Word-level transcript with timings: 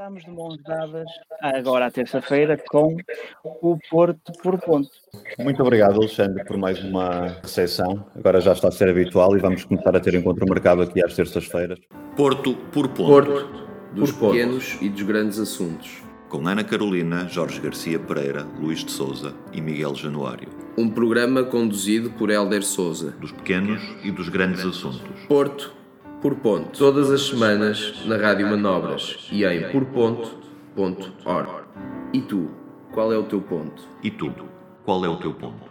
estamos 0.00 0.24
de 0.24 0.30
mãos 0.30 0.56
dadas 0.62 1.06
agora 1.42 1.84
à 1.84 1.90
terça-feira 1.90 2.56
com 2.70 2.96
o 3.44 3.78
Porto 3.90 4.32
por 4.42 4.58
ponto. 4.58 4.88
Muito 5.38 5.60
obrigado, 5.60 5.96
Alexandre, 5.96 6.42
por 6.46 6.56
mais 6.56 6.82
uma 6.82 7.36
recepção. 7.42 8.06
Agora 8.16 8.40
já 8.40 8.52
está 8.52 8.68
a 8.68 8.70
ser 8.70 8.88
habitual 8.88 9.36
e 9.36 9.40
vamos 9.40 9.64
começar 9.64 9.94
a 9.94 10.00
ter 10.00 10.14
encontro 10.14 10.46
marcado 10.48 10.80
aqui 10.80 11.04
às 11.04 11.14
terças-feiras. 11.14 11.78
Porto 12.16 12.54
por 12.72 12.88
ponto. 12.88 13.08
Porto, 13.08 13.68
dos 13.92 14.10
Por 14.12 14.30
pequenos 14.30 14.78
e 14.80 14.88
dos 14.88 15.02
grandes 15.02 15.38
assuntos. 15.38 16.02
Com 16.30 16.48
Ana 16.48 16.64
Carolina, 16.64 17.28
Jorge 17.28 17.60
Garcia 17.60 17.98
Pereira, 17.98 18.46
Luís 18.58 18.82
de 18.82 18.92
Souza 18.92 19.34
e 19.52 19.60
Miguel 19.60 19.94
Januário. 19.94 20.48
Um 20.78 20.88
programa 20.88 21.44
conduzido 21.44 22.10
por 22.12 22.30
Hélder 22.30 22.62
Souza. 22.62 23.10
Dos 23.20 23.32
pequenos 23.32 23.82
e 24.02 24.10
dos 24.10 24.30
grandes 24.30 24.64
assuntos. 24.64 25.26
Porto 25.28 25.78
por 26.20 26.34
ponto. 26.36 26.78
Todas 26.78 27.10
as 27.10 27.22
semanas 27.22 28.04
na 28.06 28.16
Rádio 28.16 28.46
Manobras 28.46 29.28
e 29.32 29.44
em 29.44 29.70
porponto.org. 29.70 31.50
E 32.12 32.20
tu, 32.20 32.50
qual 32.92 33.12
é 33.12 33.16
o 33.16 33.24
teu 33.24 33.40
ponto? 33.40 33.82
E 34.02 34.10
tu, 34.10 34.32
qual 34.84 35.02
é 35.04 35.08
o 35.08 35.16
teu 35.16 35.32
ponto? 35.32 35.70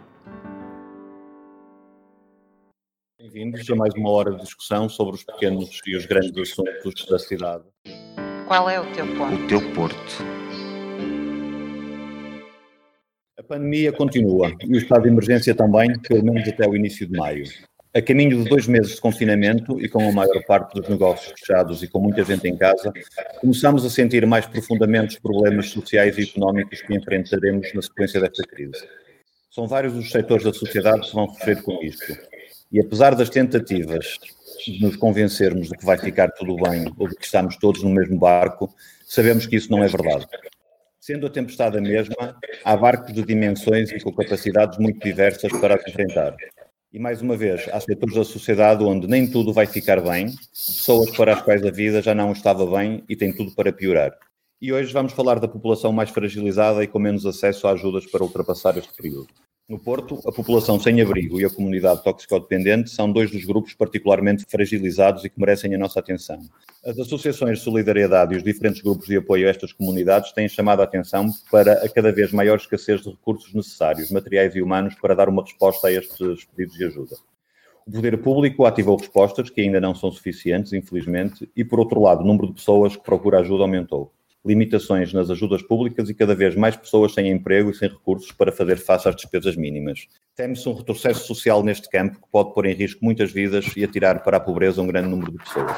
Bem-vindos 3.20 3.70
a 3.70 3.76
mais 3.76 3.94
uma 3.94 4.10
hora 4.10 4.32
de 4.32 4.42
discussão 4.42 4.88
sobre 4.88 5.14
os 5.14 5.22
pequenos 5.22 5.80
e 5.86 5.96
os 5.96 6.06
grandes 6.06 6.36
assuntos 6.36 7.06
da 7.06 7.18
cidade. 7.18 7.64
Qual 8.48 8.68
é 8.68 8.80
o 8.80 8.92
teu 8.92 9.06
ponto? 9.16 9.34
O 9.34 9.46
teu 9.46 9.60
Porto. 9.72 10.24
A 13.38 13.42
pandemia 13.44 13.92
continua 13.92 14.52
e 14.64 14.74
o 14.74 14.78
estado 14.78 15.02
de 15.02 15.08
emergência 15.10 15.54
também, 15.54 15.96
pelo 16.00 16.24
menos 16.24 16.48
até 16.48 16.68
o 16.68 16.74
início 16.74 17.06
de 17.06 17.16
maio. 17.16 17.44
A 17.92 18.00
caminho 18.00 18.44
de 18.44 18.48
dois 18.48 18.68
meses 18.68 18.94
de 18.94 19.00
confinamento 19.00 19.80
e 19.80 19.88
com 19.88 20.08
a 20.08 20.12
maior 20.12 20.44
parte 20.44 20.74
dos 20.74 20.88
negócios 20.88 21.32
fechados 21.36 21.82
e 21.82 21.88
com 21.88 21.98
muita 21.98 22.22
gente 22.22 22.46
em 22.46 22.56
casa, 22.56 22.92
começamos 23.40 23.84
a 23.84 23.90
sentir 23.90 24.24
mais 24.26 24.46
profundamente 24.46 25.14
os 25.14 25.18
problemas 25.20 25.70
sociais 25.70 26.16
e 26.16 26.22
económicos 26.22 26.82
que 26.82 26.94
enfrentaremos 26.94 27.74
na 27.74 27.82
sequência 27.82 28.20
desta 28.20 28.44
crise. 28.44 28.86
São 29.50 29.66
vários 29.66 29.96
os 29.96 30.08
setores 30.08 30.44
da 30.44 30.52
sociedade 30.52 31.08
que 31.08 31.14
vão 31.16 31.28
sofrer 31.30 31.60
com 31.62 31.82
isto. 31.82 32.16
E 32.70 32.78
apesar 32.78 33.16
das 33.16 33.28
tentativas 33.28 34.20
de 34.64 34.80
nos 34.80 34.94
convencermos 34.94 35.68
de 35.68 35.76
que 35.76 35.84
vai 35.84 35.98
ficar 35.98 36.30
tudo 36.30 36.54
bem 36.62 36.84
ou 36.96 37.08
de 37.08 37.16
que 37.16 37.24
estamos 37.24 37.56
todos 37.56 37.82
no 37.82 37.90
mesmo 37.90 38.16
barco, 38.16 38.72
sabemos 39.04 39.46
que 39.46 39.56
isso 39.56 39.68
não 39.68 39.82
é 39.82 39.88
verdade. 39.88 40.28
Sendo 41.00 41.26
a 41.26 41.30
tempestade 41.30 41.76
a 41.76 41.80
mesma, 41.80 42.38
há 42.64 42.76
barcos 42.76 43.12
de 43.12 43.24
dimensões 43.24 43.90
e 43.90 43.98
com 43.98 44.12
capacidades 44.12 44.78
muito 44.78 45.00
diversas 45.00 45.50
para 45.60 45.74
as 45.74 45.84
enfrentar. 45.88 46.36
E 46.92 46.98
mais 46.98 47.22
uma 47.22 47.36
vez, 47.36 47.68
há 47.72 47.78
setores 47.78 48.16
da 48.16 48.24
sociedade 48.24 48.82
onde 48.82 49.06
nem 49.06 49.30
tudo 49.30 49.52
vai 49.52 49.64
ficar 49.64 50.00
bem, 50.00 50.34
pessoas 50.52 51.08
para 51.16 51.34
as 51.34 51.42
quais 51.42 51.64
a 51.64 51.70
vida 51.70 52.02
já 52.02 52.16
não 52.16 52.32
estava 52.32 52.66
bem 52.66 53.04
e 53.08 53.14
tem 53.14 53.32
tudo 53.32 53.54
para 53.54 53.72
piorar. 53.72 54.12
E 54.60 54.72
hoje 54.72 54.92
vamos 54.92 55.12
falar 55.12 55.38
da 55.38 55.46
população 55.46 55.92
mais 55.92 56.10
fragilizada 56.10 56.82
e 56.82 56.88
com 56.88 56.98
menos 56.98 57.24
acesso 57.24 57.68
a 57.68 57.72
ajudas 57.72 58.06
para 58.06 58.24
ultrapassar 58.24 58.76
este 58.76 58.92
período. 58.92 59.28
No 59.70 59.78
Porto, 59.78 60.18
a 60.26 60.32
população 60.32 60.80
sem 60.80 61.00
abrigo 61.00 61.40
e 61.40 61.44
a 61.44 61.48
comunidade 61.48 62.02
toxicodependente 62.02 62.90
são 62.90 63.12
dois 63.12 63.30
dos 63.30 63.44
grupos 63.44 63.72
particularmente 63.72 64.44
fragilizados 64.48 65.24
e 65.24 65.30
que 65.30 65.38
merecem 65.38 65.72
a 65.72 65.78
nossa 65.78 66.00
atenção. 66.00 66.40
As 66.84 66.98
associações 66.98 67.58
de 67.58 67.64
solidariedade 67.64 68.34
e 68.34 68.36
os 68.36 68.42
diferentes 68.42 68.82
grupos 68.82 69.06
de 69.06 69.18
apoio 69.18 69.46
a 69.46 69.50
estas 69.50 69.72
comunidades 69.72 70.32
têm 70.32 70.48
chamado 70.48 70.80
a 70.80 70.82
atenção 70.82 71.30
para 71.52 71.74
a 71.84 71.88
cada 71.88 72.10
vez 72.10 72.32
maior 72.32 72.56
escassez 72.56 73.00
de 73.00 73.10
recursos 73.10 73.54
necessários, 73.54 74.10
materiais 74.10 74.56
e 74.56 74.60
humanos, 74.60 74.96
para 74.96 75.14
dar 75.14 75.28
uma 75.28 75.44
resposta 75.44 75.86
a 75.86 75.92
estes 75.92 76.44
pedidos 76.46 76.76
de 76.76 76.86
ajuda. 76.86 77.14
O 77.86 77.92
poder 77.92 78.18
público 78.18 78.64
ativou 78.64 78.96
respostas 78.96 79.50
que 79.50 79.60
ainda 79.60 79.80
não 79.80 79.94
são 79.94 80.10
suficientes, 80.10 80.72
infelizmente, 80.72 81.48
e, 81.54 81.64
por 81.64 81.78
outro 81.78 82.00
lado, 82.00 82.24
o 82.24 82.26
número 82.26 82.48
de 82.48 82.54
pessoas 82.54 82.96
que 82.96 83.04
procura 83.04 83.38
ajuda 83.38 83.62
aumentou 83.62 84.12
limitações 84.44 85.12
nas 85.12 85.30
ajudas 85.30 85.62
públicas 85.62 86.08
e 86.08 86.14
cada 86.14 86.34
vez 86.34 86.56
mais 86.56 86.76
pessoas 86.76 87.12
sem 87.12 87.28
emprego 87.28 87.70
e 87.70 87.74
sem 87.74 87.88
recursos 87.88 88.32
para 88.32 88.50
fazer 88.50 88.76
face 88.76 89.08
às 89.08 89.16
despesas 89.16 89.56
mínimas. 89.56 90.06
Teme-se 90.34 90.68
um 90.68 90.74
retrocesso 90.74 91.26
social 91.26 91.62
neste 91.62 91.88
campo 91.88 92.16
que 92.16 92.28
pode 92.30 92.54
pôr 92.54 92.66
em 92.66 92.74
risco 92.74 93.04
muitas 93.04 93.30
vidas 93.30 93.66
e 93.76 93.84
atirar 93.84 94.22
para 94.22 94.38
a 94.38 94.40
pobreza 94.40 94.80
um 94.80 94.86
grande 94.86 95.08
número 95.08 95.32
de 95.32 95.38
pessoas. 95.38 95.76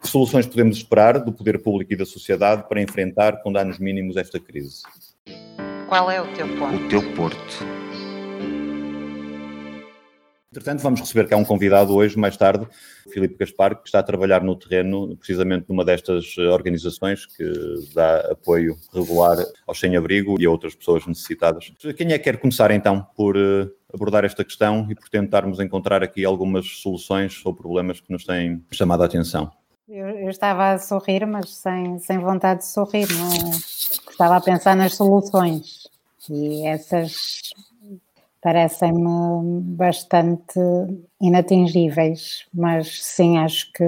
Que 0.00 0.08
soluções 0.08 0.46
podemos 0.46 0.76
esperar 0.76 1.18
do 1.18 1.32
poder 1.32 1.62
público 1.62 1.92
e 1.92 1.96
da 1.96 2.04
sociedade 2.04 2.68
para 2.68 2.82
enfrentar 2.82 3.42
com 3.42 3.52
danos 3.52 3.78
mínimos 3.78 4.16
esta 4.16 4.38
crise? 4.38 4.82
Qual 5.88 6.10
é 6.10 6.20
o 6.20 6.26
teu 6.34 6.48
ponto? 6.56 6.76
O 6.76 6.88
teu 6.88 7.14
Porto. 7.14 7.85
Entretanto, 10.56 10.80
vamos 10.80 11.00
receber 11.00 11.28
cá 11.28 11.36
um 11.36 11.44
convidado 11.44 11.94
hoje, 11.94 12.18
mais 12.18 12.34
tarde, 12.34 12.66
Filipe 13.12 13.36
Gaspar, 13.36 13.76
que 13.76 13.88
está 13.88 13.98
a 13.98 14.02
trabalhar 14.02 14.42
no 14.42 14.56
terreno, 14.56 15.14
precisamente 15.14 15.66
numa 15.68 15.84
destas 15.84 16.38
organizações 16.38 17.26
que 17.26 17.44
dá 17.94 18.20
apoio 18.30 18.74
regular 18.90 19.36
aos 19.66 19.78
sem-abrigo 19.78 20.40
e 20.40 20.46
a 20.46 20.50
outras 20.50 20.74
pessoas 20.74 21.06
necessitadas. 21.06 21.74
Quem 21.94 22.10
é 22.10 22.16
que 22.16 22.24
quer 22.24 22.38
começar 22.38 22.70
então 22.70 23.06
por 23.14 23.36
eh, 23.36 23.68
abordar 23.92 24.24
esta 24.24 24.42
questão 24.42 24.86
e 24.90 24.94
por 24.94 25.10
tentarmos 25.10 25.60
encontrar 25.60 26.02
aqui 26.02 26.24
algumas 26.24 26.66
soluções 26.80 27.44
ou 27.44 27.52
problemas 27.52 28.00
que 28.00 28.10
nos 28.10 28.24
têm 28.24 28.64
chamado 28.72 29.02
a 29.02 29.06
atenção? 29.06 29.52
Eu, 29.86 30.08
eu, 30.08 30.30
estava 30.30 30.72
a 30.72 30.78
sorrir, 30.78 31.26
mas 31.26 31.50
sem, 31.54 31.98
sem 31.98 32.18
vontade 32.18 32.60
de 32.60 32.66
sorrir, 32.68 33.06
não 33.12 33.30
é? 33.30 33.50
Estava 34.10 34.36
a 34.36 34.40
pensar 34.40 34.74
nas 34.74 34.94
soluções 34.94 35.86
e 36.30 36.66
essas 36.66 37.52
parecem-me 38.46 39.60
bastante 39.60 40.60
inatingíveis, 41.20 42.46
mas 42.54 43.04
sim, 43.04 43.38
acho 43.38 43.72
que 43.72 43.84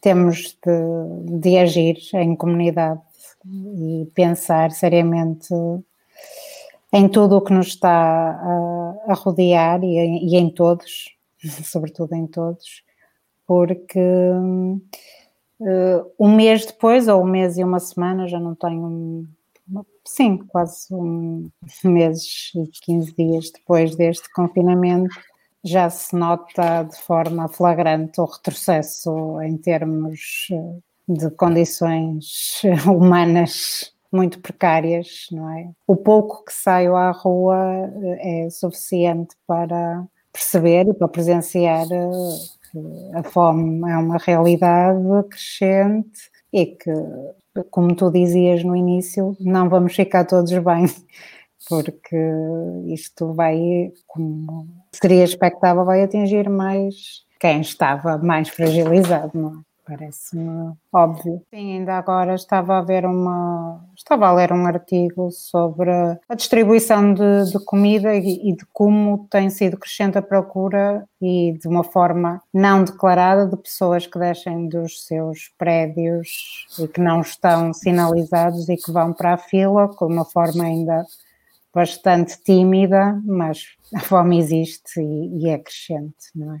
temos 0.00 0.56
de, 0.64 1.40
de 1.40 1.58
agir 1.58 1.96
em 2.14 2.36
comunidade 2.36 3.00
e 3.44 4.08
pensar 4.14 4.70
seriamente 4.70 5.52
em 6.92 7.08
tudo 7.08 7.38
o 7.38 7.40
que 7.40 7.52
nos 7.52 7.66
está 7.66 7.90
a, 7.90 8.94
a 9.08 9.14
rodear 9.14 9.82
e, 9.82 10.28
e, 10.28 10.36
em 10.36 10.48
todos, 10.48 11.16
sobretudo 11.64 12.14
em 12.14 12.28
todos, 12.28 12.84
porque 13.44 13.98
uh, 13.98 14.80
um 16.20 16.36
mês 16.36 16.66
depois, 16.66 17.08
ou 17.08 17.20
um 17.20 17.26
mês 17.26 17.58
e 17.58 17.64
uma 17.64 17.80
semana, 17.80 18.28
já 18.28 18.38
não 18.38 18.54
tenho 18.54 19.26
sim, 20.04 20.38
quase 20.48 20.92
um 20.92 21.50
meses 21.84 22.52
e 22.54 22.66
15 22.84 23.14
dias 23.14 23.50
depois 23.50 23.96
deste 23.96 24.30
confinamento, 24.32 25.14
já 25.64 25.88
se 25.88 26.14
nota 26.16 26.82
de 26.82 26.96
forma 26.96 27.48
flagrante 27.48 28.20
o 28.20 28.24
retrocesso 28.24 29.40
em 29.42 29.56
termos 29.56 30.48
eh, 30.52 30.78
de 31.08 31.30
condições 31.30 32.62
humanas 32.86 33.92
muito 34.10 34.40
precárias, 34.40 35.26
não 35.30 35.48
é? 35.50 35.70
O 35.86 35.96
pouco 35.96 36.44
que 36.44 36.52
saio 36.52 36.96
à 36.96 37.10
rua 37.12 37.56
eh, 38.18 38.46
é 38.46 38.50
suficiente 38.50 39.34
para 39.46 40.04
perceber 40.32 40.88
e 40.88 40.94
para 40.94 41.08
presenciar 41.08 41.86
eh, 41.90 42.10
que 42.70 43.16
a 43.16 43.22
fome 43.22 43.90
é 43.90 43.96
uma 43.96 44.18
realidade 44.18 44.98
crescente 45.30 46.30
e 46.52 46.66
que 46.66 46.90
como 47.70 47.94
tu 47.94 48.10
dizias 48.10 48.64
no 48.64 48.76
início, 48.76 49.36
não 49.40 49.68
vamos 49.68 49.94
ficar 49.94 50.24
todos 50.24 50.52
bem, 50.52 50.86
porque 51.68 52.16
isto 52.86 53.32
vai, 53.34 53.92
como 54.06 54.68
seria 54.92 55.24
expectável, 55.24 55.84
vai 55.84 56.02
atingir 56.02 56.48
mais 56.48 56.94
quem 57.40 57.60
estava 57.60 58.18
mais 58.18 58.48
fragilizado, 58.48 59.32
não 59.34 59.60
é? 59.60 59.71
Parece-me 59.84 60.74
óbvio. 60.92 61.42
Sim, 61.50 61.78
ainda 61.78 61.98
agora 61.98 62.34
estava 62.34 62.78
a 62.78 62.82
ver 62.82 63.04
uma. 63.04 63.84
Estava 63.96 64.28
a 64.28 64.32
ler 64.32 64.52
um 64.52 64.64
artigo 64.64 65.30
sobre 65.32 65.90
a 65.90 66.34
distribuição 66.36 67.12
de, 67.12 67.50
de 67.50 67.64
comida 67.64 68.14
e, 68.14 68.50
e, 68.50 68.56
de 68.56 68.64
como 68.72 69.26
tem 69.28 69.50
sido 69.50 69.76
crescente 69.76 70.16
a 70.16 70.22
procura 70.22 71.04
e 71.20 71.58
de 71.60 71.66
uma 71.66 71.82
forma 71.82 72.40
não 72.54 72.84
declarada 72.84 73.46
de 73.46 73.56
pessoas 73.56 74.06
que 74.06 74.18
deixem 74.18 74.68
dos 74.68 75.04
seus 75.04 75.50
prédios 75.58 76.66
e 76.78 76.86
que 76.86 77.00
não 77.00 77.20
estão 77.20 77.74
sinalizados 77.74 78.68
e 78.68 78.76
que 78.76 78.92
vão 78.92 79.12
para 79.12 79.34
a 79.34 79.38
fila 79.38 79.88
com 79.88 80.06
uma 80.06 80.24
forma 80.24 80.62
ainda 80.62 81.04
bastante 81.74 82.40
tímida, 82.44 83.20
mas 83.24 83.64
a 83.94 84.00
fome 84.00 84.38
existe 84.38 85.00
e, 85.00 85.44
e 85.44 85.48
é 85.48 85.58
crescente, 85.58 86.30
não 86.36 86.54
é? 86.54 86.60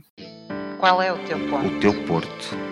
Qual 0.80 1.00
é 1.00 1.12
o 1.12 1.24
teu 1.24 1.38
ponto? 1.48 1.66
O 1.66 1.80
teu 1.80 2.06
porto. 2.06 2.71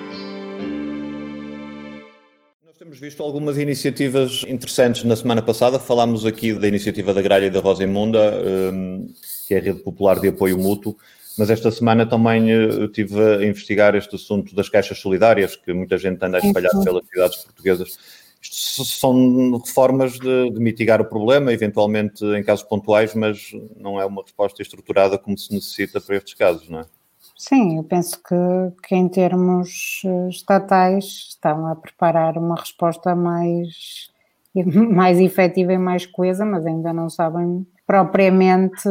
Temos 2.90 2.98
visto 3.02 3.22
algumas 3.22 3.56
iniciativas 3.56 4.44
interessantes 4.48 5.04
na 5.04 5.14
semana 5.14 5.40
passada. 5.40 5.78
Falámos 5.78 6.26
aqui 6.26 6.52
da 6.52 6.66
iniciativa 6.66 7.14
da 7.14 7.22
Gralha 7.22 7.46
e 7.46 7.50
da 7.50 7.60
Rosa 7.60 7.84
Imunda, 7.84 8.19
hum, 8.44 9.14
que 9.46 9.54
é 9.54 9.58
a 9.58 9.60
rede 9.60 9.78
popular 9.78 10.19
de 10.19 10.26
apoio 10.26 10.58
mútuo, 10.58 10.96
mas 11.38 11.50
esta 11.50 11.70
semana 11.70 12.04
também 12.04 12.50
eh, 12.50 12.87
estive 12.87 13.20
a 13.20 13.44
investigar 13.44 13.94
este 13.94 14.16
assunto 14.16 14.56
das 14.56 14.69
caixas 14.69 14.98
solidárias, 14.98 15.54
que 15.54 15.72
muita 15.72 15.96
gente 15.96 16.20
anda 16.25 16.38
a 16.38 16.40
espalhar 16.40 16.72
pelas 16.82 17.06
cidades 17.06 17.37
portuguesas. 17.44 17.96
Isto 18.42 18.84
são 18.84 19.62
formas 19.72 20.19
de, 20.19 20.50
de, 20.50 20.58
mitigar 20.58 21.00
o 21.00 21.04
problema, 21.04 21.52
eventualmente 21.52 22.25
em 22.25 22.42
casos 22.42 22.64
pontuais, 22.64 23.14
mas 23.14 23.52
não 23.76 24.00
é 24.00 24.04
uma 24.04 24.20
resposta 24.25 24.62
estruturada 24.62 25.16
como 25.16 25.38
se 25.38 25.54
necessita 25.54 26.00
para 26.00 26.16
estes 26.16 26.34
casos, 26.34 26.69
não 26.69 26.81
é? 26.81 26.87
Sim, 27.42 27.78
eu 27.78 27.84
penso 27.84 28.22
que, 28.22 28.34
que 28.87 28.94
em 28.94 29.08
termos 29.08 30.02
eh, 30.04 30.28
estatais 30.28 31.04
estão 31.31 31.66
a 31.69 31.75
preparar 31.75 32.37
uma 32.37 32.54
resposta 32.54 33.14
mais, 33.16 34.10
mais 34.94 35.19
efetiva 35.19 35.72
e 35.72 35.78
mais 35.78 36.04
coesa, 36.04 36.44
mas 36.44 36.66
ainda 36.66 36.92
não 36.92 37.08
sabem 37.08 37.66
propriamente 37.87 38.87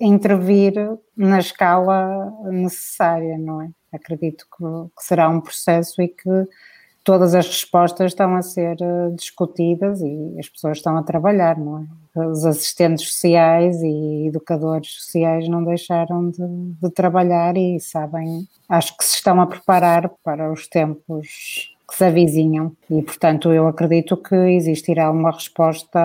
intervir 0.00 0.72
na 1.14 1.40
escala 1.40 2.32
necessária, 2.44 3.36
não 3.36 3.60
é? 3.60 3.68
Acredito 3.92 4.46
que, 4.56 4.64
que 4.96 5.04
será 5.04 5.28
um 5.28 5.42
processo 5.42 6.00
e 6.00 6.08
que 6.08 6.30
todas 7.04 7.34
as 7.34 7.46
respostas 7.46 8.12
estão 8.12 8.34
a 8.36 8.42
ser 8.42 8.76
eh, 8.80 9.10
discutidas 9.16 10.00
e 10.02 10.36
as 10.38 10.48
pessoas 10.48 10.78
estão 10.78 10.96
a 10.96 11.02
trabalhar, 11.02 11.58
não 11.58 11.78
é? 11.78 12.26
Os 12.26 12.44
assistentes 12.44 13.08
sociais 13.12 13.80
e 13.82 14.26
educadores 14.26 14.94
sociais 14.94 15.48
não 15.48 15.64
deixaram 15.64 16.30
de, 16.30 16.46
de 16.82 16.90
trabalhar 16.90 17.56
e 17.56 17.78
sabem, 17.78 18.46
acho 18.68 18.96
que 18.96 19.04
se 19.04 19.16
estão 19.16 19.40
a 19.40 19.46
preparar 19.46 20.10
para 20.24 20.52
os 20.52 20.66
tempos 20.66 21.70
que 21.88 21.96
se 21.96 22.04
avizinham 22.04 22.72
e, 22.88 23.02
portanto, 23.02 23.52
eu 23.52 23.66
acredito 23.66 24.16
que 24.16 24.34
existirá 24.34 25.10
uma 25.10 25.32
resposta 25.32 26.00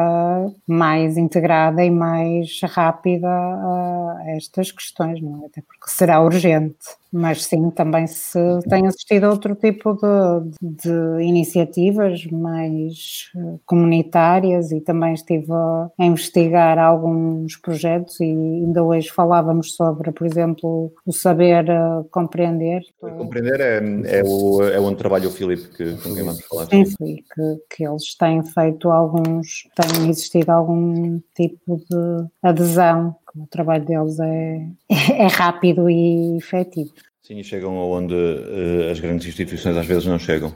mais 0.67 1.15
integrada 1.15 1.83
e 1.83 1.91
mais 1.91 2.59
rápida 2.63 3.27
a 3.27 4.23
estas 4.27 4.71
questões, 4.71 5.21
não 5.21 5.43
é? 5.43 5.45
Até 5.45 5.61
porque 5.61 5.89
será 5.89 6.21
urgente 6.21 6.75
mas 7.15 7.45
sim, 7.45 7.69
também 7.69 8.05
se 8.07 8.37
tem 8.69 8.85
assistido 8.87 9.23
a 9.23 9.29
outro 9.29 9.55
tipo 9.55 9.93
de, 9.93 10.51
de, 10.61 11.23
iniciativas 11.23 12.25
mais 12.25 13.31
eh, 13.35 13.57
comunitárias 13.65 14.71
e 14.73 14.81
também 14.81 15.13
estive 15.13 15.51
a, 15.51 15.89
investigar 15.97 16.77
alguns 16.77 17.55
projetos 17.55 18.19
e 18.19 18.25
ainda 18.25 18.83
hoje 18.83 19.09
falávamos 19.09 19.75
sobre, 19.75 20.11
por 20.11 20.27
exemplo, 20.27 20.91
o 21.05 21.13
saber 21.13 21.65
uh, 21.69 22.03
compreender. 22.11 22.81
Compreender 22.99 23.61
é, 23.61 24.19
é, 24.19 24.23
o, 24.25 24.61
é 24.61 24.79
onde 24.79 24.97
trabalha 24.97 25.29
o 25.29 25.31
Filipe, 25.31 25.69
que, 25.69 25.93
com 25.95 26.13
quem 26.13 26.23
vamos 26.23 26.45
falar. 26.45 26.65
Sim, 26.65 26.83
sim 26.83 27.15
que, 27.15 27.75
que 27.77 27.87
eles 27.87 28.13
têm 28.17 28.43
feito 28.43 28.89
alguns, 28.89 29.69
tem 29.75 30.09
existido 30.09 30.51
algum 30.51 31.19
tipo 31.33 31.77
de 31.77 32.27
adesão 32.43 33.15
o 33.35 33.47
trabalho 33.47 33.85
deles 33.85 34.19
é, 34.19 34.67
é 35.23 35.27
rápido 35.27 35.89
e 35.89 36.37
efetivo. 36.37 36.91
Sim, 37.21 37.41
chegam 37.41 37.77
aonde 37.77 38.13
uh, 38.13 38.91
as 38.91 38.99
grandes 38.99 39.27
instituições 39.27 39.75
às 39.75 39.85
vezes 39.85 40.05
não 40.05 40.19
chegam. 40.19 40.53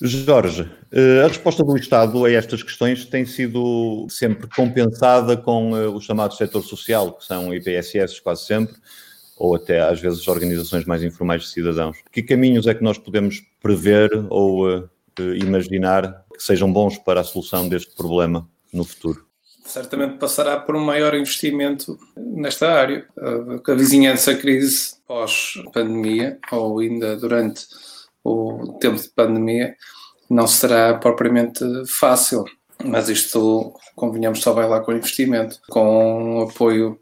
Jorge, 0.00 0.62
uh, 0.62 1.24
a 1.24 1.28
resposta 1.28 1.62
do 1.62 1.76
Estado 1.76 2.24
a 2.24 2.32
estas 2.32 2.60
questões 2.62 3.04
tem 3.04 3.24
sido 3.24 4.06
sempre 4.10 4.48
compensada 4.48 5.36
com 5.36 5.70
uh, 5.70 5.94
o 5.94 6.00
chamado 6.00 6.34
setor 6.34 6.62
social, 6.62 7.12
que 7.12 7.24
são 7.24 7.54
IPSS 7.54 8.20
quase 8.20 8.46
sempre, 8.46 8.74
ou 9.36 9.54
até 9.54 9.80
às 9.80 10.00
vezes 10.00 10.26
organizações 10.26 10.84
mais 10.84 11.04
informais 11.04 11.42
de 11.42 11.48
cidadãos. 11.50 11.96
Que 12.10 12.22
caminhos 12.22 12.66
é 12.66 12.74
que 12.74 12.82
nós 12.82 12.98
podemos 12.98 13.40
prever 13.60 14.10
ou 14.28 14.88
imaginar 15.40 16.24
que 16.34 16.42
sejam 16.42 16.72
bons 16.72 16.98
para 16.98 17.20
a 17.20 17.24
solução 17.24 17.68
deste 17.68 17.94
problema 17.94 18.48
no 18.72 18.82
futuro? 18.82 19.31
Certamente 19.64 20.18
passará 20.18 20.58
por 20.58 20.76
um 20.76 20.84
maior 20.84 21.14
investimento 21.14 21.98
nesta 22.16 22.72
área. 22.72 23.06
A 23.66 23.74
vizinhança 23.74 24.34
crise 24.34 24.94
pós-pandemia, 25.06 26.38
ou 26.50 26.80
ainda 26.80 27.16
durante 27.16 27.66
o 28.24 28.78
tempo 28.80 29.00
de 29.00 29.08
pandemia, 29.10 29.74
não 30.28 30.46
será 30.46 30.94
propriamente 30.94 31.64
fácil, 31.86 32.44
mas 32.84 33.08
isto, 33.08 33.72
convenhamos, 33.94 34.40
só 34.40 34.52
vai 34.52 34.68
lá 34.68 34.80
com 34.80 34.92
investimento, 34.92 35.60
com 35.68 36.40
apoio 36.42 36.98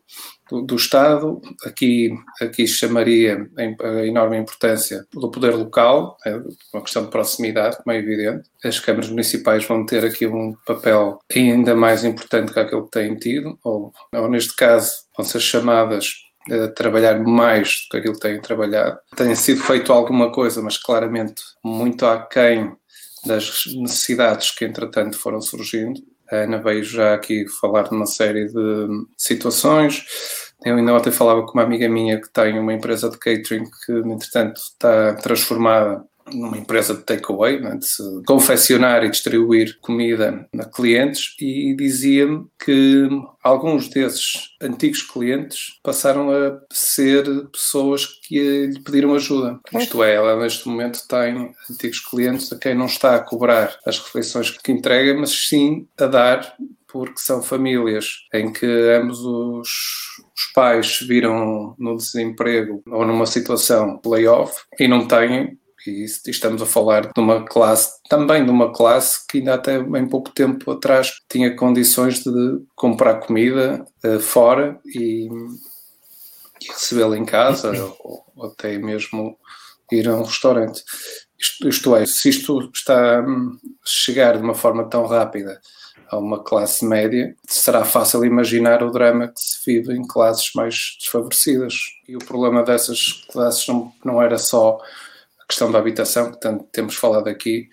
do, 0.51 0.63
do 0.63 0.77
Estado. 0.77 1.41
Aqui, 1.65 2.13
aqui 2.41 2.67
chamaria 2.67 3.49
a 3.57 4.07
enorme 4.07 4.37
importância 4.37 5.07
do 5.13 5.31
poder 5.31 5.55
local, 5.55 6.17
é 6.27 6.35
uma 6.75 6.83
questão 6.83 7.05
de 7.05 7.11
proximidade, 7.11 7.77
como 7.77 7.95
é 7.95 7.99
evidente. 7.99 8.49
As 8.65 8.81
câmaras 8.81 9.09
municipais 9.09 9.65
vão 9.65 9.87
ter 9.87 10.05
aqui 10.05 10.27
um 10.27 10.55
papel 10.67 11.19
ainda 11.35 11.75
mais 11.75 12.05
importante 12.05 12.53
que 12.53 12.59
aquele 12.59 12.83
que 12.83 12.91
têm 12.91 13.17
tido, 13.17 13.59
ou, 13.65 13.93
ou 14.13 14.29
neste 14.29 14.55
caso, 14.57 14.93
vão 15.17 15.25
ser 15.25 15.41
chamadas 15.41 16.13
a 16.51 16.69
trabalhar 16.69 17.21
mais 17.21 17.85
do 17.85 17.91
que 17.91 17.97
aquilo 17.99 18.15
que 18.15 18.21
têm 18.21 18.41
trabalhado. 18.41 18.99
Tem 19.15 19.35
sido 19.35 19.63
feito 19.63 19.93
alguma 19.93 20.33
coisa, 20.33 20.61
mas 20.63 20.79
claramente 20.79 21.43
muito 21.63 22.07
aquém 22.07 22.73
das 23.25 23.63
necessidades 23.77 24.51
que 24.51 24.65
entretanto 24.65 25.19
foram 25.19 25.41
surgindo. 25.41 26.01
A 26.31 26.37
Ana 26.37 26.59
veio 26.59 26.85
já 26.85 27.15
aqui 27.15 27.47
falar 27.61 27.83
de 27.83 27.95
uma 27.95 28.07
série 28.07 28.47
de 28.47 28.89
situações. 29.17 30.05
Eu 30.65 30.77
ainda 30.77 30.95
ontem 30.95 31.11
falava 31.11 31.45
com 31.45 31.53
uma 31.55 31.63
amiga 31.63 31.89
minha 31.89 32.21
que 32.21 32.31
tem 32.33 32.59
uma 32.59 32.75
empresa 32.75 33.11
de 33.11 33.19
catering 33.19 33.65
que, 33.87 33.93
entretanto, 33.93 34.57
está 34.59 35.15
transformada 35.15 36.05
numa 36.33 36.59
empresa 36.59 36.95
de 36.95 37.03
takeaway, 37.03 37.61
né, 37.61 37.77
de 37.77 38.25
confeccionar 38.27 39.05
e 39.05 39.11
distribuir 39.11 39.79
comida 39.81 40.47
a 40.59 40.65
clientes, 40.65 41.35
e 41.41 41.75
dizia-me 41.75 42.47
que 42.65 43.09
alguns 43.43 43.89
desses 43.89 44.51
antigos 44.61 45.03
clientes 45.03 45.79
passaram 45.83 46.31
a 46.31 46.61
ser 46.73 47.25
pessoas 47.51 48.07
que 48.07 48.67
lhe 48.67 48.81
pediram 48.81 49.15
ajuda. 49.15 49.59
Isto 49.75 50.03
é, 50.03 50.15
ela 50.15 50.41
neste 50.41 50.69
momento 50.69 51.07
tem 51.09 51.53
antigos 51.71 52.01
clientes 52.01 52.53
a 52.53 52.59
quem 52.59 52.75
não 52.75 52.87
está 52.87 53.17
a 53.17 53.21
cobrar 53.21 53.79
as 53.87 53.99
refeições 53.99 54.51
que 54.51 54.73
entrega, 54.73 55.15
mas 55.15 55.49
sim 55.49 55.87
a 55.99 56.07
dar 56.07 56.57
porque 56.93 57.21
são 57.21 57.43
famílias 57.43 58.27
em 58.35 58.53
que 58.53 58.67
ambos 58.67 59.21
os, 59.21 59.69
os 60.37 60.53
pais 60.55 60.99
viram 61.01 61.75
no 61.79 61.97
desemprego 61.97 62.83
ou 62.87 63.07
numa 63.07 63.27
situação 63.27 64.01
layoff 64.05 64.53
e 64.79 64.89
não 64.89 65.07
têm 65.07 65.59
e 65.87 66.05
estamos 66.05 66.61
a 66.63 66.67
falar 66.67 67.13
de 67.13 67.21
uma 67.21 67.45
classe, 67.45 68.01
também 68.09 68.45
de 68.45 68.51
uma 68.51 68.73
classe 68.73 69.27
que 69.27 69.39
ainda 69.39 69.55
até 69.55 69.77
em 69.79 70.09
pouco 70.09 70.31
tempo 70.31 70.71
atrás 70.71 71.13
tinha 71.29 71.55
condições 71.55 72.23
de 72.23 72.63
comprar 72.75 73.21
comida 73.21 73.85
uh, 74.05 74.21
fora 74.21 74.79
e, 74.87 75.29
e 76.61 76.69
recebê-la 76.69 77.17
em 77.17 77.25
casa 77.25 77.71
ou, 78.01 78.25
ou, 78.35 78.47
até 78.47 78.79
mesmo 78.79 79.37
ir 79.91 80.09
a 80.09 80.17
um 80.17 80.23
restaurante. 80.23 80.83
Isto, 81.39 81.69
isto 81.69 81.97
é, 81.97 82.07
se 82.07 82.29
isto 82.29 82.71
está 82.75 83.21
a 83.21 83.25
chegar 83.85 84.37
de 84.37 84.43
uma 84.43 84.55
forma 84.55 84.89
tão 84.89 85.07
rápida 85.07 85.61
a 86.11 86.19
uma 86.19 86.43
classe 86.43 86.85
média, 86.85 87.35
será 87.47 87.85
fácil 87.85 88.25
imaginar 88.25 88.83
o 88.83 88.91
drama 88.91 89.29
que 89.29 89.41
se 89.41 89.59
vive 89.65 89.95
em 89.95 90.05
classes 90.07 90.51
mais 90.55 90.97
desfavorecidas. 90.99 91.75
E 92.09 92.17
o 92.17 92.19
problema 92.19 92.65
dessas 92.65 93.25
classes 93.31 93.67
não, 93.69 93.93
não 94.05 94.21
era 94.21 94.37
só 94.37 94.79
questão 95.51 95.71
da 95.71 95.79
habitação, 95.79 96.31
que 96.31 96.41
tanto 96.41 96.65
temos 96.73 96.95
falado 96.95 97.29
aqui, 97.29 97.69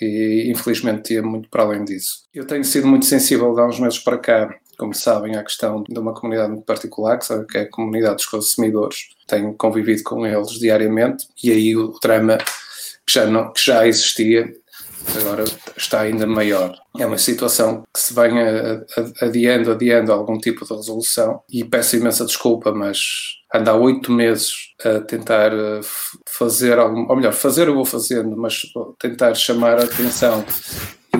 e 0.00 0.50
infelizmente 0.50 1.14
ia 1.14 1.22
muito 1.22 1.48
para 1.48 1.62
além 1.62 1.84
disso. 1.84 2.24
Eu 2.34 2.46
tenho 2.46 2.64
sido 2.64 2.86
muito 2.86 3.06
sensível 3.06 3.58
há 3.58 3.66
uns 3.66 3.80
meses 3.80 3.98
para 3.98 4.18
cá, 4.18 4.54
como 4.78 4.92
sabem, 4.92 5.36
à 5.36 5.42
questão 5.42 5.82
de 5.82 5.98
uma 5.98 6.12
comunidade 6.12 6.50
muito 6.50 6.64
particular, 6.64 7.18
que 7.18 7.58
é 7.58 7.62
a 7.62 7.70
comunidade 7.70 8.16
dos 8.16 8.26
consumidores. 8.26 9.08
Tenho 9.26 9.54
convivido 9.54 10.02
com 10.02 10.26
eles 10.26 10.50
diariamente 10.58 11.26
e 11.42 11.50
aí 11.50 11.76
o 11.76 11.96
drama 12.02 12.38
que 13.06 13.12
já, 13.12 13.26
não, 13.26 13.52
que 13.52 13.64
já 13.64 13.86
existia 13.86 14.52
agora 15.18 15.44
está 15.76 16.00
ainda 16.00 16.26
maior. 16.26 16.74
É 16.98 17.06
uma 17.06 17.18
situação 17.18 17.84
que 17.92 18.00
se 18.00 18.14
vem 18.14 18.32
adiando, 19.20 19.70
adiando 19.70 20.12
algum 20.12 20.38
tipo 20.38 20.64
de 20.64 20.74
resolução 20.74 21.42
e 21.50 21.64
peço 21.64 21.96
imensa 21.96 22.24
desculpa, 22.24 22.72
mas 22.72 22.98
anda 23.54 23.70
há 23.70 23.74
oito 23.74 24.10
meses 24.10 24.52
a 24.84 25.00
tentar 25.00 25.52
eh, 25.52 25.80
fazer 26.28 26.78
algum, 26.78 27.08
ou 27.08 27.16
melhor, 27.16 27.32
fazer 27.32 27.68
eu 27.68 27.74
vou 27.74 27.84
fazendo, 27.84 28.36
mas 28.36 28.62
tentar 28.98 29.32
chamar 29.34 29.78
a 29.78 29.84
atenção 29.84 30.44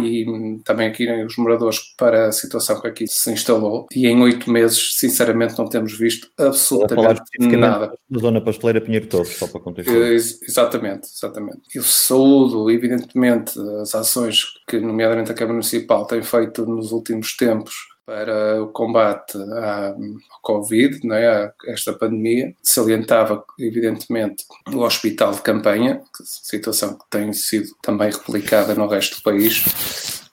e 0.03 0.29
hum, 0.29 0.61
também 0.65 0.89
aqui 0.89 1.09
os 1.23 1.37
moradores 1.37 1.79
para 1.97 2.27
a 2.27 2.33
situação 2.33 2.81
que 2.81 2.89
aqui 2.89 3.07
se 3.07 3.31
instalou 3.31 3.87
e 3.95 4.09
em 4.09 4.21
oito 4.21 4.51
meses, 4.51 4.97
sinceramente, 4.99 5.57
não 5.57 5.69
temos 5.69 5.97
visto 5.97 6.29
absolutamente 6.37 7.57
nada. 7.57 7.93
Na 8.11 8.19
zona 8.19 8.41
pasteleira 8.41 8.81
Pinheiro 8.81 9.07
Torres, 9.07 9.37
só 9.37 9.47
para 9.47 9.61
contextualizar. 9.61 10.39
Exatamente, 10.43 11.07
exatamente. 11.07 11.61
Eu 11.73 11.85
saúdo, 11.85 12.69
evidentemente, 12.69 13.53
as 13.81 13.95
ações 13.95 14.45
que, 14.69 14.81
nomeadamente, 14.81 15.31
a 15.31 15.35
Câmara 15.35 15.55
Municipal 15.55 16.05
tem 16.05 16.21
feito 16.21 16.67
nos 16.67 16.91
últimos 16.91 17.37
tempos 17.37 17.94
para 18.07 18.63
o 18.63 18.69
combate 18.69 19.37
à, 19.39 19.95
Covid, 20.43 21.01
não 21.07 21.17
é, 21.17 21.27
a 21.29 21.53
esta 21.69 21.93
pandemia. 21.93 22.55
Salientava, 22.63 23.45
evidentemente, 23.59 24.45
o 24.73 24.81
hospital 24.81 25.33
de 25.33 25.43
campanha, 25.43 26.03
situação 26.23 26.99
que 26.99 27.05
tem 27.11 27.33
sido 27.33 27.69
também 27.83 28.11
replicada 28.11 28.75
no 28.75 28.87
resto 28.87 29.17
do 29.17 29.23
país, 29.23 29.65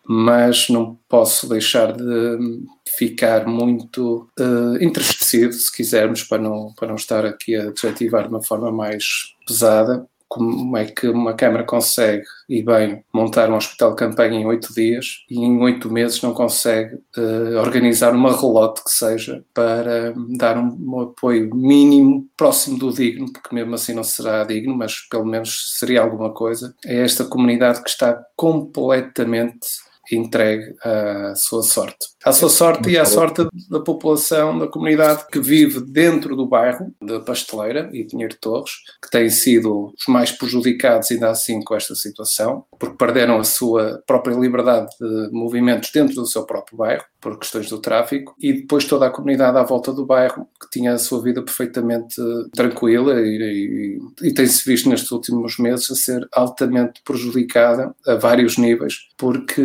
mas 0.05 0.67
não 0.69 0.99
posso 1.07 1.47
deixar 1.47 1.93
de 1.93 2.63
ficar 2.97 3.47
muito 3.47 4.27
uh, 4.39 4.83
entristecido, 4.83 5.53
se 5.53 5.71
quisermos, 5.71 6.23
para 6.23 6.41
não, 6.41 6.73
para 6.73 6.89
não 6.89 6.95
estar 6.95 7.25
aqui 7.25 7.55
a 7.55 7.71
desativar 7.71 8.23
de 8.23 8.29
uma 8.29 8.43
forma 8.43 8.71
mais 8.71 9.33
pesada, 9.47 10.05
como 10.31 10.77
é 10.77 10.85
que 10.85 11.09
uma 11.09 11.33
Câmara 11.33 11.65
consegue, 11.65 12.23
e 12.47 12.63
bem, 12.63 13.03
montar 13.13 13.49
um 13.49 13.55
hospital 13.57 13.89
de 13.89 13.97
campanha 13.97 14.39
em 14.39 14.45
oito 14.45 14.73
dias 14.73 15.25
e 15.29 15.37
em 15.37 15.61
oito 15.61 15.91
meses 15.91 16.21
não 16.21 16.33
consegue 16.33 16.95
uh, 17.17 17.57
organizar 17.59 18.15
uma 18.15 18.31
relote 18.31 18.81
que 18.81 18.91
seja 18.91 19.43
para 19.53 20.13
dar 20.37 20.57
um, 20.57 20.73
um, 20.79 21.01
apoio 21.01 21.53
mínimo 21.53 22.29
próximo 22.37 22.79
do 22.79 22.93
digno, 22.93 23.29
porque 23.33 23.53
mesmo 23.53 23.75
assim 23.75 23.93
não 23.93 24.05
será 24.05 24.45
digno, 24.45 24.73
mas 24.73 25.01
pelo 25.09 25.25
menos 25.25 25.77
seria 25.77 26.01
alguma 26.01 26.33
coisa, 26.33 26.73
é 26.85 27.01
esta 27.01 27.25
comunidade 27.25 27.83
que 27.83 27.89
está 27.89 28.17
completamente 28.37 29.67
entregue 30.15 30.75
à 30.83 31.33
sua 31.35 31.63
sorte. 31.63 32.07
À 32.23 32.31
sua 32.31 32.49
sorte 32.49 32.89
e 32.89 32.97
à 32.97 33.05
sorte 33.05 33.47
da 33.69 33.79
população, 33.79 34.57
da 34.57 34.67
comunidade 34.67 35.25
que 35.31 35.39
vive 35.39 35.81
dentro 35.81 36.35
do 36.35 36.45
bairro 36.45 36.93
da 37.01 37.19
Pasteleira 37.19 37.89
e 37.93 38.05
Pinheiro 38.05 38.37
Torres, 38.39 38.71
que 39.01 39.09
têm 39.09 39.29
sido 39.29 39.93
os 39.97 40.07
mais 40.07 40.31
prejudicados 40.31 41.11
ainda 41.11 41.29
assim 41.29 41.61
com 41.63 41.75
esta 41.75 41.95
situação, 41.95 42.65
porque 42.79 42.97
perderam 42.97 43.39
a 43.39 43.43
sua 43.43 44.01
própria 44.05 44.35
liberdade 44.35 44.87
de 44.99 45.29
movimentos 45.31 45.91
dentro 45.91 46.15
do 46.15 46.27
seu 46.27 46.45
próprio 46.45 46.77
bairro, 46.77 47.03
por 47.21 47.37
questões 47.37 47.69
do 47.69 47.79
tráfico, 47.79 48.35
e 48.39 48.53
depois 48.53 48.85
toda 48.85 49.05
a 49.05 49.11
comunidade 49.11 49.57
à 49.57 49.63
volta 49.63 49.93
do 49.93 50.05
bairro, 50.05 50.47
que 50.59 50.69
tinha 50.71 50.93
a 50.93 50.97
sua 50.97 51.21
vida 51.21 51.41
perfeitamente 51.41 52.15
tranquila 52.53 53.21
e, 53.21 53.99
e, 54.21 54.27
e 54.27 54.33
tem-se 54.33 54.67
visto 54.67 54.89
nestes 54.89 55.11
últimos 55.11 55.57
meses 55.57 55.89
a 55.91 55.95
ser 55.95 56.27
altamente 56.33 57.01
prejudicada 57.05 57.95
a 58.07 58.15
vários 58.15 58.57
níveis, 58.57 58.95
porque 59.17 59.61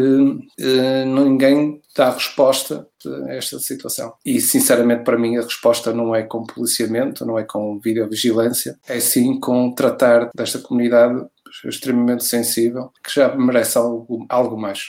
eh, 0.59 1.05
ninguém 1.05 1.81
dá 1.97 2.11
resposta 2.11 2.87
a 3.27 3.33
esta 3.33 3.59
situação. 3.59 4.13
E, 4.25 4.41
sinceramente, 4.41 5.05
para 5.05 5.19
mim, 5.19 5.37
a 5.37 5.43
resposta 5.43 5.93
não 5.93 6.15
é 6.15 6.23
com 6.23 6.45
policiamento, 6.45 7.25
não 7.25 7.39
é 7.39 7.45
com 7.45 7.79
videovigilância, 7.79 8.79
é 8.87 9.01
sim 9.01 9.41
com 9.41 9.73
tratar 9.73 10.31
desta 10.35 10.59
comunidade 10.59 11.25
extremamente 11.65 12.25
sensível, 12.25 12.91
que 13.03 13.15
já 13.15 13.35
merece 13.35 13.79
algo, 13.79 14.27
algo 14.29 14.57
mais. 14.61 14.81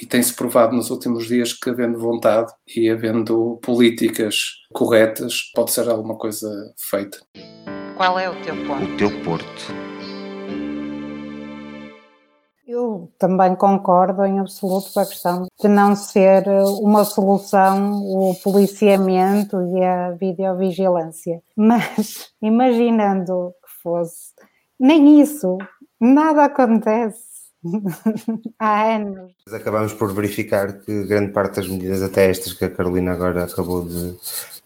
E 0.00 0.06
tem-se 0.06 0.34
provado 0.34 0.74
nos 0.74 0.90
últimos 0.90 1.28
dias 1.28 1.52
que, 1.52 1.70
havendo 1.70 1.98
vontade 1.98 2.52
e 2.76 2.90
havendo 2.90 3.60
políticas 3.62 4.36
corretas, 4.72 5.52
pode 5.54 5.70
ser 5.70 5.88
alguma 5.88 6.16
coisa 6.16 6.48
feita. 6.76 7.18
Qual 7.96 8.18
é 8.18 8.28
o 8.28 8.34
teu 8.42 8.56
ponto? 8.66 8.82
O 8.82 8.96
teu 8.96 9.22
porto. 9.22 9.84
Eu 12.66 13.08
também 13.20 13.54
concordo 13.54 14.24
em 14.24 14.40
absoluto 14.40 14.92
com 14.92 14.98
a 14.98 15.06
questão 15.06 15.46
de 15.62 15.68
não 15.68 15.94
ser 15.94 16.44
uma 16.80 17.04
solução 17.04 18.02
o 18.02 18.34
policiamento 18.42 19.62
e 19.76 19.84
a 19.84 20.10
videovigilância. 20.10 21.40
Mas 21.56 22.32
imaginando 22.42 23.54
que 23.64 23.82
fosse, 23.82 24.32
nem 24.80 25.20
isso, 25.20 25.56
nada 26.00 26.46
acontece. 26.46 27.33
Há 28.58 28.94
anos. 28.96 29.32
Acabamos 29.52 29.92
por 29.92 30.12
verificar 30.12 30.80
que 30.80 31.04
grande 31.04 31.32
parte 31.32 31.56
das 31.56 31.68
medidas, 31.68 32.02
até 32.02 32.30
estas 32.30 32.52
que 32.52 32.64
a 32.64 32.70
Carolina 32.70 33.12
agora 33.12 33.44
acabou 33.44 33.84
de, 33.84 34.16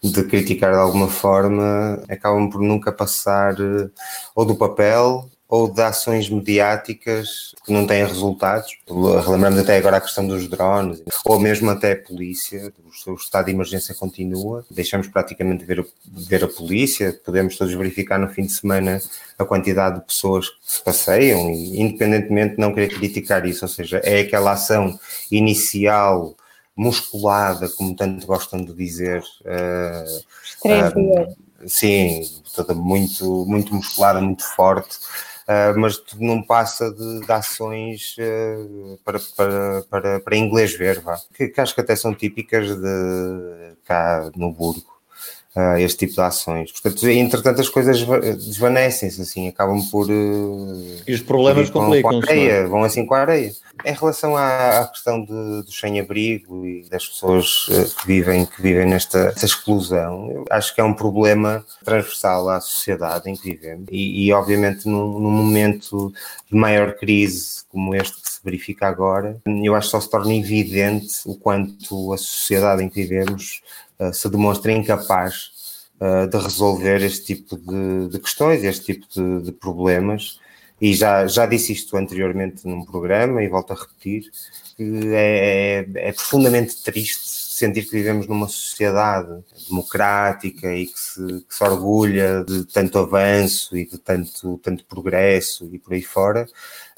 de 0.03 0.23
criticar 0.23 0.73
de 0.73 0.79
alguma 0.79 1.07
forma, 1.07 2.01
acabam 2.09 2.49
por 2.49 2.61
nunca 2.61 2.91
passar 2.91 3.59
eh, 3.59 3.89
ou 4.35 4.45
do 4.45 4.55
papel 4.55 5.29
ou 5.49 5.67
de 5.67 5.81
ações 5.81 6.29
mediáticas 6.29 7.55
que 7.65 7.73
não 7.73 7.87
têm 7.87 8.05
resultados. 8.05 8.77
Relembramos 9.25 9.59
até 9.59 9.77
agora 9.77 9.97
a 9.97 10.01
questão 10.01 10.27
dos 10.27 10.47
drones, 10.47 11.01
ou 11.25 11.39
mesmo 11.39 11.71
até 11.71 11.93
a 11.93 11.97
polícia, 11.97 12.71
o 13.07 13.13
estado 13.15 13.45
de 13.45 13.51
emergência 13.51 13.95
continua. 13.95 14.63
Deixamos 14.69 15.07
praticamente 15.07 15.61
de 15.61 15.65
ver, 15.65 15.83
ver 16.05 16.43
a 16.43 16.47
polícia, 16.47 17.19
podemos 17.25 17.57
todos 17.57 17.73
verificar 17.73 18.19
no 18.19 18.29
fim 18.29 18.43
de 18.43 18.51
semana 18.51 19.01
a 19.39 19.43
quantidade 19.43 19.99
de 19.99 20.05
pessoas 20.05 20.49
que 20.49 20.55
se 20.61 20.83
passeiam, 20.83 21.49
e 21.49 21.81
independentemente 21.81 22.55
de 22.55 22.61
não 22.61 22.71
querer 22.71 22.89
criticar 22.89 23.43
isso, 23.47 23.65
ou 23.65 23.69
seja, 23.69 23.97
é 24.03 24.19
aquela 24.19 24.51
ação 24.51 24.99
inicial 25.31 26.35
musculada, 26.75 27.67
como 27.69 27.95
tanto 27.95 28.25
gostam 28.27 28.63
de 28.63 28.73
dizer. 28.73 29.23
Uh, 29.41 30.23
Três 30.61 30.93
dias. 30.93 31.33
Uh, 31.33 31.35
sim, 31.65 32.21
toda 32.55 32.75
muito, 32.75 33.45
muito 33.47 33.73
musculada, 33.73 34.21
muito 34.21 34.43
forte. 34.43 34.97
Uh, 35.49 35.79
mas 35.79 35.97
tudo 35.97 36.23
não 36.23 36.43
passa 36.43 36.91
de, 36.91 37.25
de 37.25 37.31
ações 37.31 38.15
uh, 38.19 38.99
para, 39.03 39.19
para, 39.35 39.81
para, 39.89 40.19
para 40.19 40.37
inglês 40.37 40.77
ver, 40.77 40.99
vá. 40.99 41.17
Que, 41.33 41.47
que, 41.47 41.59
acho 41.59 41.73
que 41.73 41.81
até 41.81 41.95
são 41.95 42.13
típicas 42.13 42.67
de 42.67 43.75
cá 43.83 44.29
no 44.35 44.53
Burgo 44.53 44.98
uh, 45.55 45.77
este 45.77 45.99
tipo 45.99 46.13
de 46.13 46.21
ações. 46.21 46.71
Portanto, 46.71 47.07
entretanto, 47.07 47.61
as 47.61 47.69
coisas 47.69 47.99
desvanecem-se, 48.37 49.21
assim, 49.21 49.47
acabam 49.47 49.81
por. 49.89 50.09
Uh, 50.09 51.01
e 51.07 51.13
os 51.13 51.21
problemas 51.21 51.69
complicam-se. 51.69 52.31
É? 52.31 52.65
Vão 52.65 52.83
assim 52.83 53.05
com 53.05 53.13
a 53.13 53.21
areia. 53.21 53.51
Em 53.85 53.93
relação 53.93 54.35
à, 54.35 54.81
à 54.81 54.87
questão 54.87 55.21
de, 55.23 55.63
do 55.63 55.71
sem-abrigo 55.71 56.65
e 56.65 56.83
das 56.89 57.07
pessoas 57.07 57.67
uh, 57.69 57.95
que 57.95 58.07
vivem, 58.07 58.45
que 58.45 58.61
vivem 58.61 58.85
nesta 58.85 59.33
exclusão, 59.41 60.29
eu 60.31 60.45
acho 60.49 60.75
que 60.75 60.81
é 60.81 60.83
um 60.83 60.93
problema 60.93 61.65
transversal 61.83 62.49
à 62.49 62.59
sociedade 62.59 63.29
em 63.29 63.35
que 63.35 63.51
vivemos. 63.51 63.87
E, 63.91 64.25
e 64.25 64.33
obviamente, 64.33 64.87
num, 64.87 65.19
num 65.19 65.31
momento 65.31 66.11
de 66.51 66.57
maior 66.57 66.93
crise 66.95 67.59
como 67.69 67.95
este 67.95 68.21
que 68.21 68.29
se 68.29 68.39
verifica 68.43 68.87
agora, 68.87 69.39
eu 69.45 69.75
acho 69.75 69.87
que 69.87 69.91
só 69.91 70.01
se 70.01 70.09
torna 70.09 70.33
evidente 70.33 71.21
o 71.25 71.35
quanto 71.35 72.11
a 72.11 72.17
sociedade 72.17 72.83
em 72.83 72.89
que 72.89 73.01
vivemos 73.01 73.61
uh, 73.99 74.13
se 74.13 74.29
demonstra 74.29 74.71
incapaz 74.71 75.51
uh, 75.99 76.27
de 76.27 76.37
resolver 76.37 77.01
este 77.03 77.35
tipo 77.35 77.57
de, 77.57 78.09
de 78.09 78.19
questões, 78.19 78.63
este 78.63 78.93
tipo 78.93 79.07
de, 79.13 79.45
de, 79.45 79.51
problemas. 79.51 80.39
E 80.81 80.93
já, 80.93 81.27
já 81.27 81.45
disse 81.45 81.73
isto 81.73 81.97
anteriormente 81.97 82.65
num 82.65 82.85
programa 82.85 83.43
e 83.43 83.49
volto 83.49 83.73
a 83.73 83.75
repetir, 83.75 84.31
que 84.77 85.13
é, 85.13 85.85
é, 85.95 86.09
é 86.09 86.11
profundamente 86.13 86.81
triste 86.81 87.49
sentir 87.59 87.83
que 87.83 87.91
vivemos 87.91 88.25
numa 88.27 88.47
sociedade 88.47 89.43
democrática 89.67 90.73
e 90.73 90.87
que 90.87 90.99
se, 90.99 91.45
que 91.47 91.53
se, 91.53 91.63
orgulha 91.63 92.45
de 92.45 92.63
tanto 92.65 92.97
avanço 92.99 93.75
e 93.75 93.85
de 93.85 93.97
tanto, 93.97 94.57
tanto 94.63 94.85
progresso 94.85 95.69
e 95.73 95.77
por 95.77 95.93
aí 95.93 96.01
fora, 96.01 96.47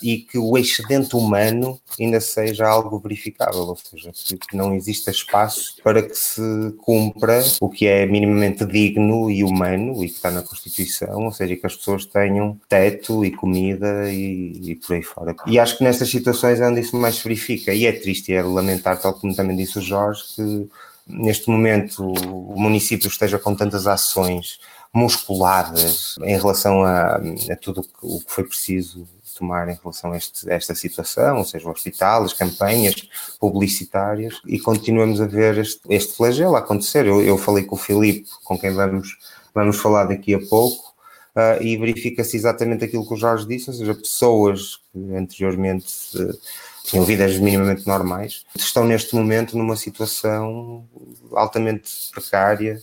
e 0.02 0.20
que 0.20 0.38
o 0.38 0.58
excedente 0.58 1.16
humano 1.16 1.80
ainda 2.00 2.20
seja 2.20 2.68
algo 2.68 3.00
verificável, 3.00 3.62
ou 3.62 3.78
seja, 3.78 4.12
que 4.12 4.56
não 4.56 4.74
exista 4.74 5.12
espaço 5.12 5.76
para 5.84 6.02
que 6.02 6.16
se 6.16 6.42
cumpra 6.84 7.44
o 7.60 7.70
que 7.70 7.88
é 7.88 8.06
minimamente 8.06 8.66
digno 8.66 9.30
e 9.30 9.44
humano 9.44 10.04
e 10.04 10.08
que 10.08 10.16
está 10.16 10.32
na 10.32 10.42
Constituição, 10.42 11.26
ou 11.26 11.32
seja, 11.32 11.56
que 11.56 11.66
as 11.66 11.76
pessoas 11.76 12.06
tenham 12.06 12.60
teto 12.68 13.24
e 13.24 13.32
comida 13.32 14.12
e, 14.12 14.72
e 14.72 14.76
por 14.76 14.96
aí 14.96 15.04
fora. 15.04 15.36
E 15.46 15.60
acho 15.60 15.78
que 15.78 15.84
nestas 15.84 16.10
situações 16.10 16.60
é 16.60 16.68
onde 16.68 16.82
isso 16.82 16.96
mais 16.98 17.16
se 17.16 17.24
verifica, 17.24 17.74
e 17.74 17.86
é 17.86 17.92
triste 17.92 18.34
é 18.34 18.42
lamentar, 18.42 19.00
tal 19.00 19.14
como 19.14 19.36
também 19.36 19.56
disse 19.56 19.80
o 19.80 19.82
Jorge, 19.82 20.24
que 20.36 20.70
neste 21.08 21.50
momento 21.50 22.04
o 22.04 22.60
município 22.60 23.08
esteja 23.08 23.38
com 23.38 23.56
tantas 23.56 23.88
ações 23.88 24.60
musculadas 24.94 26.16
em 26.22 26.36
relação 26.36 26.84
a, 26.84 27.16
a 27.16 27.56
tudo 27.62 27.86
o 28.02 28.20
que 28.20 28.32
foi 28.32 28.44
preciso 28.44 29.08
tomar 29.42 29.68
em 29.68 29.78
relação 29.82 30.14
a, 30.14 30.18
este, 30.18 30.50
a, 30.50 30.54
esta 30.54 30.76
situação, 30.76 31.40
ou 31.40 31.44
seja, 31.44 31.68
o 31.68 31.72
hospital, 31.72 32.24
as 32.24 32.34
campanhas 32.34 33.10
publicitárias, 33.40 34.40
e 34.46 34.60
continuamos 34.60 35.20
a 35.20 35.26
ver 35.26 35.58
este, 35.58 35.82
este 35.90 36.16
flagelo 36.16 36.56
acontecer. 36.56 37.08
Eu, 37.08 37.22
eu 37.22 37.38
falei 37.38 37.64
com 37.64 37.76
o 37.76 37.80
Filipe, 37.80 38.30
com 38.44 38.58
quem 38.58 38.72
vamos, 38.72 39.18
vamos 39.54 39.78
falar 39.78 40.06
daqui 40.06 40.36
a 40.36 40.40
pouco, 40.40 40.94
uh, 41.36 41.62
e 41.62 41.76
verifica-se 41.76 42.38
exatamente 42.38 42.86
aquilo 42.86 43.06
que 43.06 43.14
o 43.16 43.18
Jorge 43.18 43.48
disse, 43.48 43.70
ou 43.70 43.76
seja, 43.76 43.96
pessoas 43.96 44.80
que 44.94 45.16
anteriormente 45.16 45.92
uh, 46.16 46.40
tinham 46.84 47.04
vidas 47.04 47.38
minimamente 47.38 47.88
normais, 47.88 48.44
estão 48.56 48.86
neste 48.86 49.16
momento 49.16 49.58
numa 49.58 49.76
situação 49.76 50.86
altamente 51.34 51.92
precária 52.14 52.82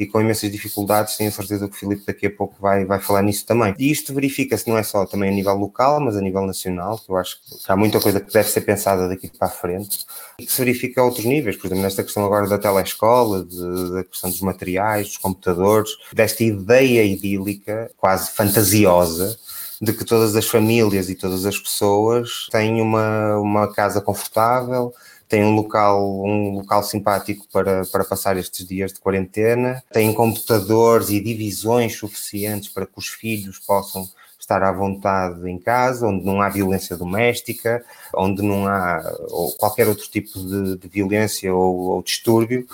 e 0.00 0.06
com 0.06 0.18
imensas 0.18 0.50
dificuldades, 0.50 1.18
tenho 1.18 1.30
certeza 1.30 1.68
que 1.68 1.74
o 1.74 1.78
Filipe 1.78 2.04
daqui 2.06 2.26
a 2.26 2.30
pouco 2.30 2.56
vai, 2.58 2.86
vai 2.86 2.98
falar 2.98 3.20
nisso 3.20 3.44
também. 3.44 3.74
E 3.78 3.90
isto 3.90 4.14
verifica-se 4.14 4.66
não 4.66 4.78
é 4.78 4.82
só 4.82 5.04
também 5.04 5.28
a 5.28 5.32
nível 5.32 5.54
local, 5.54 6.00
mas 6.00 6.16
a 6.16 6.22
nível 6.22 6.46
nacional, 6.46 6.98
que 6.98 7.12
eu 7.12 7.18
acho 7.18 7.36
que 7.42 7.70
há 7.70 7.76
muita 7.76 8.00
coisa 8.00 8.18
que 8.18 8.32
deve 8.32 8.48
ser 8.48 8.62
pensada 8.62 9.06
daqui 9.06 9.30
para 9.30 9.48
a 9.48 9.50
frente, 9.50 10.06
e 10.38 10.46
que 10.46 10.50
se 10.50 10.58
verifica 10.58 11.02
a 11.02 11.04
outros 11.04 11.26
níveis, 11.26 11.54
por 11.54 11.66
exemplo, 11.66 11.82
nesta 11.82 12.02
questão 12.02 12.24
agora 12.24 12.48
da 12.48 12.56
telescola, 12.56 13.44
de, 13.44 13.92
da 13.92 14.04
questão 14.04 14.30
dos 14.30 14.40
materiais, 14.40 15.08
dos 15.08 15.18
computadores, 15.18 15.90
desta 16.14 16.42
ideia 16.42 17.04
idílica, 17.04 17.90
quase 17.98 18.30
fantasiosa, 18.30 19.38
de 19.82 19.92
que 19.92 20.04
todas 20.04 20.34
as 20.34 20.46
famílias 20.46 21.10
e 21.10 21.14
todas 21.14 21.44
as 21.44 21.58
pessoas 21.58 22.48
têm 22.50 22.80
uma, 22.80 23.36
uma 23.36 23.70
casa 23.70 24.00
confortável, 24.00 24.94
tem 25.30 25.44
um 25.44 25.54
local, 25.54 26.24
um 26.24 26.56
local 26.56 26.82
simpático 26.82 27.46
para, 27.52 27.86
para 27.86 28.04
passar 28.04 28.36
estes 28.36 28.66
dias 28.66 28.92
de 28.92 28.98
quarentena, 28.98 29.80
tem 29.92 30.12
computadores 30.12 31.08
e 31.10 31.20
divisões 31.20 31.96
suficientes 31.96 32.68
para 32.68 32.84
que 32.84 32.98
os 32.98 33.06
filhos 33.06 33.60
possam 33.60 34.08
estar 34.40 34.60
à 34.60 34.72
vontade 34.72 35.48
em 35.48 35.56
casa, 35.56 36.08
onde 36.08 36.26
não 36.26 36.42
há 36.42 36.48
violência 36.48 36.96
doméstica, 36.96 37.84
onde 38.12 38.42
não 38.42 38.66
há 38.66 39.00
ou 39.28 39.52
qualquer 39.52 39.86
outro 39.86 40.10
tipo 40.10 40.36
de, 40.40 40.76
de 40.76 40.88
violência 40.88 41.54
ou, 41.54 41.76
ou 41.76 42.02
distúrbio, 42.02 42.66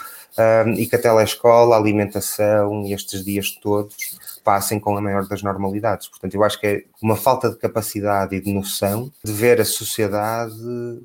um, 0.66 0.72
e 0.72 0.86
que 0.86 0.96
a 0.96 0.98
telescola, 0.98 1.76
a 1.76 1.78
alimentação 1.78 2.86
e 2.86 2.94
estes 2.94 3.22
dias 3.22 3.50
todos 3.50 4.16
passem 4.46 4.78
com 4.78 4.96
a 4.96 5.00
maior 5.00 5.26
das 5.26 5.42
normalidades. 5.42 6.06
Portanto, 6.06 6.32
eu 6.32 6.44
acho 6.44 6.60
que 6.60 6.66
é 6.68 6.84
uma 7.02 7.16
falta 7.16 7.50
de 7.50 7.56
capacidade 7.56 8.36
e 8.36 8.40
de 8.40 8.52
noção 8.52 9.10
de 9.24 9.32
ver 9.32 9.60
a 9.60 9.64
sociedade 9.64 10.54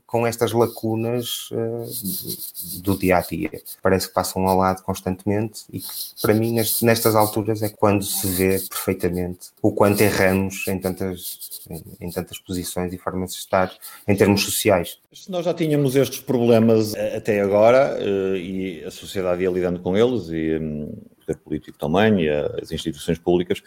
com 0.06 0.28
estas 0.28 0.52
lacunas 0.52 1.50
uh, 1.52 2.82
do 2.84 2.96
dia 2.96 3.18
a 3.18 3.22
dia. 3.22 3.50
Parece 3.82 4.08
que 4.08 4.14
passam 4.14 4.48
ao 4.48 4.56
lado 4.56 4.84
constantemente 4.84 5.64
e 5.74 5.80
que, 5.80 5.88
para 6.22 6.36
mim, 6.36 6.54
nestas 6.84 7.16
alturas, 7.16 7.64
é 7.64 7.70
quando 7.70 8.04
se 8.04 8.28
vê 8.28 8.60
perfeitamente 8.60 9.50
o 9.60 9.72
quanto 9.72 10.02
erramos 10.02 10.68
em 10.68 10.78
tantas, 10.78 11.62
em, 11.68 11.84
em 12.00 12.12
tantas 12.12 12.38
posições 12.38 12.94
e 12.94 12.98
formas 13.00 13.32
de 13.32 13.40
estar 13.40 13.74
em 14.08 14.16
termos 14.16 14.44
sociais. 14.44 15.00
Nós 15.28 15.46
já 15.46 15.54
tínhamos 15.54 15.96
estes 15.96 16.20
problemas 16.20 16.94
eh, 16.94 17.18
até 17.18 17.42
agora 17.42 17.98
uh, 18.00 18.36
e 18.36 18.84
a 18.86 18.92
sociedade 18.92 19.42
ia 19.42 19.50
lidando 19.50 19.80
com 19.80 19.98
eles 19.98 20.30
e 20.30 20.60
um, 20.62 20.94
o 21.10 21.11
poder 21.34 21.62
político 21.62 21.78
também 21.78 22.24
e 22.24 22.30
as 22.30 22.72
instituições 22.72 23.18
públicas 23.18 23.62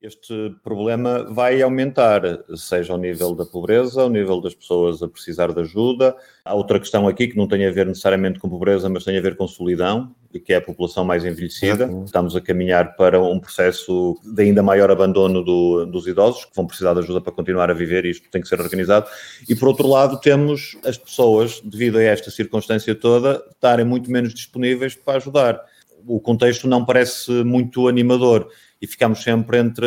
este 0.00 0.54
problema 0.62 1.24
vai 1.24 1.60
aumentar, 1.60 2.22
seja 2.54 2.92
ao 2.92 2.98
nível 2.98 3.34
da 3.34 3.44
pobreza, 3.44 4.00
ao 4.00 4.08
nível 4.08 4.40
das 4.40 4.54
pessoas 4.54 5.02
a 5.02 5.08
precisar 5.08 5.52
de 5.52 5.60
ajuda. 5.60 6.16
Há 6.44 6.54
outra 6.54 6.78
questão 6.78 7.08
aqui 7.08 7.26
que 7.26 7.36
não 7.36 7.48
tem 7.48 7.66
a 7.66 7.70
ver 7.72 7.84
necessariamente 7.84 8.38
com 8.38 8.48
pobreza, 8.48 8.88
mas 8.88 9.02
tem 9.02 9.18
a 9.18 9.20
ver 9.20 9.36
com 9.36 9.48
solidão, 9.48 10.14
que 10.44 10.52
é 10.52 10.56
a 10.56 10.60
população 10.60 11.04
mais 11.04 11.24
envelhecida. 11.24 11.90
Estamos 12.04 12.36
a 12.36 12.40
caminhar 12.40 12.94
para 12.94 13.20
um 13.20 13.40
processo 13.40 14.16
de 14.22 14.44
ainda 14.44 14.62
maior 14.62 14.88
abandono 14.88 15.42
do, 15.42 15.84
dos 15.86 16.06
idosos, 16.06 16.44
que 16.44 16.54
vão 16.54 16.66
precisar 16.66 16.94
de 16.94 17.00
ajuda 17.00 17.20
para 17.20 17.32
continuar 17.32 17.68
a 17.68 17.74
viver 17.74 18.04
e 18.04 18.10
isto 18.10 18.30
tem 18.30 18.40
que 18.40 18.46
ser 18.46 18.60
organizado. 18.60 19.08
E, 19.48 19.56
por 19.56 19.66
outro 19.66 19.88
lado, 19.88 20.20
temos 20.20 20.78
as 20.84 20.96
pessoas, 20.96 21.60
devido 21.60 21.98
a 21.98 22.02
esta 22.02 22.30
circunstância 22.30 22.94
toda, 22.94 23.42
estarem 23.50 23.84
muito 23.84 24.12
menos 24.12 24.32
disponíveis 24.32 24.94
para 24.94 25.16
ajudar. 25.16 25.60
O 26.06 26.20
contexto 26.20 26.66
não 26.66 26.84
parece 26.84 27.30
muito 27.44 27.88
animador 27.88 28.48
e 28.80 28.86
ficamos 28.86 29.22
sempre 29.22 29.58
entre 29.58 29.86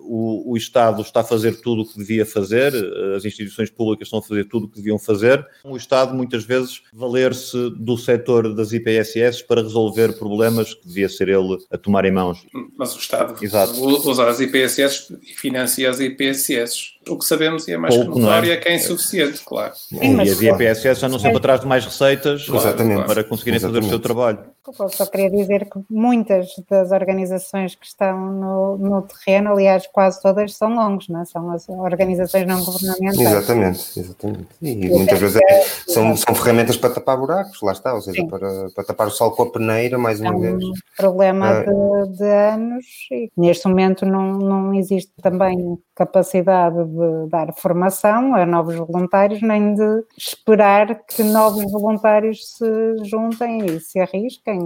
o, 0.00 0.52
o, 0.52 0.56
Estado 0.56 1.02
está 1.02 1.20
a 1.20 1.24
fazer 1.24 1.60
tudo 1.60 1.82
o 1.82 1.86
que 1.86 1.98
devia 1.98 2.26
fazer, 2.26 2.72
as 3.16 3.24
instituições 3.24 3.70
públicas 3.70 4.08
estão 4.08 4.18
a 4.18 4.22
fazer 4.22 4.44
tudo 4.46 4.66
o 4.66 4.68
que 4.68 4.76
deviam 4.76 4.98
fazer. 4.98 5.46
O 5.62 5.76
Estado, 5.76 6.14
muitas 6.14 6.44
vezes, 6.44 6.82
valer-se 6.92 7.70
do 7.70 7.96
setor 7.96 8.52
das 8.54 8.72
IPSS 8.72 9.44
para 9.46 9.62
resolver 9.62 10.18
problemas 10.18 10.74
que 10.74 10.86
devia 10.86 11.08
ser 11.08 11.28
ele 11.28 11.58
a 11.70 11.78
tomar 11.78 12.04
em 12.04 12.12
mãos. 12.12 12.44
Mas 12.76 12.94
o 12.96 12.98
Estado 12.98 13.42
Exato. 13.42 13.80
usa 13.80 14.28
as 14.28 14.40
IPSS 14.40 15.16
e 15.22 15.32
financia 15.32 15.88
as 15.88 16.00
IPSS. 16.00 16.93
O 17.08 17.18
que 17.18 17.24
sabemos 17.24 17.68
e 17.68 17.72
é 17.72 17.76
mais 17.76 17.94
Pouco, 17.94 18.12
que 18.12 18.20
notório 18.20 18.50
é? 18.50 18.54
é 18.54 18.56
que 18.56 18.68
é 18.68 18.76
insuficiente, 18.76 19.42
claro. 19.44 19.72
Sim, 19.74 20.16
e 20.16 20.20
as 20.20 20.40
IPSS 20.40 21.00
já 21.00 21.08
não 21.08 21.18
sempre 21.18 21.38
atrás 21.38 21.60
de 21.60 21.66
mais 21.66 21.84
receitas 21.84 22.46
claro, 22.46 23.04
para 23.06 23.24
conseguirem 23.24 23.60
fazer 23.60 23.78
o 23.78 23.88
seu 23.88 23.98
trabalho. 23.98 24.54
Eu 24.66 24.88
só 24.88 25.04
queria 25.04 25.30
dizer 25.30 25.68
que 25.68 25.78
muitas 25.90 26.48
das 26.70 26.90
organizações 26.90 27.74
que 27.74 27.84
estão 27.84 28.18
no, 28.18 28.78
no 28.78 29.02
terreno, 29.02 29.50
aliás, 29.50 29.86
quase 29.88 30.22
todas 30.22 30.56
são 30.56 30.74
longas, 30.74 31.06
não 31.08 31.20
é? 31.20 31.24
são 31.26 31.50
as 31.50 31.68
organizações 31.68 32.46
não 32.46 32.64
governamentais. 32.64 33.20
Exatamente, 33.20 34.00
exatamente. 34.00 34.48
E, 34.62 34.86
e 34.86 34.88
muitas 34.88 35.20
vezes 35.20 35.36
é, 35.36 35.62
são, 35.86 36.16
são 36.16 36.34
ferramentas 36.34 36.78
para 36.78 36.94
tapar 36.94 37.18
buracos, 37.18 37.60
lá 37.60 37.72
está, 37.72 37.92
ou 37.92 38.00
seja, 38.00 38.26
para, 38.26 38.70
para 38.70 38.84
tapar 38.84 39.08
o 39.08 39.10
sol 39.10 39.32
com 39.32 39.42
a 39.42 39.50
peneira, 39.50 39.98
mais 39.98 40.18
uma 40.18 40.30
é 40.30 40.32
um 40.32 40.40
vez. 40.40 40.64
problema 40.96 41.50
ah. 41.50 41.64
de, 42.06 42.16
de, 42.16 42.24
anos 42.24 42.86
e 43.10 43.30
neste 43.36 43.68
momento 43.68 44.06
não, 44.06 44.38
não 44.38 44.74
existe 44.74 45.12
também 45.20 45.78
capacidade 45.94 46.84
de 46.84 47.28
dar 47.28 47.52
formação 47.54 48.34
a 48.34 48.44
novos 48.44 48.74
voluntários, 48.76 49.40
nem 49.42 49.74
de 49.74 50.04
esperar 50.16 51.04
que 51.06 51.22
novos 51.22 51.70
voluntários 51.70 52.56
se 52.56 53.04
juntem 53.04 53.66
e 53.66 53.80
se 53.80 54.00
arrisquem 54.00 54.58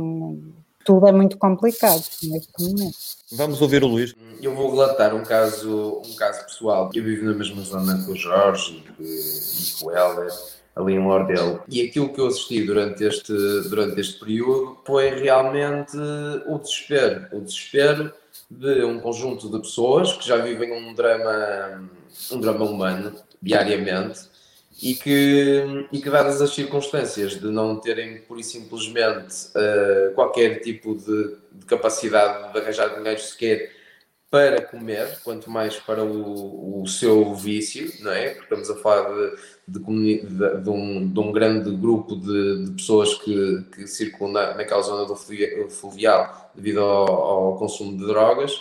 tudo 0.89 1.07
é 1.07 1.13
muito 1.13 1.37
complicado 1.37 2.03
neste 2.23 2.63
momento. 2.63 2.97
Vamos 3.33 3.61
ouvir 3.61 3.85
o 3.85 3.87
Luís. 3.87 4.15
Eu 4.41 4.55
vou 4.55 4.71
relatar 4.71 5.15
um 5.15 5.23
caso, 5.23 6.01
um 6.03 6.17
caso 6.17 6.43
pessoal. 6.47 6.91
Eu 6.95 7.05
vivo 7.05 7.27
na 7.27 7.35
mesma 7.35 7.61
zona 7.61 8.03
que 8.03 8.11
o 8.11 8.17
Jorge 8.17 8.83
e 8.99 9.79
com 9.79 9.91
o 9.91 9.95
Helder, 9.95 10.33
ali 10.75 10.95
em 10.95 11.07
Lordel. 11.07 11.61
E 11.69 11.83
aquilo 11.83 12.11
que 12.11 12.19
eu 12.19 12.29
assisti 12.29 12.65
durante 12.65 13.05
este, 13.05 13.35
durante 13.69 14.01
este 14.01 14.19
período 14.19 14.79
foi 14.87 15.11
realmente 15.11 15.95
o 16.47 16.59
desespero. 16.59 17.27
O 17.37 17.41
desespero 17.43 18.11
de 18.51 18.85
um 18.85 18.99
conjunto 18.99 19.51
de 19.51 19.59
pessoas 19.59 20.13
que 20.15 20.27
já 20.27 20.37
vivem 20.39 20.73
um 20.73 20.95
drama, 20.95 21.91
um 22.33 22.41
drama 22.41 22.65
humano 22.65 23.15
diariamente 23.43 24.21
e 24.81 24.95
que, 24.95 25.89
e 25.93 26.01
que, 26.01 26.09
dadas 26.09 26.41
as 26.41 26.55
circunstâncias 26.55 27.33
de 27.33 27.47
não 27.47 27.77
terem, 27.77 28.21
por 28.23 28.39
e 28.39 28.45
simplesmente, 28.45 29.49
uh, 29.49 30.15
qualquer 30.15 30.61
tipo 30.61 30.95
de, 30.95 31.37
de, 31.53 31.67
capacidade 31.67 32.53
de 32.53 32.59
arranjar 32.59 32.97
dinheiro 32.97 33.21
sequer 33.21 33.73
para 34.31 34.61
comer, 34.61 35.21
quanto 35.25 35.51
mais 35.51 35.77
para 35.77 36.05
o, 36.05 36.83
o 36.83 36.87
seu 36.87 37.35
vício, 37.35 37.91
não 38.01 38.13
é? 38.13 38.31
Porque 38.31 38.43
estamos 38.43 38.71
a 38.71 38.77
falar 38.77 39.09
de, 39.67 39.79
de, 39.81 40.63
de 40.63 40.71
um, 40.71 41.09
de 41.09 41.19
um 41.19 41.33
grande 41.33 41.71
grupo 41.75 42.15
de, 42.15 42.73
pessoas 42.77 43.15
que, 43.15 43.65
que 43.75 43.87
circulam 43.87 44.33
na, 44.33 44.55
naquela 44.55 44.83
zona 44.83 45.07
do 45.07 45.17
fluvial 45.17 46.53
devido 46.55 46.81
ao, 46.81 47.11
ao, 47.11 47.57
consumo 47.57 47.97
de 47.97 48.07
drogas. 48.07 48.53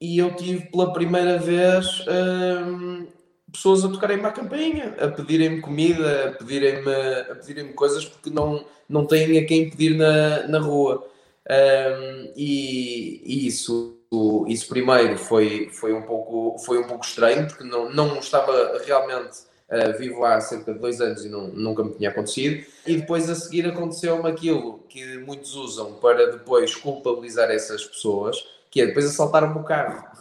E 0.00 0.18
eu 0.18 0.36
tive 0.36 0.66
pela 0.70 0.92
primeira 0.92 1.36
vez. 1.38 2.00
Uh, 2.06 3.08
pessoas 3.50 3.84
a 3.84 3.88
tocarem-me 3.88 4.26
à 4.26 4.30
campainha, 4.30 4.94
a 5.00 5.08
pedirem-me 5.08 5.60
comida, 5.60 6.28
a 6.28 6.32
pedirem-me 6.32 7.34
pedirem 7.40 7.72
coisas 7.72 8.04
porque 8.04 8.30
não, 8.30 8.64
não 8.88 9.06
têm 9.06 9.38
a 9.38 9.46
quem 9.46 9.70
pedir 9.70 9.96
na, 9.96 10.46
na 10.46 10.58
rua. 10.58 11.04
Um, 11.50 12.32
e, 12.36 13.22
e, 13.24 13.46
isso, 13.46 13.96
isso 14.46 14.68
primeiro 14.68 15.16
foi, 15.16 15.70
foi, 15.70 15.92
um 15.92 16.02
pouco, 16.02 16.58
foi 16.58 16.78
um 16.78 16.86
pouco 16.86 17.04
estranho, 17.04 17.46
porque 17.46 17.64
não, 17.64 17.90
não 17.90 18.18
estava 18.18 18.80
realmente 18.84 19.38
uh, 19.70 19.98
vivo 19.98 20.24
há 20.24 20.40
cerca 20.40 20.74
de 20.74 20.78
dois 20.78 21.00
anos 21.00 21.24
e 21.24 21.28
não, 21.28 21.48
nunca 21.48 21.82
me 21.82 21.94
tinha 21.94 22.10
acontecido. 22.10 22.66
E 22.86 22.96
depois 22.96 23.28
a 23.30 23.34
seguir 23.34 23.66
aconteceu-me 23.66 24.28
aquilo 24.28 24.80
que 24.88 25.18
muitos 25.18 25.54
usam 25.54 25.94
para 25.94 26.32
depois 26.32 26.74
culpabilizar 26.74 27.50
essas 27.50 27.84
pessoas, 27.84 28.36
que 28.70 28.80
é 28.80 28.86
depois 28.86 29.06
assaltar-me 29.06 29.58
o 29.58 29.64
carro 29.64 30.18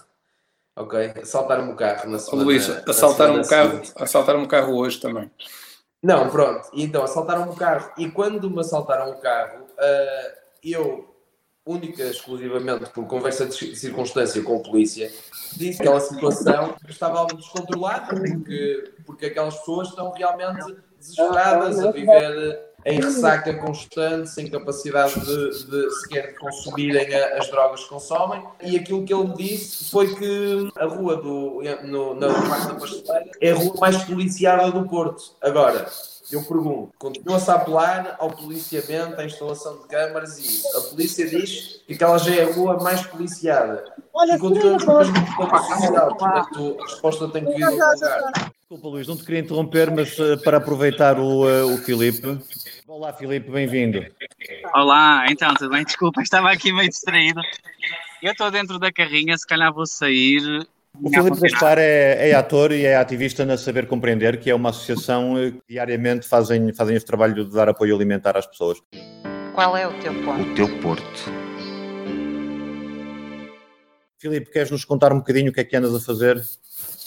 Ok? 0.78 1.14
Assaltaram-me 1.24 1.74
o 1.74 1.76
carro 1.76 2.08
na 2.08 2.20
semana. 2.20 2.44
Luís, 2.44 2.70
assaltaram-me 2.70 3.40
o 3.40 3.48
carro, 3.48 3.82
assaltaram 3.96 4.44
o 4.44 4.48
carro 4.48 4.78
hoje 4.78 5.00
também. 5.00 5.32
Não, 6.04 6.30
pronto. 6.30 6.70
Então, 6.72 7.04
assaltaram-me 7.04 7.52
o 7.52 7.56
carro. 7.56 7.92
E 7.98 8.12
quando 8.12 8.48
me 8.48 8.60
assaltaram 8.60 9.10
o 9.10 9.20
carro, 9.20 9.64
uh, 9.64 10.38
eu, 10.64 11.17
única 11.68 12.04
exclusivamente 12.04 12.90
por 12.92 13.06
conversa 13.06 13.46
de 13.46 13.76
circunstância 13.76 14.42
com 14.42 14.58
a 14.58 14.60
polícia, 14.60 15.12
disse 15.56 15.78
que 15.78 15.84
aquela 15.84 16.00
situação 16.00 16.76
estava 16.88 17.20
algo 17.20 17.36
descontrolada, 17.36 18.16
porque, 18.16 18.92
porque 19.06 19.26
aquelas 19.28 19.58
pessoas 19.58 19.90
estão 19.90 20.12
realmente 20.12 20.76
desesperadas 20.98 21.80
a 21.80 21.92
viver 21.92 22.68
em 22.86 23.02
ressaca 23.02 23.54
constante, 23.56 24.30
sem 24.30 24.50
capacidade 24.50 25.14
de, 25.20 25.66
de 25.66 25.92
sequer 26.02 26.36
consumirem 26.36 27.14
as 27.14 27.50
drogas 27.50 27.84
que 27.84 27.90
consomem. 27.90 28.42
E 28.64 28.78
aquilo 28.78 29.04
que 29.04 29.14
ele 29.14 29.28
me 29.28 29.36
disse 29.36 29.92
foi 29.92 30.16
que 30.16 30.72
a 30.78 30.86
rua 30.86 31.18
do, 31.18 31.62
no, 31.84 32.16
na 32.16 32.28
parte 32.28 32.68
da 32.68 32.76
pasteleira 32.76 33.32
é 33.42 33.52
a 33.52 33.56
rua 33.56 33.74
mais 33.82 34.04
policiada 34.06 34.72
do 34.72 34.88
Porto. 34.88 35.36
Agora, 35.42 35.86
eu 36.32 36.44
pergunto, 36.44 36.92
continua-se 36.98 37.50
a 37.50 37.56
apelar 37.56 38.16
ao 38.20 38.32
policiamento, 38.32 39.20
à 39.20 39.26
instalação 39.26 39.82
de 39.82 39.88
câmaras 39.88 40.38
e. 40.38 40.78
A 40.78 40.82
polícia 40.90 41.28
diz 41.28 41.82
que 41.88 41.94
aquela 41.94 42.18
já 42.18 42.36
é 42.36 42.44
a 42.44 42.54
rua 42.54 42.82
mais 42.82 43.06
policiada. 43.06 43.86
Olha, 44.14 44.36
e 44.36 44.40
continuamos 44.40 44.84
com 44.84 45.48
Portanto, 45.48 46.78
a 46.80 46.84
resposta 46.84 47.28
tem 47.30 47.46
que 47.46 47.54
vir 47.54 47.66
do 47.66 47.72
lugar. 47.72 48.52
Desculpa, 48.60 48.88
Luís, 48.90 49.08
não 49.08 49.16
te 49.16 49.24
queria 49.24 49.40
interromper, 49.40 49.90
mas 49.92 50.18
uh, 50.20 50.38
para 50.44 50.58
aproveitar 50.58 51.18
o, 51.18 51.46
uh, 51.46 51.74
o 51.74 51.78
Filipe, 51.78 52.38
Olá, 52.88 53.14
Filipe, 53.14 53.52
bem-vindo. 53.52 54.04
Olá, 54.74 55.26
então, 55.30 55.54
tudo 55.54 55.70
bem? 55.70 55.84
Desculpa, 55.84 56.22
estava 56.22 56.50
aqui 56.50 56.74
meio 56.74 56.90
distraído. 56.90 57.42
Eu 58.24 58.32
estou 58.32 58.50
dentro 58.50 58.80
da 58.80 58.92
carrinha, 58.92 59.38
se 59.38 59.46
calhar 59.46 59.72
vou 59.72 59.86
sair. 59.86 60.68
O 61.04 61.10
Filipe 61.10 61.40
Gaspar 61.42 61.78
é, 61.78 62.30
é, 62.30 62.34
ator 62.34 62.72
e 62.72 62.86
é 62.86 62.96
ativista 62.96 63.46
na 63.46 63.58
Saber 63.58 63.88
Compreender, 63.88 64.40
que 64.40 64.50
é 64.50 64.56
uma 64.56 64.70
associação 64.70 65.36
que 65.36 65.62
diariamente 65.70 66.28
fazem, 66.28 66.74
fazem 66.74 66.96
este 66.96 67.06
trabalho 67.06 67.46
de 67.46 67.52
dar 67.54 67.70
apoio 67.70 67.96
alimentar 67.96 68.36
às 68.36 68.48
pessoas. 68.48 68.80
Qual 69.54 69.78
é 69.78 69.88
o 69.88 69.94
teu 70.00 70.14
ponto? 70.24 70.42
O 70.42 70.56
teu 70.56 70.80
porto. 70.80 71.32
Filipe, 74.20 74.52
queres 74.52 74.72
nos 74.72 74.84
contar 74.84 75.14
um 75.14 75.18
bocadinho 75.18 75.52
o 75.52 75.54
que 75.54 75.60
é 75.60 75.64
que 75.64 75.76
andas 75.76 75.94
a 75.94 76.00
fazer 76.00 76.42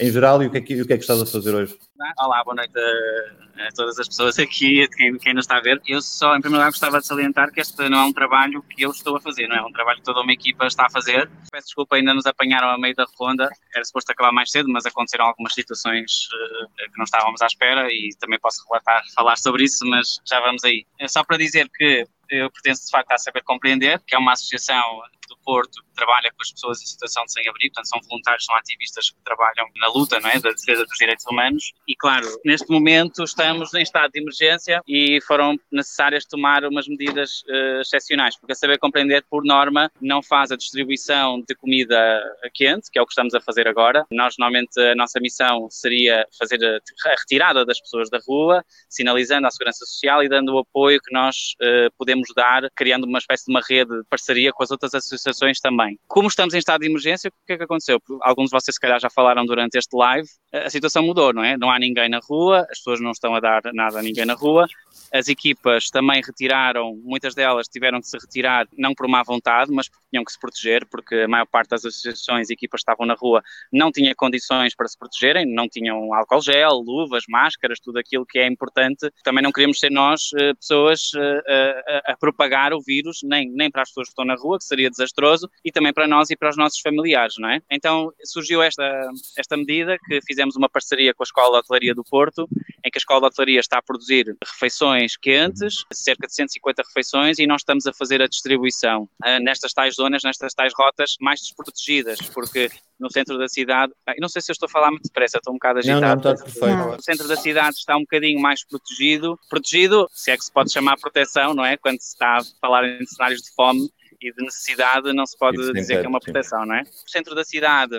em 0.01 0.11
geral 0.11 0.43
e 0.43 0.47
o 0.47 0.51
que 0.51 0.59
é 0.59 0.61
que, 0.61 0.81
o 0.81 0.87
que, 0.87 0.93
é 0.95 0.97
que 0.97 1.03
estás 1.03 1.21
a 1.21 1.27
fazer 1.27 1.55
hoje? 1.55 1.79
Olá, 2.19 2.43
boa 2.43 2.57
noite 2.57 2.73
a, 2.79 3.67
a 3.67 3.73
todas 3.73 3.99
as 3.99 4.09
pessoas 4.09 4.39
aqui, 4.39 4.83
a 4.83 4.89
quem, 4.89 5.19
quem 5.19 5.35
nos 5.35 5.45
está 5.45 5.59
a 5.59 5.61
ver. 5.61 5.81
Eu 5.87 6.01
só, 6.01 6.35
em 6.35 6.41
primeiro 6.41 6.63
lugar, 6.63 6.71
gostava 6.71 6.99
de 6.99 7.07
salientar 7.07 7.53
que 7.53 7.61
este 7.61 7.89
não 7.89 7.99
é 7.99 8.05
um 8.05 8.13
trabalho 8.13 8.63
que 8.63 8.83
eu 8.83 8.91
estou 8.91 9.17
a 9.17 9.21
fazer, 9.21 9.47
não 9.47 9.57
é 9.57 9.63
um 9.63 9.71
trabalho 9.71 9.99
que 9.99 10.05
toda 10.05 10.23
uma 10.23 10.33
equipa 10.33 10.67
está 10.67 10.87
a 10.87 10.91
fazer. 10.91 11.31
Peço 11.53 11.67
desculpa, 11.67 11.97
ainda 11.97 12.15
nos 12.15 12.25
apanharam 12.25 12.71
a 12.71 12.79
meio 12.79 12.95
da 12.95 13.05
ronda, 13.19 13.51
era 13.75 13.85
suposto 13.85 14.11
acabar 14.11 14.33
mais 14.33 14.51
cedo, 14.51 14.71
mas 14.71 14.87
aconteceram 14.87 15.27
algumas 15.27 15.53
situações 15.53 16.29
uh, 16.33 16.91
que 16.91 16.97
não 16.97 17.05
estávamos 17.05 17.43
à 17.43 17.47
espera 17.47 17.87
e 17.93 18.09
também 18.19 18.41
posso 18.41 18.65
relatar, 18.69 19.03
falar 19.15 19.37
sobre 19.37 19.65
isso, 19.65 19.87
mas 19.87 20.19
já 20.27 20.41
vamos 20.41 20.65
aí. 20.65 20.87
É 20.99 21.07
só 21.07 21.23
para 21.23 21.37
dizer 21.37 21.69
que 21.77 22.07
eu 22.31 22.51
pertenço 22.51 22.87
de 22.87 22.91
facto 22.91 23.13
a 23.13 23.19
Saber 23.19 23.43
Compreender, 23.43 24.01
que 24.07 24.15
é 24.15 24.19
uma 24.19 24.33
associação 24.33 25.03
Porto 25.51 25.83
trabalha 25.97 26.31
com 26.31 26.41
as 26.41 26.53
pessoas 26.53 26.81
em 26.81 26.87
situação 26.87 27.25
de 27.25 27.33
sem-abrigo, 27.33 27.75
portanto 27.75 27.89
são 27.89 28.01
voluntários, 28.09 28.45
são 28.45 28.55
ativistas 28.55 29.11
que 29.11 29.17
trabalham 29.25 29.67
na 29.81 29.89
luta 29.89 30.21
não 30.21 30.31
é, 30.31 30.39
da 30.39 30.51
defesa 30.51 30.85
dos 30.85 30.97
direitos 30.97 31.27
humanos 31.27 31.73
e 31.89 31.97
claro, 31.97 32.27
neste 32.45 32.71
momento 32.71 33.25
estamos 33.25 33.75
em 33.75 33.83
estado 33.83 34.13
de 34.13 34.21
emergência 34.21 34.81
e 34.87 35.21
foram 35.27 35.59
necessárias 35.73 36.25
tomar 36.25 36.65
umas 36.65 36.87
medidas 36.87 37.43
uh, 37.49 37.81
excepcionais, 37.81 38.39
porque 38.39 38.53
a 38.53 38.55
saber 38.55 38.79
compreender 38.79 39.25
por 39.29 39.45
norma 39.45 39.91
não 40.01 40.23
faz 40.23 40.53
a 40.53 40.57
distribuição 40.57 41.41
de 41.41 41.55
comida 41.57 42.23
quente, 42.55 42.89
que 42.93 42.99
é 42.99 43.03
o 43.03 43.07
que 43.07 43.13
estamos 43.13 43.35
a 43.35 43.41
fazer 43.41 43.67
agora. 43.67 44.07
Nós 44.13 44.37
normalmente 44.39 44.81
a 44.81 44.95
nossa 44.95 45.19
missão 45.19 45.69
seria 45.69 46.25
fazer 46.39 46.65
a 46.65 47.11
retirada 47.19 47.65
das 47.65 47.81
pessoas 47.81 48.09
da 48.09 48.21
rua, 48.25 48.65
sinalizando 48.89 49.49
à 49.49 49.51
segurança 49.51 49.85
social 49.85 50.23
e 50.23 50.29
dando 50.29 50.55
o 50.55 50.59
apoio 50.59 51.01
que 51.01 51.13
nós 51.13 51.55
uh, 51.61 51.91
podemos 51.99 52.29
dar, 52.37 52.71
criando 52.77 53.05
uma 53.05 53.19
espécie 53.19 53.47
de 53.47 53.51
uma 53.51 53.61
rede 53.69 53.91
de 53.91 54.05
parceria 54.09 54.53
com 54.53 54.63
as 54.63 54.71
outras 54.71 54.95
associações 54.95 55.40
também. 55.61 55.99
Como 56.07 56.29
estamos 56.29 56.55
em 56.55 56.59
estado 56.59 56.81
de 56.81 56.87
emergência, 56.87 57.29
o 57.29 57.47
que 57.47 57.53
é 57.55 57.57
que 57.57 57.65
aconteceu? 57.65 58.01
Alguns 58.23 58.47
de 58.47 58.53
vocês, 58.53 58.75
se 58.75 58.81
calhar, 58.81 59.01
já 59.01 59.11
falaram 59.11 59.45
durante 59.45 59.79
este 59.79 59.97
live, 59.97 60.29
a 60.53 60.69
situação 60.69 61.03
mudou, 61.03 61.33
não 61.33 61.45
é? 61.45 61.57
Não 61.57 61.71
há 61.71 61.79
ninguém 61.79 62.09
na 62.09 62.19
rua, 62.19 62.67
as 62.71 62.79
pessoas 62.79 63.01
não 63.01 63.13
estão 63.13 63.35
a 63.35 63.41
dar 63.41 63.63
nada 63.73 63.99
a 63.99 64.03
ninguém 64.03 64.25
na 64.25 64.35
rua, 64.35 64.67
as 65.13 65.29
equipas 65.29 65.91
também 65.91 66.21
retiraram, 66.25 66.97
muitas 67.03 67.35
delas 67.35 67.69
tiveram 67.69 68.01
que 68.01 68.07
se 68.07 68.17
retirar, 68.19 68.67
não 68.77 68.95
por 68.95 69.09
má 69.09 69.23
vontade, 69.23 69.73
mas 69.73 69.89
porque 69.89 70.05
tinham 70.11 70.25
que 70.25 70.33
se 70.33 70.39
proteger, 70.39 70.87
porque 70.87 71.15
a 71.15 71.29
maior 71.29 71.47
parte 71.47 71.71
das 71.71 71.85
associações 71.85 72.51
e 72.51 72.53
equipas 72.53 72.79
que 72.79 72.91
estavam 72.91 73.07
na 73.07 73.15
rua 73.15 73.43
não 73.73 73.91
tinha 73.91 74.15
condições 74.15 74.75
para 74.75 74.87
se 74.89 74.99
protegerem, 74.99 75.47
não 75.47 75.69
tinham 75.69 76.15
álcool 76.15 76.41
gel, 76.41 76.75
luvas, 76.75 77.25
máscaras, 77.29 77.81
tudo 77.81 77.99
aquilo 77.99 78.27
que 78.27 78.39
é 78.39 78.47
importante. 78.47 79.11
Também 79.23 79.43
não 79.43 79.53
queríamos 79.53 79.79
ser 79.79 79.91
nós 79.91 80.31
eh, 80.37 80.55
pessoas 80.55 81.11
eh, 81.17 82.03
a, 82.07 82.13
a, 82.13 82.17
propagar 82.17 82.73
o 82.73 82.81
vírus, 82.81 83.21
nem, 83.23 83.51
nem 83.51 83.71
para 83.71 83.83
as 83.83 83.89
pessoas 83.91 84.09
que 84.09 84.13
estão 84.13 84.25
na 84.25 84.35
rua, 84.35 84.59
que 84.59 84.65
seria 84.65 84.91
desastroso, 84.91 85.30
e 85.65 85.71
também 85.71 85.93
para 85.93 86.07
nós 86.07 86.31
e 86.31 86.37
para 86.37 86.51
os 86.51 86.57
nossos 86.57 86.81
familiares, 86.81 87.35
não 87.39 87.49
é? 87.49 87.61
Então 87.71 88.13
surgiu 88.25 88.63
esta, 88.63 89.11
esta 89.37 89.57
medida 89.57 89.99
que 90.07 90.21
fizemos 90.27 90.57
uma 90.57 90.69
parceria 90.69 91.15
com 91.15 91.23
a 91.23 91.25
Escola 91.25 91.59
de 91.59 91.59
Hotelaria 91.59 91.95
do 91.95 92.05
Porto, 92.05 92.49
em 92.85 92.91
que 92.91 92.97
a 92.97 93.01
Escola 93.01 93.21
de 93.21 93.27
Hotelaria 93.27 93.61
está 93.61 93.79
a 93.79 93.83
produzir 93.83 94.37
refeições 94.45 95.17
quentes, 95.17 95.85
cerca 95.93 96.27
de 96.27 96.35
150 96.35 96.83
refeições, 96.87 97.39
e 97.39 97.47
nós 97.47 97.61
estamos 97.61 97.87
a 97.87 97.93
fazer 97.93 98.23
a 98.23 98.27
distribuição 98.27 99.09
uh, 99.25 99.43
nestas 99.43 99.73
tais 99.73 99.95
zonas, 99.95 100.23
nestas 100.25 100.55
tais 100.55 100.73
rotas 100.77 101.17
mais 101.21 101.41
desprotegidas, 101.41 102.21
porque 102.33 102.71
no 102.99 103.11
centro 103.11 103.39
da 103.39 103.49
cidade, 103.49 103.93
ah, 104.07 104.15
não 104.21 104.29
sei 104.29 104.43
se 104.43 104.51
eu 104.51 104.53
estou 104.53 104.67
a 104.67 104.71
falar 104.71 104.91
muito 104.91 105.05
depressa, 105.05 105.39
estou 105.39 105.55
um 105.55 105.57
bocado 105.57 105.79
agitado. 105.79 106.01
Não, 106.01 106.09
não, 106.09 106.33
está 106.33 106.45
perfeito. 106.45 106.97
No 106.97 107.03
centro 107.03 107.29
da 107.29 107.37
cidade 107.37 107.77
está 107.77 107.97
um 107.97 108.01
bocadinho 108.01 108.41
mais 108.41 108.63
protegido, 108.65 109.39
protegido, 109.49 110.07
se 110.13 110.31
é 110.31 110.37
que 110.37 110.45
se 110.45 110.53
pode 110.53 110.71
chamar 110.71 110.99
proteção, 110.99 111.55
não 111.55 111.65
é? 111.65 111.77
Quando 111.77 112.01
se 112.01 112.09
está 112.09 112.39
a 112.39 112.45
falar 112.61 112.87
em 112.87 113.07
cenários 113.07 113.41
de 113.41 113.51
fome, 113.55 113.91
e 114.21 114.33
de 114.33 114.45
necessidade 114.45 115.13
não 115.13 115.25
se 115.27 115.37
pode 115.37 115.73
dizer 115.73 116.01
que 116.01 116.07
é 116.07 116.09
uma 116.09 116.21
proteção, 116.21 116.67
não 116.67 116.75
é? 116.75 116.83
O 116.83 117.11
centro 117.11 117.35
da 117.35 117.45
cidade, 117.45 117.99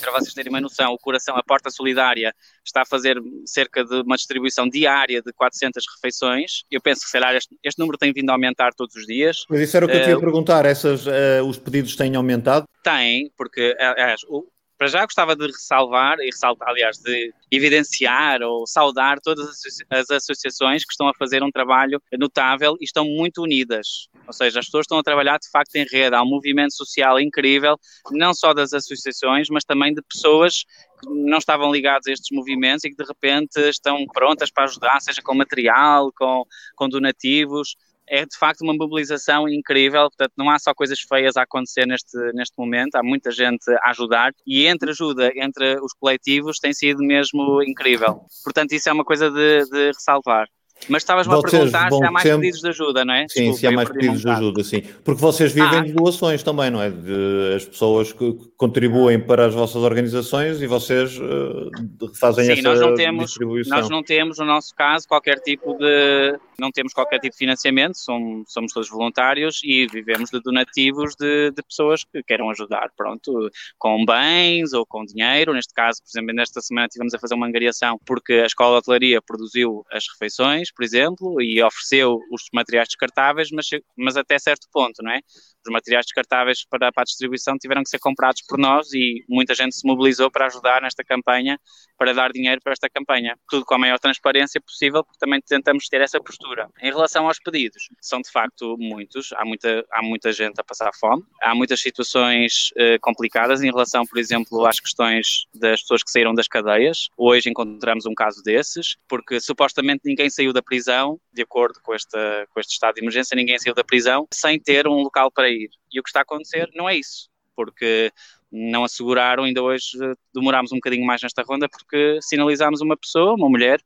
para 0.00 0.12
vocês 0.12 0.32
terem 0.32 0.50
uma 0.50 0.60
noção, 0.60 0.92
o 0.92 0.98
Coração, 0.98 1.36
a 1.36 1.42
Porta 1.42 1.70
Solidária, 1.70 2.34
está 2.64 2.82
a 2.82 2.86
fazer 2.86 3.20
cerca 3.44 3.84
de 3.84 4.02
uma 4.02 4.16
distribuição 4.16 4.68
diária 4.68 5.20
de 5.20 5.32
400 5.32 5.84
refeições. 5.94 6.64
Eu 6.70 6.80
penso 6.80 7.02
que, 7.02 7.10
sei 7.10 7.20
lá, 7.20 7.34
este, 7.34 7.56
este 7.62 7.78
número 7.78 7.98
tem 7.98 8.12
vindo 8.12 8.30
a 8.30 8.32
aumentar 8.32 8.72
todos 8.74 8.94
os 8.96 9.06
dias. 9.06 9.44
Mas 9.48 9.60
isso 9.60 9.76
era 9.76 9.86
o 9.86 9.88
que 9.88 9.96
eu 9.96 10.02
tinha 10.04 10.16
uh, 10.16 10.20
perguntar, 10.20 10.64
essas, 10.64 11.06
uh, 11.06 11.44
os 11.46 11.58
pedidos 11.58 11.96
têm 11.96 12.14
aumentado? 12.14 12.66
Tem, 12.82 13.30
porque, 13.36 13.76
aliás, 13.78 14.22
o, 14.28 14.46
para 14.82 14.88
já 14.88 15.04
gostava 15.04 15.36
de 15.36 15.46
ressalvar 15.46 16.18
e 16.18 16.26
ressaltar, 16.26 16.68
aliás, 16.68 16.98
de 16.98 17.32
evidenciar 17.52 18.42
ou 18.42 18.66
saudar 18.66 19.20
todas 19.20 19.48
as 19.88 20.10
associações 20.10 20.84
que 20.84 20.92
estão 20.92 21.06
a 21.06 21.14
fazer 21.14 21.40
um 21.40 21.52
trabalho 21.52 22.02
notável 22.18 22.76
e 22.80 22.84
estão 22.84 23.04
muito 23.04 23.42
unidas. 23.42 24.08
Ou 24.26 24.32
seja, 24.32 24.60
as 24.60 24.66
pessoas 24.66 24.84
estão 24.84 24.98
a 24.98 25.02
trabalhar 25.02 25.38
de 25.38 25.50
facto 25.50 25.74
em 25.76 25.84
rede. 25.90 26.14
Há 26.14 26.22
um 26.22 26.28
movimento 26.28 26.74
social 26.74 27.20
incrível, 27.20 27.78
não 28.10 28.32
só 28.32 28.54
das 28.54 28.72
associações, 28.72 29.48
mas 29.50 29.64
também 29.64 29.92
de 29.92 30.02
pessoas 30.02 30.64
que 31.00 31.08
não 31.08 31.38
estavam 31.38 31.72
ligados 31.72 32.06
a 32.06 32.12
estes 32.12 32.34
movimentos 32.36 32.84
e 32.84 32.90
que 32.90 32.96
de 32.96 33.04
repente 33.04 33.58
estão 33.68 34.04
prontas 34.06 34.50
para 34.50 34.64
ajudar, 34.64 35.00
seja 35.00 35.20
com 35.22 35.34
material, 35.34 36.12
com, 36.16 36.44
com 36.76 36.88
donativos 36.88 37.76
é 38.12 38.26
de 38.26 38.36
facto 38.36 38.62
uma 38.62 38.74
mobilização 38.74 39.48
incrível, 39.48 40.02
portanto 40.02 40.32
não 40.36 40.50
há 40.50 40.58
só 40.58 40.74
coisas 40.74 41.00
feias 41.00 41.36
a 41.36 41.42
acontecer 41.42 41.86
neste, 41.86 42.16
neste 42.34 42.54
momento, 42.58 42.96
há 42.96 43.02
muita 43.02 43.30
gente 43.30 43.70
a 43.82 43.90
ajudar 43.90 44.32
e 44.46 44.66
entre 44.66 44.90
ajuda, 44.90 45.32
entre 45.34 45.80
os 45.80 45.92
coletivos 45.94 46.58
tem 46.58 46.74
sido 46.74 46.98
mesmo 46.98 47.62
incrível. 47.62 48.26
Portanto 48.44 48.72
isso 48.72 48.88
é 48.88 48.92
uma 48.92 49.04
coisa 49.04 49.30
de, 49.30 49.64
de 49.70 49.86
ressalvar. 49.86 50.46
Mas 50.88 51.02
estavas-me 51.02 51.34
a 51.34 51.40
perguntar 51.40 51.90
se 51.90 52.04
há 52.04 52.10
mais 52.10 52.22
sempre... 52.22 52.40
pedidos 52.40 52.60
de 52.60 52.68
ajuda, 52.68 53.04
não 53.04 53.14
é? 53.14 53.26
Sim, 53.28 53.50
Desculpa, 53.50 53.58
se 53.58 53.66
há 53.66 53.72
mais 53.72 53.88
pedidos 53.88 54.20
de 54.20 54.28
ajuda, 54.28 54.64
sim. 54.64 54.82
Porque 55.04 55.20
vocês 55.20 55.52
vivem 55.52 55.78
ah. 55.78 55.82
de 55.82 55.92
doações 55.92 56.42
também, 56.42 56.70
não 56.70 56.82
é? 56.82 56.90
De, 56.90 57.54
as 57.56 57.64
pessoas 57.64 58.12
que 58.12 58.36
contribuem 58.56 59.20
para 59.20 59.46
as 59.46 59.54
vossas 59.54 59.82
organizações 59.82 60.60
e 60.60 60.66
vocês 60.66 61.18
uh, 61.18 61.70
fazem 62.14 62.44
sim, 62.46 62.52
essa 62.52 62.62
nós 62.62 62.80
não 62.80 62.94
temos, 62.94 63.24
distribuição. 63.26 63.78
Nós 63.78 63.88
não 63.88 64.02
temos, 64.02 64.38
no 64.38 64.44
nosso 64.44 64.74
caso, 64.74 65.06
qualquer 65.06 65.40
tipo 65.40 65.74
de... 65.74 66.38
Não 66.58 66.70
temos 66.70 66.92
qualquer 66.92 67.18
tipo 67.18 67.32
de 67.32 67.38
financiamento, 67.38 67.96
somos, 67.96 68.52
somos 68.52 68.72
todos 68.72 68.88
voluntários 68.88 69.60
e 69.64 69.86
vivemos 69.86 70.30
de 70.30 70.40
donativos 70.40 71.16
de, 71.16 71.50
de 71.50 71.62
pessoas 71.62 72.04
que 72.04 72.22
queiram 72.22 72.50
ajudar, 72.50 72.90
pronto, 72.96 73.50
com 73.78 74.04
bens 74.04 74.72
ou 74.72 74.86
com 74.86 75.04
dinheiro. 75.04 75.52
Neste 75.52 75.74
caso, 75.74 76.00
por 76.02 76.08
exemplo, 76.08 76.34
nesta 76.34 76.60
semana 76.60 76.86
tivemos 76.88 77.14
a 77.14 77.18
fazer 77.18 77.34
uma 77.34 77.46
angariação 77.46 77.98
porque 78.04 78.34
a 78.34 78.46
Escola 78.46 78.74
de 78.74 78.78
Hotelaria 78.78 79.20
produziu 79.20 79.84
as 79.90 80.04
refeições, 80.12 80.71
por 80.74 80.84
exemplo, 80.84 81.40
e 81.40 81.62
ofereceu 81.62 82.18
os 82.30 82.42
materiais 82.52 82.88
descartáveis, 82.88 83.50
mas, 83.50 83.66
mas 83.96 84.16
até 84.16 84.38
certo 84.38 84.68
ponto, 84.72 85.02
não 85.02 85.12
é? 85.12 85.20
Os 85.64 85.72
materiais 85.72 86.06
descartáveis 86.06 86.64
para, 86.68 86.90
para 86.90 87.02
a 87.02 87.04
distribuição 87.04 87.56
tiveram 87.56 87.82
que 87.82 87.90
ser 87.90 87.98
comprados 87.98 88.42
por 88.42 88.58
nós 88.58 88.92
e 88.92 89.24
muita 89.28 89.54
gente 89.54 89.76
se 89.76 89.86
mobilizou 89.86 90.30
para 90.30 90.46
ajudar 90.46 90.82
nesta 90.82 91.04
campanha, 91.04 91.58
para 91.96 92.12
dar 92.12 92.32
dinheiro 92.32 92.60
para 92.62 92.72
esta 92.72 92.88
campanha. 92.90 93.36
Tudo 93.48 93.64
com 93.64 93.74
a 93.74 93.78
maior 93.78 93.98
transparência 93.98 94.60
possível, 94.60 95.04
porque 95.04 95.18
também 95.18 95.40
tentamos 95.40 95.86
ter 95.88 96.00
essa 96.00 96.20
postura. 96.20 96.68
Em 96.80 96.90
relação 96.90 97.28
aos 97.28 97.38
pedidos, 97.38 97.88
são 98.00 98.20
de 98.20 98.30
facto 98.30 98.76
muitos, 98.78 99.32
há 99.34 99.44
muita, 99.44 99.84
há 99.92 100.02
muita 100.02 100.32
gente 100.32 100.60
a 100.60 100.64
passar 100.64 100.90
fome, 100.98 101.22
há 101.40 101.54
muitas 101.54 101.80
situações 101.80 102.70
eh, 102.76 102.98
complicadas 103.00 103.62
em 103.62 103.70
relação, 103.70 104.04
por 104.04 104.18
exemplo, 104.18 104.66
às 104.66 104.80
questões 104.80 105.46
das 105.54 105.80
pessoas 105.82 106.02
que 106.02 106.10
saíram 106.10 106.34
das 106.34 106.48
cadeias. 106.48 107.08
Hoje 107.16 107.48
encontramos 107.48 108.04
um 108.04 108.14
caso 108.14 108.42
desses, 108.42 108.96
porque 109.08 109.40
supostamente 109.40 110.02
ninguém 110.04 110.28
saiu 110.28 110.52
da 110.52 110.61
prisão, 110.62 111.20
de 111.32 111.42
acordo 111.42 111.80
com, 111.82 111.94
esta, 111.94 112.46
com 112.50 112.60
este 112.60 112.72
estado 112.72 112.94
de 112.94 113.00
emergência, 113.00 113.34
ninguém 113.34 113.58
saiu 113.58 113.74
da 113.74 113.84
prisão 113.84 114.26
sem 114.32 114.58
ter 114.58 114.86
um 114.86 115.02
local 115.02 115.30
para 115.30 115.50
ir. 115.50 115.70
E 115.92 116.00
o 116.00 116.02
que 116.02 116.08
está 116.08 116.20
a 116.20 116.22
acontecer 116.22 116.70
não 116.74 116.88
é 116.88 116.96
isso, 116.96 117.28
porque 117.54 118.12
não 118.50 118.84
asseguraram, 118.84 119.44
ainda 119.44 119.62
hoje 119.62 119.96
eh, 120.02 120.14
demorámos 120.34 120.72
um 120.72 120.76
bocadinho 120.76 121.06
mais 121.06 121.22
nesta 121.22 121.42
ronda, 121.42 121.68
porque 121.68 122.18
sinalizámos 122.20 122.82
uma 122.82 122.96
pessoa, 122.96 123.34
uma 123.34 123.48
mulher, 123.48 123.80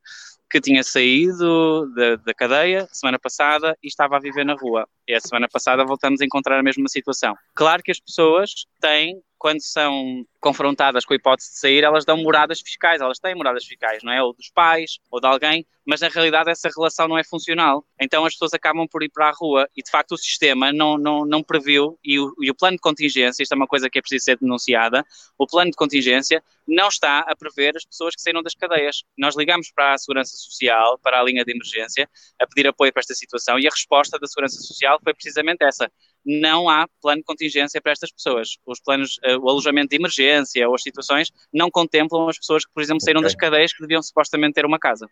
que 0.51 0.61
tinha 0.61 0.83
saído 0.83 1.93
da, 1.95 2.17
da, 2.17 2.35
cadeia 2.35 2.89
semana 2.93 3.19
passada 3.19 3.77
e 3.83 3.87
estava 3.87 4.17
a 4.17 4.21
viver 4.21 4.45
na 4.45 4.55
rua. 4.55 4.89
E 5.09 5.15
a 5.15 5.21
semana 5.21 5.49
passada 5.49 5.85
voltamos 5.85 6.21
a 6.21 6.25
encontrar 6.25 6.59
a 6.59 6.63
mesma 6.63 6.89
situação. 6.89 7.35
Claro 7.55 7.83
que 7.83 7.91
as 7.91 8.01
pessoas 8.01 8.67
têm 8.81 9.23
quando 9.39 9.61
são 9.63 10.27
confrontadas 10.41 11.05
com 11.05 11.13
a 11.13 11.17
hipótese 11.17 11.51
de 11.53 11.59
sair, 11.59 11.85
elas 11.85 12.05
dão 12.05 12.17
moradas 12.17 12.61
fiscais, 12.61 13.01
elas 13.01 13.19
têm 13.19 13.35
moradas 13.35 13.65
fiscais, 13.65 14.03
não 14.03 14.13
é? 14.13 14.23
Ou 14.23 14.33
dos 14.33 14.49
pais, 14.51 14.99
ou 15.11 15.21
de 15.21 15.27
alguém, 15.27 15.67
mas 15.85 16.01
na 16.01 16.09
realidade 16.09 16.51
essa 16.51 16.69
relação 16.75 17.07
não 17.07 17.19
é 17.19 17.25
funcional. 17.25 17.85
Então 18.01 18.25
as 18.25 18.33
pessoas 18.33 18.55
acabam 18.55 18.87
por 18.89 19.03
ir 19.03 19.11
para 19.11 19.29
a 19.29 19.33
rua 19.33 19.69
e 19.77 19.83
de 19.83 19.91
facto 19.91 20.13
o 20.13 20.19
sistema 20.19 20.73
não, 20.73 20.97
não, 20.97 21.25
não 21.25 21.43
previu 21.43 21.99
e 22.03 22.19
o, 22.19 22.35
e 22.41 22.51
o 22.51 22.55
plano 22.55 22.77
de 22.77 22.81
contingência, 22.81 23.43
isto 23.43 23.53
é 23.53 23.57
uma 23.57 23.67
coisa 23.67 23.91
que 23.91 23.99
é 23.99 24.03
preciso 24.03 24.25
ser 24.25 24.39
denunciada, 24.39 25.05
o 25.39 25.47
plano 25.47 25.71
de 25.71 25.77
contingência 25.77 26.43
não 26.67 26.89
está 26.89 27.21
a 27.21 27.37
prever 27.37 27.77
as 27.77 27.85
pessoas 27.85 28.15
que 28.17 28.21
saíram 28.21 28.43
das 28.43 28.55
cadeias. 28.55 29.05
Nós 29.17 29.37
ligamos 29.37 29.71
para 29.71 29.95
a 29.95 29.99
Segurança 29.99 30.37
Social, 30.37 30.99
para 30.99 31.21
a 31.21 31.23
linha 31.23 31.45
de 31.45 31.53
emergência, 31.53 32.09
a 32.41 32.47
pedir 32.47 32.67
apoio 32.67 32.93
para 32.93 33.01
esta 33.01 33.15
situação 33.15 33.59
e 33.59 33.67
a 33.67 33.71
resposta 33.71 34.19
da 34.19 34.27
Segurança 34.27 34.61
Social 34.61 34.96
foi 35.03 35.15
precisamente 35.15 35.65
essa 35.65 35.91
não 36.25 36.69
há 36.69 36.89
plano 37.01 37.21
de 37.21 37.25
contingência 37.25 37.81
para 37.81 37.93
estas 37.93 38.11
pessoas. 38.11 38.57
Os 38.67 38.81
planos, 38.81 39.17
uh, 39.25 39.39
o 39.41 39.49
alojamento 39.49 39.91
de 39.91 39.97
emergência 39.97 40.69
ou 40.69 40.75
as 40.75 40.83
situações 40.83 41.31
não 41.55 41.71
contemplam 41.71 42.29
as 42.29 42.37
pessoas 42.37 42.65
que, 42.67 42.73
por 42.75 42.83
exemplo, 42.83 43.01
saíram 43.01 43.21
okay. 43.21 43.31
das 43.33 43.37
cadeias 43.37 43.73
que 43.73 43.81
deviam 43.81 44.03
supostamente 44.03 44.55
ter 44.55 44.67
uma 44.67 44.79
casa. 44.79 45.09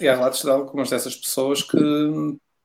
E 0.00 0.08
há 0.08 0.14
relatos 0.14 0.42
de 0.42 0.50
algumas 0.50 0.88
dessas 0.88 1.16
pessoas 1.16 1.62
que 1.62 1.78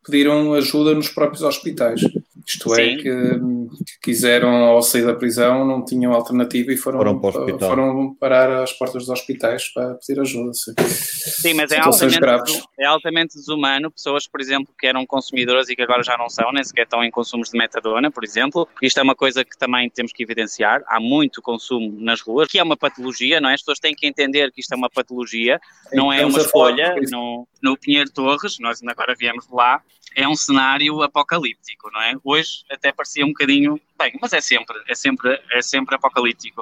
pediram 0.05 0.53
ajuda 0.53 0.93
nos 0.93 1.09
próprios 1.09 1.41
hospitais. 1.41 2.01
Isto 2.47 2.75
é, 2.75 2.95
que, 2.95 3.01
que, 3.01 3.99
quiseram, 4.03 4.49
ao 4.49 4.81
sair 4.81 5.03
da 5.03 5.15
prisão, 5.15 5.65
não 5.65 5.83
tinham 5.83 6.13
alternativa 6.13 6.71
e 6.71 6.77
foram, 6.77 6.99
foram, 6.99 7.19
para 7.19 7.57
foram 7.59 8.15
parar 8.15 8.61
às 8.61 8.71
portas 8.71 9.03
dos 9.03 9.09
hospitais 9.09 9.69
para 9.73 9.95
pedir 9.95 10.19
ajuda. 10.21 10.53
Sim, 10.53 10.73
sim 10.77 11.53
mas 11.55 11.71
é 11.71 11.79
altamente, 11.79 12.63
é 12.79 12.85
altamente 12.85 13.35
desumano. 13.35 13.89
Pessoas, 13.89 14.27
por 14.27 14.39
exemplo, 14.39 14.73
que 14.77 14.85
eram 14.85 15.05
consumidoras 15.07 15.69
e 15.69 15.75
que 15.75 15.81
agora 15.81 16.03
já 16.03 16.15
não 16.17 16.29
são, 16.29 16.51
nem 16.51 16.63
sequer 16.63 16.83
estão 16.83 17.03
em 17.03 17.09
consumos 17.09 17.49
de 17.49 17.57
metadona, 17.57 18.11
por 18.11 18.23
exemplo. 18.23 18.67
Isto 18.79 18.99
é 18.99 19.03
uma 19.03 19.15
coisa 19.15 19.43
que 19.43 19.57
também 19.57 19.89
temos 19.89 20.13
que 20.13 20.21
evidenciar. 20.21 20.83
Há 20.87 20.99
muito 20.99 21.41
consumo 21.41 21.99
nas 21.99 22.21
ruas, 22.21 22.47
que 22.47 22.59
é 22.59 22.63
uma 22.63 22.77
patologia, 22.77 23.41
não 23.41 23.49
é? 23.49 23.55
As 23.55 23.61
pessoas 23.61 23.79
têm 23.79 23.95
que 23.95 24.05
entender 24.05 24.51
que 24.51 24.61
isto 24.61 24.71
é 24.71 24.77
uma 24.77 24.89
patologia, 24.89 25.59
não 25.91 26.13
é 26.13 26.23
uma 26.23 26.39
escolha. 26.39 26.95
No, 27.09 27.47
no 27.61 27.75
Pinheiro 27.75 28.11
Torres, 28.11 28.59
nós 28.59 28.79
agora 28.87 29.15
viemos 29.17 29.47
de 29.47 29.53
lá, 29.53 29.81
é 30.15 30.27
um 30.27 30.35
cenário 30.35 31.03
apocalíptico, 31.03 31.91
não 31.91 32.01
é? 32.01 32.15
Hoje 32.23 32.63
até 32.71 32.91
parecia 32.91 33.25
um 33.25 33.29
bocadinho, 33.29 33.79
bem, 33.99 34.17
mas 34.21 34.31
é 34.31 34.39
sempre, 34.39 34.81
é 34.87 34.95
sempre, 34.95 35.41
é 35.51 35.61
sempre 35.61 35.95
apocalíptico. 35.95 36.61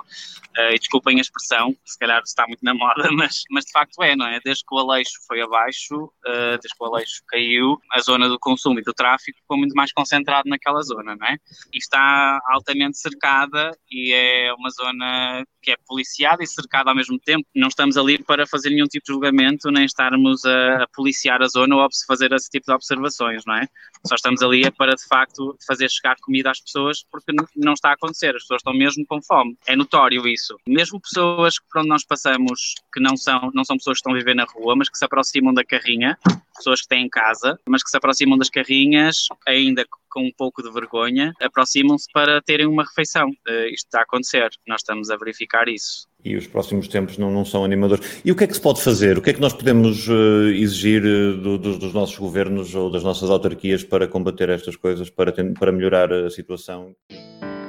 Uh, 0.57 0.73
e 0.73 0.79
desculpem 0.79 1.17
a 1.17 1.21
expressão, 1.21 1.75
se 1.85 1.97
calhar 1.97 2.21
está 2.23 2.47
muito 2.47 2.63
na 2.63 2.73
moda, 2.73 3.09
mas, 3.13 3.43
mas 3.49 3.65
de 3.65 3.71
facto 3.71 4.01
é, 4.01 4.15
não 4.15 4.25
é? 4.25 4.39
Desde 4.43 4.63
que 4.65 4.75
o 4.75 4.79
Aleixo 4.79 5.19
foi 5.27 5.41
abaixo, 5.41 5.95
uh, 5.95 6.57
desde 6.59 6.75
que 6.75 6.83
o 6.83 6.85
Aleixo 6.85 7.21
caiu, 7.27 7.77
a 7.91 7.99
zona 8.01 8.27
do 8.27 8.39
consumo 8.39 8.79
e 8.79 8.83
do 8.83 8.93
tráfico 8.93 9.37
ficou 9.39 9.57
muito 9.57 9.75
mais 9.75 9.93
concentrado 9.93 10.49
naquela 10.49 10.81
zona, 10.81 11.15
não 11.15 11.27
é? 11.27 11.37
E 11.71 11.77
está 11.77 12.39
altamente 12.47 12.97
cercada 12.97 13.71
e 13.91 14.13
é 14.13 14.53
uma 14.53 14.69
zona 14.71 15.45
que 15.61 15.71
é 15.71 15.77
policiada 15.87 16.43
e 16.43 16.47
cercada 16.47 16.89
ao 16.89 16.95
mesmo 16.95 17.19
tempo. 17.19 17.47
Não 17.55 17.67
estamos 17.67 17.97
ali 17.97 18.21
para 18.21 18.45
fazer 18.45 18.69
nenhum 18.69 18.85
tipo 18.85 19.05
de 19.05 19.13
julgamento, 19.13 19.71
nem 19.71 19.85
estarmos 19.85 20.43
a, 20.45 20.83
a 20.83 20.87
policiar 20.87 21.41
a 21.41 21.47
zona 21.47 21.75
ou 21.75 21.81
a 21.81 21.87
fazer 22.07 22.31
esse 22.33 22.49
tipo 22.49 22.65
de 22.65 22.73
observações, 22.73 23.42
não 23.45 23.55
é? 23.55 23.67
Só 24.05 24.15
estamos 24.15 24.41
ali 24.41 24.69
para, 24.71 24.95
de 24.95 25.05
facto, 25.07 25.57
fazer 25.65 25.89
chegar 25.89 26.15
comida 26.21 26.51
às 26.51 26.59
pessoas 26.59 27.03
porque 27.11 27.31
não 27.55 27.73
está 27.73 27.89
a 27.89 27.93
acontecer. 27.93 28.35
As 28.35 28.43
pessoas 28.43 28.59
estão 28.59 28.73
mesmo 28.73 29.05
com 29.07 29.21
fome. 29.21 29.57
É 29.67 29.75
notório 29.75 30.27
isso. 30.27 30.55
Mesmo 30.67 30.99
pessoas 30.99 31.55
por 31.71 31.79
onde 31.79 31.89
nós 31.89 32.03
passamos 32.03 32.75
que 32.93 32.99
não 32.99 33.15
são, 33.15 33.49
não 33.53 33.63
são 33.63 33.77
pessoas 33.77 33.97
que 33.97 33.99
estão 33.99 34.13
a 34.13 34.17
viver 34.17 34.35
na 34.35 34.45
rua, 34.45 34.75
mas 34.75 34.89
que 34.89 34.97
se 34.97 35.05
aproximam 35.05 35.53
da 35.53 35.63
carrinha, 35.63 36.17
pessoas 36.55 36.81
que 36.81 36.87
têm 36.87 37.09
casa, 37.09 37.59
mas 37.67 37.83
que 37.83 37.89
se 37.89 37.97
aproximam 37.97 38.37
das 38.37 38.49
carrinhas 38.49 39.27
ainda 39.47 39.85
com 40.13 40.21
um 40.21 40.31
pouco 40.31 40.61
de 40.61 40.71
vergonha, 40.71 41.33
aproximam-se 41.41 42.07
para 42.13 42.39
terem 42.41 42.67
uma 42.67 42.83
refeição. 42.83 43.29
Uh, 43.29 43.65
isto 43.73 43.87
está 43.87 43.99
a 43.99 44.03
acontecer, 44.03 44.49
nós 44.67 44.81
estamos 44.81 45.09
a 45.09 45.17
verificar 45.17 45.67
isso. 45.67 46.07
E 46.23 46.37
os 46.37 46.47
próximos 46.47 46.87
tempos 46.87 47.17
não, 47.17 47.31
não 47.31 47.43
são 47.43 47.65
animadores. 47.65 48.21
E 48.23 48.31
o 48.31 48.35
que 48.35 48.43
é 48.43 48.47
que 48.47 48.53
se 48.53 48.61
pode 48.61 48.81
fazer? 48.81 49.17
O 49.17 49.21
que 49.21 49.31
é 49.31 49.33
que 49.33 49.41
nós 49.41 49.53
podemos 49.53 50.07
uh, 50.07 50.49
exigir 50.53 51.03
uh, 51.03 51.37
do, 51.37 51.57
do, 51.57 51.77
dos 51.79 51.93
nossos 51.93 52.17
governos 52.17 52.75
ou 52.75 52.91
das 52.91 53.03
nossas 53.03 53.29
autarquias 53.29 53.83
para 53.93 54.07
combater 54.07 54.49
estas 54.49 54.75
coisas, 54.75 55.07
para, 55.11 55.31
para 55.53 55.71
melhorar 55.71 56.11
a 56.11 56.27
situação? 56.27 56.95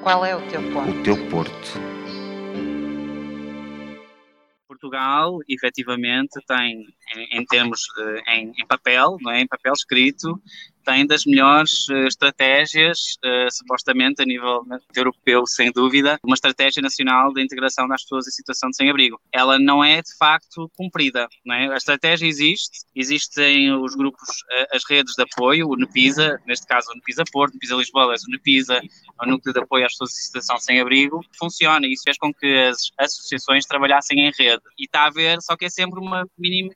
Qual 0.02 0.24
é 0.24 0.34
o 0.34 0.40
teu 0.48 0.62
ponto? 0.72 0.88
O 0.88 1.02
teu 1.02 1.28
porto. 1.28 1.72
Portugal, 4.66 5.36
efetivamente, 5.46 6.40
tem, 6.48 6.86
em, 7.14 7.40
em 7.40 7.44
termos, 7.44 7.82
em, 8.26 8.52
em 8.58 8.66
papel, 8.66 9.18
não 9.20 9.32
é? 9.32 9.42
em 9.42 9.46
papel 9.46 9.74
escrito, 9.74 10.40
tem 10.84 11.06
das 11.06 11.24
melhores 11.24 11.88
uh, 11.88 12.06
estratégias, 12.06 13.16
uh, 13.24 13.50
supostamente 13.50 14.22
a 14.22 14.24
nível 14.24 14.62
europeu, 14.94 15.46
sem 15.46 15.72
dúvida, 15.72 16.18
uma 16.24 16.34
estratégia 16.34 16.82
nacional 16.82 17.32
de 17.32 17.42
integração 17.42 17.88
das 17.88 18.02
pessoas 18.02 18.28
em 18.28 18.30
situação 18.30 18.70
de 18.70 18.76
sem-abrigo. 18.76 19.20
Ela 19.32 19.58
não 19.58 19.82
é 19.82 20.02
de 20.02 20.16
facto 20.16 20.70
cumprida. 20.76 21.26
É? 21.50 21.72
A 21.72 21.76
estratégia 21.76 22.26
existe, 22.26 22.80
existem 22.94 23.72
os 23.72 23.94
grupos, 23.94 24.28
uh, 24.28 24.76
as 24.76 24.84
redes 24.88 25.14
de 25.14 25.22
apoio, 25.22 25.68
o 25.68 25.76
NEPISA, 25.76 26.40
neste 26.46 26.66
caso 26.66 26.90
o 26.90 26.94
NEPISA 26.94 27.24
Porto, 27.32 27.54
NEPISA 27.54 27.74
Lisboa, 27.76 28.14
o 28.14 28.30
NEPISA, 28.30 28.80
o 29.20 29.26
Núcleo 29.26 29.52
de 29.52 29.60
Apoio 29.60 29.86
às 29.86 29.92
Pessoas 29.92 30.10
em 30.10 30.22
Situação 30.22 30.58
Sem 30.58 30.80
Abrigo, 30.80 31.24
funciona 31.38 31.86
e 31.86 31.92
isso 31.92 32.02
fez 32.04 32.18
com 32.18 32.32
que 32.32 32.46
as 32.64 32.76
associações 32.98 33.64
trabalhassem 33.66 34.20
em 34.20 34.30
rede. 34.38 34.62
E 34.78 34.84
está 34.84 35.06
a 35.06 35.10
ver, 35.10 35.40
só 35.40 35.56
que 35.56 35.64
é 35.64 35.70
sempre 35.70 36.00
uma 36.00 36.26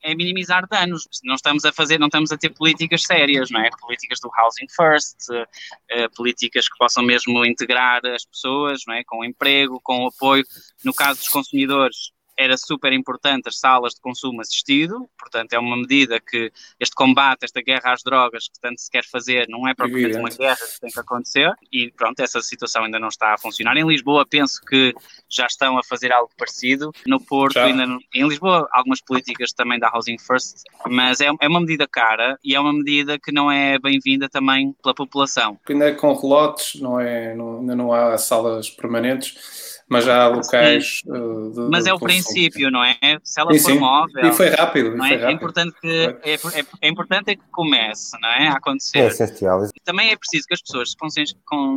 é 0.03 0.15
minimizar 0.15 0.67
danos. 0.69 1.09
Não 1.25 1.35
estamos 1.35 1.65
a 1.65 1.73
fazer, 1.73 1.99
não 1.99 2.07
estamos 2.07 2.33
a 2.33 2.37
ter 2.37 2.51
políticas 2.51 3.03
sérias, 3.03 3.51
não 3.51 3.61
é? 3.61 3.71
Políticas 3.99 4.21
do 4.21 4.31
Housing 4.39 4.67
First, 4.75 5.17
uh, 5.31 6.17
políticas 6.17 6.69
que 6.69 6.79
possam 6.79 7.03
mesmo 7.03 7.45
integrar 7.45 8.01
as 8.07 8.25
pessoas, 8.25 8.81
não 8.87 8.95
é? 8.95 9.03
com 9.05 9.25
emprego, 9.25 9.81
com 9.83 10.07
apoio. 10.07 10.45
No 10.85 10.95
caso 10.95 11.21
dos 11.21 11.29
consumidores, 11.29 12.13
era 12.39 12.57
super 12.57 12.93
importante 12.93 13.49
as 13.49 13.59
salas 13.59 13.95
de 13.95 14.01
consumo 14.01 14.41
assistido, 14.41 15.11
portanto 15.19 15.53
é 15.53 15.59
uma 15.59 15.77
medida 15.77 16.21
que 16.21 16.53
este 16.79 16.95
combate, 16.95 17.45
esta 17.45 17.61
guerra 17.61 17.93
às 17.93 18.03
drogas 18.05 18.49
que 18.49 18.61
tanto 18.61 18.81
se 18.81 18.89
quer 18.89 19.05
fazer, 19.05 19.49
não 19.49 19.67
é 19.67 19.75
propriamente 19.75 20.17
uma 20.17 20.29
guerra 20.29 20.57
que 20.57 20.81
tem 20.81 20.91
que 20.91 21.01
acontecer 21.01 21.53
e 21.73 21.91
pronto, 21.91 22.21
essa 22.21 22.41
situação 22.41 22.85
ainda 22.85 23.01
não 23.01 23.09
está 23.09 23.35
a 23.35 23.39
funcionar. 23.39 23.77
Em 23.77 23.87
Lisboa 23.87 24.25
penso 24.25 24.61
que 24.65 24.95
já 25.29 25.47
estão 25.47 25.77
a 25.77 25.83
fazer 25.83 26.13
algo 26.13 26.31
parecido, 26.39 26.93
no 27.05 27.21
Porto 27.21 27.55
já. 27.55 27.65
ainda 27.65 27.85
não... 27.85 27.99
em 28.15 28.29
Lisboa 28.29 28.69
algumas 28.73 29.01
políticas 29.01 29.53
também 29.53 29.81
da 29.81 29.91
Housing 29.93 30.19
First, 30.19 30.63
mas 30.87 31.21
é, 31.21 31.29
é 31.41 31.49
uma 31.49 31.61
medida 31.61 31.89
cara 31.89 32.39
e 32.45 32.55
é 32.55 32.61
uma 32.61 32.73
medida 32.73 33.19
que 33.19 33.33
não 33.33 33.51
é 33.51 33.81
bem-vinda 33.81 34.29
também 34.29 34.73
pela 34.81 34.95
população. 34.95 35.59
Ainda 35.69 35.89
é 35.89 35.93
com 35.93 36.15
relotes, 36.15 36.81
não 36.81 37.01
é, 37.01 37.35
não, 37.35 37.59
ainda 37.59 37.75
não 37.75 37.93
há 37.93 38.17
salas 38.17 38.71
permanentes 38.71 39.68
mas 39.89 40.05
já 40.05 40.25
há 40.25 40.29
locais. 40.29 41.01
Uh, 41.07 41.51
de, 41.51 41.61
mas 41.71 41.87
é 41.87 41.95
o 41.95 41.99
princípio, 41.99 42.71
não 42.71 42.85
é? 42.85 42.97
Se 43.25 43.41
ela 43.41 43.53
sim, 43.55 43.59
for 43.61 43.73
sim. 43.73 43.79
móvel. 43.79 44.27
E 44.27 44.33
foi 44.33 44.49
rápido. 44.51 44.97
Não 44.97 45.05
é? 45.05 45.15
é? 45.15 45.25
é 45.25 45.33
importante 45.33 45.75
que, 45.81 45.89
é, 45.89 46.35
é, 46.35 46.39
é, 46.83 46.89
importante 46.89 47.31
é 47.31 47.37
que 47.37 47.43
comece 47.51 48.17
não 48.21 48.29
é? 48.29 48.49
a 48.49 48.53
acontecer. 48.55 48.99
É 48.99 49.07
essencial. 49.07 49.61
Também 49.85 50.11
é 50.11 50.17
preciso 50.17 50.47
que 50.47 50.55
as 50.55 50.61
pessoas 50.61 50.91
se 50.91 50.97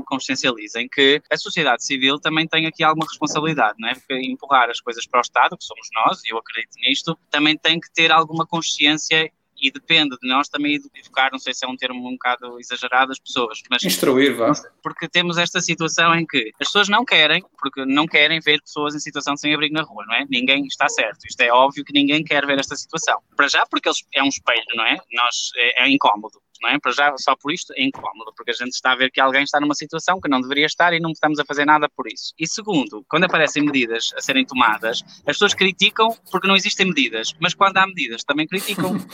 consciencializem 0.05 0.89
que 0.89 1.21
a 1.31 1.37
sociedade 1.37 1.85
civil 1.85 2.19
também 2.19 2.47
tem 2.47 2.67
aqui 2.67 2.83
alguma 2.83 3.05
responsabilidade, 3.07 3.75
não 3.79 3.89
é? 3.89 3.93
Porque 3.93 4.13
empurrar 4.15 4.69
as 4.69 4.81
coisas 4.81 5.07
para 5.07 5.19
o 5.19 5.21
Estado, 5.21 5.57
que 5.57 5.63
somos 5.63 5.87
nós, 5.93 6.21
e 6.25 6.33
eu 6.33 6.37
acredito 6.37 6.75
nisto, 6.79 7.17
também 7.29 7.57
tem 7.57 7.79
que 7.79 7.91
ter 7.93 8.11
alguma 8.11 8.45
consciência 8.45 9.31
e 9.61 9.71
depende 9.71 10.17
de 10.21 10.27
nós 10.27 10.49
também 10.49 10.79
educar, 10.95 11.29
não 11.31 11.39
sei 11.39 11.53
se 11.53 11.65
é 11.65 11.67
um 11.67 11.75
termo 11.75 12.07
um 12.07 12.13
bocado 12.13 12.59
exagerado, 12.59 13.11
as 13.11 13.19
pessoas. 13.19 13.61
Mas 13.69 13.83
Instruir, 13.83 14.35
vá. 14.35 14.51
Porque 14.81 15.07
temos 15.07 15.37
esta 15.37 15.61
situação 15.61 16.15
em 16.15 16.25
que 16.25 16.51
as 16.59 16.67
pessoas 16.67 16.89
não 16.89 17.05
querem, 17.05 17.43
porque 17.59 17.85
não 17.85 18.07
querem 18.07 18.39
ver 18.39 18.61
pessoas 18.61 18.95
em 18.95 18.99
situação 18.99 19.35
de 19.35 19.41
sem-abrigo 19.41 19.73
na 19.73 19.83
rua, 19.83 20.05
não 20.07 20.15
é? 20.15 20.25
Ninguém 20.29 20.65
está 20.65 20.89
certo. 20.89 21.25
Isto 21.29 21.41
é 21.41 21.51
óbvio 21.51 21.85
que 21.85 21.93
ninguém 21.93 22.23
quer 22.23 22.45
ver 22.45 22.59
esta 22.59 22.75
situação. 22.75 23.19
Para 23.35 23.47
já, 23.47 23.65
porque 23.69 23.89
é 24.13 24.23
um 24.23 24.27
espelho, 24.27 24.65
não 24.75 24.85
é? 24.85 24.97
Nós, 25.13 25.51
é, 25.55 25.83
é 25.83 25.89
incómodo. 25.89 26.41
Não 26.61 26.69
é? 26.69 26.79
Para 26.79 26.91
já, 26.91 27.13
só 27.17 27.35
por 27.35 27.51
isto 27.51 27.73
é 27.75 27.83
incómodo, 27.83 28.31
porque 28.35 28.51
a 28.51 28.53
gente 28.53 28.71
está 28.71 28.91
a 28.91 28.95
ver 28.95 29.11
que 29.11 29.19
alguém 29.19 29.43
está 29.43 29.59
numa 29.59 29.73
situação 29.73 30.19
que 30.21 30.29
não 30.29 30.39
deveria 30.39 30.65
estar 30.65 30.93
e 30.93 30.99
não 30.99 31.11
estamos 31.11 31.39
a 31.39 31.45
fazer 31.45 31.65
nada 31.65 31.89
por 31.89 32.07
isso. 32.07 32.33
E 32.37 32.47
segundo, 32.47 33.03
quando 33.09 33.23
aparecem 33.23 33.63
medidas 33.63 34.13
a 34.15 34.21
serem 34.21 34.45
tomadas, 34.45 35.03
as 35.19 35.35
pessoas 35.35 35.53
criticam 35.53 36.15
porque 36.31 36.47
não 36.47 36.55
existem 36.55 36.87
medidas, 36.87 37.33
mas 37.39 37.53
quando 37.53 37.77
há 37.77 37.87
medidas 37.87 38.23
também 38.23 38.47
criticam. 38.47 38.95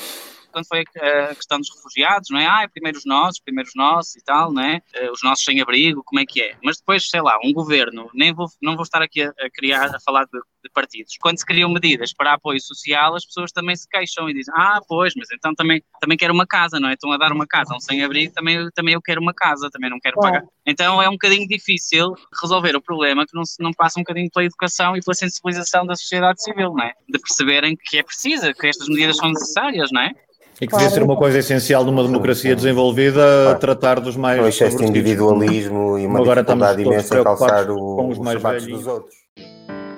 quando 0.58 0.68
foi 0.68 0.84
a 1.00 1.36
questão 1.36 1.60
dos 1.60 1.70
refugiados, 1.76 2.30
não 2.32 2.40
é? 2.40 2.48
Ah, 2.48 2.68
primeiro 2.72 2.98
os 2.98 3.06
nossos, 3.06 3.40
primeiro 3.40 3.68
os 3.68 3.76
nossos 3.76 4.16
e 4.16 4.24
tal, 4.24 4.52
não 4.52 4.64
é? 4.64 4.82
Eh, 4.96 5.12
os 5.12 5.22
nossos 5.22 5.46
sem 5.46 5.62
abrigo, 5.62 6.04
como 6.04 6.20
é 6.20 6.26
que 6.26 6.42
é? 6.42 6.56
Mas 6.64 6.78
depois, 6.78 7.08
sei 7.10 7.22
lá, 7.22 7.38
um 7.44 7.54
governo, 7.54 8.10
nem 8.14 8.34
vou, 8.34 8.48
não 8.62 8.76
vou 8.76 8.84
estar 8.84 9.02
aqui 9.02 9.22
a, 9.22 9.30
a 9.40 9.50
criar, 9.54 9.96
a 9.96 10.00
falar 10.00 10.26
de, 10.26 10.40
de, 10.64 10.70
partidos. 10.74 11.16
Quando 11.22 11.38
se 11.38 11.46
criam 11.46 11.70
medidas 11.70 12.14
para 12.14 12.34
apoio 12.34 12.60
social, 12.60 13.16
as 13.16 13.26
pessoas 13.26 13.52
também 13.52 13.76
se 13.76 13.88
queixam 13.88 14.30
e 14.30 14.34
dizem, 14.34 14.54
ah, 14.58 14.80
pois, 14.88 15.14
mas 15.16 15.28
então 15.32 15.54
também, 15.54 15.84
também 16.02 16.18
quero 16.18 16.34
uma 16.34 16.48
casa, 16.48 16.80
não 16.80 16.90
é? 16.90 16.94
Estão 16.94 17.12
a 17.12 17.18
dar 17.18 17.32
uma 17.32 17.46
casa 17.46 17.76
um 17.76 17.80
sem 17.80 18.04
abrigo, 18.04 18.34
também, 18.34 18.68
também 18.74 18.96
eu 18.96 19.02
quero 19.02 19.22
uma 19.22 19.34
casa, 19.34 19.70
também 19.70 19.90
não 19.90 20.00
quero 20.00 20.20
pagar. 20.20 20.44
Então 20.66 21.02
é 21.02 21.08
um 21.08 21.14
bocadinho 21.14 21.48
difícil 21.48 22.14
resolver 22.42 22.76
o 22.76 22.82
problema 22.82 23.26
que 23.26 23.36
não, 23.36 23.44
não 23.60 23.72
passa 23.72 24.00
um 24.00 24.04
bocadinho 24.04 24.30
pela 24.34 24.46
educação 24.46 24.98
e 24.98 25.02
pela 25.02 25.14
sensibilização 25.14 25.86
da 25.86 25.96
sociedade 25.96 26.42
civil, 26.42 26.74
não 26.74 26.84
é? 26.84 26.94
De 27.08 27.20
perceberem 27.20 27.76
que 27.76 28.00
é 28.00 28.04
preciso, 28.04 28.54
que 28.54 28.68
estas 28.68 28.88
medidas 28.90 29.18
são 29.18 29.30
necessárias, 29.30 29.92
não 29.92 30.02
é? 30.02 30.14
E 30.60 30.66
que 30.66 30.74
devia 30.76 30.90
ser 30.90 31.04
uma 31.04 31.16
coisa 31.16 31.38
essencial 31.38 31.84
numa 31.84 32.04
democracia 32.04 32.56
desenvolvida, 32.56 33.22
claro. 33.44 33.60
tratar 33.60 34.00
dos 34.00 34.16
mais. 34.18 34.42
Um 34.42 34.48
excesso 34.48 34.78
de 34.78 34.86
individualismo 34.86 36.00
e 36.00 36.06
uma 36.06 36.20
Agora 36.20 36.42
dificuldade 36.42 36.82
imensa 36.82 37.20
em 37.20 37.24
calçar 37.24 37.70
o, 37.70 37.76
com 37.76 38.08
os, 38.08 38.18
os 38.18 38.24
mais 38.24 38.42
sapatos 38.42 38.66
dos 38.66 38.88
outros. 38.88 39.16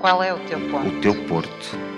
Qual 0.02 0.22
é 0.22 0.34
o 0.34 0.40
teu 0.46 0.60
ponto? 0.70 0.88
O 0.88 1.02
teu 1.02 1.26
porto. 1.28 1.90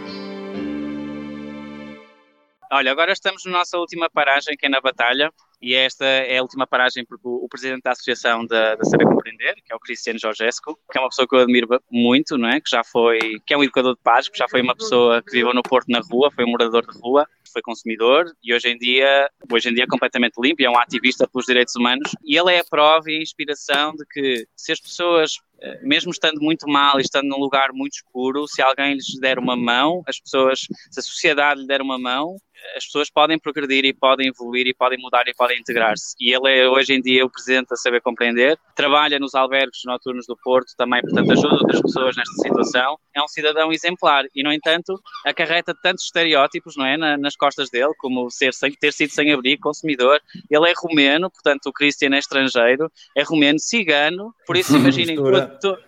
Olha, 2.74 2.92
agora 2.92 3.12
estamos 3.12 3.44
na 3.46 3.52
nossa 3.52 3.78
última 3.78 4.10
paragem, 4.10 4.56
que 4.56 4.66
é 4.66 4.70
na 4.70 4.80
Batalha, 4.80 5.30
e 5.62 5.76
esta 5.76 6.06
é 6.06 6.38
a 6.38 6.42
última 6.42 6.66
paragem 6.66 7.06
porque 7.06 7.28
o, 7.28 7.48
presidente 7.50 7.82
da 7.84 7.92
Associação 7.92 8.46
da, 8.46 8.76
da 8.76 8.86
Saber 8.86 9.06
Compreender, 9.06 9.56
que 9.56 9.74
é 9.74 9.76
o 9.76 9.80
Cristiano 9.80 10.18
Jorgesco, 10.18 10.80
que 10.90 10.98
é 10.98 11.02
uma 11.02 11.10
pessoa 11.10 11.28
que 11.28 11.36
eu 11.36 11.40
admiro 11.40 11.68
muito, 11.92 12.38
não 12.38 12.48
é? 12.48 12.62
Que 12.62 12.70
já 12.70 12.84
foi, 12.84 13.20
que 13.46 13.54
é 13.54 13.58
um 13.58 13.64
educador 13.64 13.94
de 13.94 14.02
paz, 14.02 14.30
que 14.30 14.38
já 14.38 14.48
foi 14.48 14.62
uma 14.62 14.76
pessoa 14.76 15.22
que 15.22 15.32
viveu 15.32 15.54
no 15.54 15.62
Porto 15.62 15.90
na 15.90 16.00
rua, 16.00 16.32
foi 16.32 16.46
um 16.46 16.52
morador 16.52 16.86
de 16.90 16.98
rua, 16.98 17.28
foi 17.52 17.62
consumidor 17.62 18.26
e 18.44 18.54
hoje 18.54 18.70
em 18.70 18.78
dia, 18.78 19.30
hoje 19.52 19.70
em 19.70 19.74
dia 19.74 19.84
é 19.84 19.88
completamente 19.88 20.40
limpo, 20.40 20.64
é 20.64 20.70
um 20.70 20.78
ativista 20.78 21.28
pelos 21.28 21.46
direitos 21.46 21.76
humanos 21.76 22.12
e 22.24 22.38
ele 22.38 22.54
é 22.54 22.60
a 22.60 22.66
prova 22.70 23.10
e 23.10 23.18
a 23.18 23.22
inspiração 23.22 23.94
de 23.96 24.06
que 24.06 24.46
se 24.56 24.72
as 24.72 24.80
pessoas 24.80 25.34
eh, 25.62 25.80
mesmo 25.84 26.12
estando 26.12 26.42
muito 26.42 26.68
mal 26.68 27.00
e 27.00 27.04
estando 27.04 27.28
num 27.28 27.38
lugar 27.38 27.70
muito 27.72 27.94
escuro, 27.94 28.48
se 28.48 28.62
alguém 28.62 28.96
lhes 28.96 29.20
der 29.20 29.38
uma 29.38 29.56
mão, 29.56 30.02
as 30.08 30.20
pessoas, 30.20 30.62
se 30.62 31.00
a 31.00 31.04
sociedade 31.04 31.62
lhe 31.62 31.68
der 31.68 31.82
uma 31.82 32.00
mão, 32.00 32.36
as 32.76 32.86
pessoas 32.86 33.10
podem 33.10 33.40
progredir 33.40 33.86
e 33.86 33.94
podem 33.94 34.28
evoluir 34.28 34.68
e 34.68 34.74
podem 34.74 35.00
mudar 35.00 35.28
e 35.28 35.34
podem 35.34 35.60
integrar-se. 35.60 36.16
E 36.20 36.34
ele 36.34 36.60
é 36.60 36.68
hoje 36.68 36.94
em 36.94 37.02
dia 37.02 37.26
o 37.26 37.30
presidente 37.30 37.74
a 37.74 37.76
saber 37.76 38.02
compreender, 38.02 38.58
trabalha 38.76 39.20
nos 39.20 39.36
albergues 39.36 39.82
noturnos 39.86 40.26
do 40.28 40.38
Porto 40.38 40.72
também, 40.78 41.02
portanto 41.02 41.32
ajuda 41.32 41.56
outras 41.56 41.82
pessoas 41.82 42.16
nesta 42.16 42.34
situação. 42.36 42.98
É 43.16 43.22
um 43.22 43.28
cidadão 43.28 43.72
exemplar 43.72 44.26
e, 44.36 44.44
no 44.44 44.52
entanto, 44.52 45.00
acarreta 45.26 45.76
tantos 45.82 46.06
estereótipos, 46.06 46.76
não 46.76 46.86
é, 46.86 46.98
nas 47.18 47.36
costas 47.42 47.72
dele, 47.72 47.92
como 47.98 48.30
ser, 48.30 48.52
ter 48.80 48.94
sido 48.94 49.10
sem 49.10 49.34
abrigo, 49.34 49.64
consumidor. 49.64 50.22
Ele 50.48 50.70
é 50.70 50.74
romeno, 50.78 51.32
portanto 51.32 51.66
o 51.66 51.74
Christian 51.74 52.14
é 52.14 52.20
estrangeiro, 52.20 52.92
é 53.18 53.24
romeno, 53.24 53.58
cigano, 53.60 54.32
por 54.46 54.56
isso 54.56 54.76
imaginem 54.78 55.18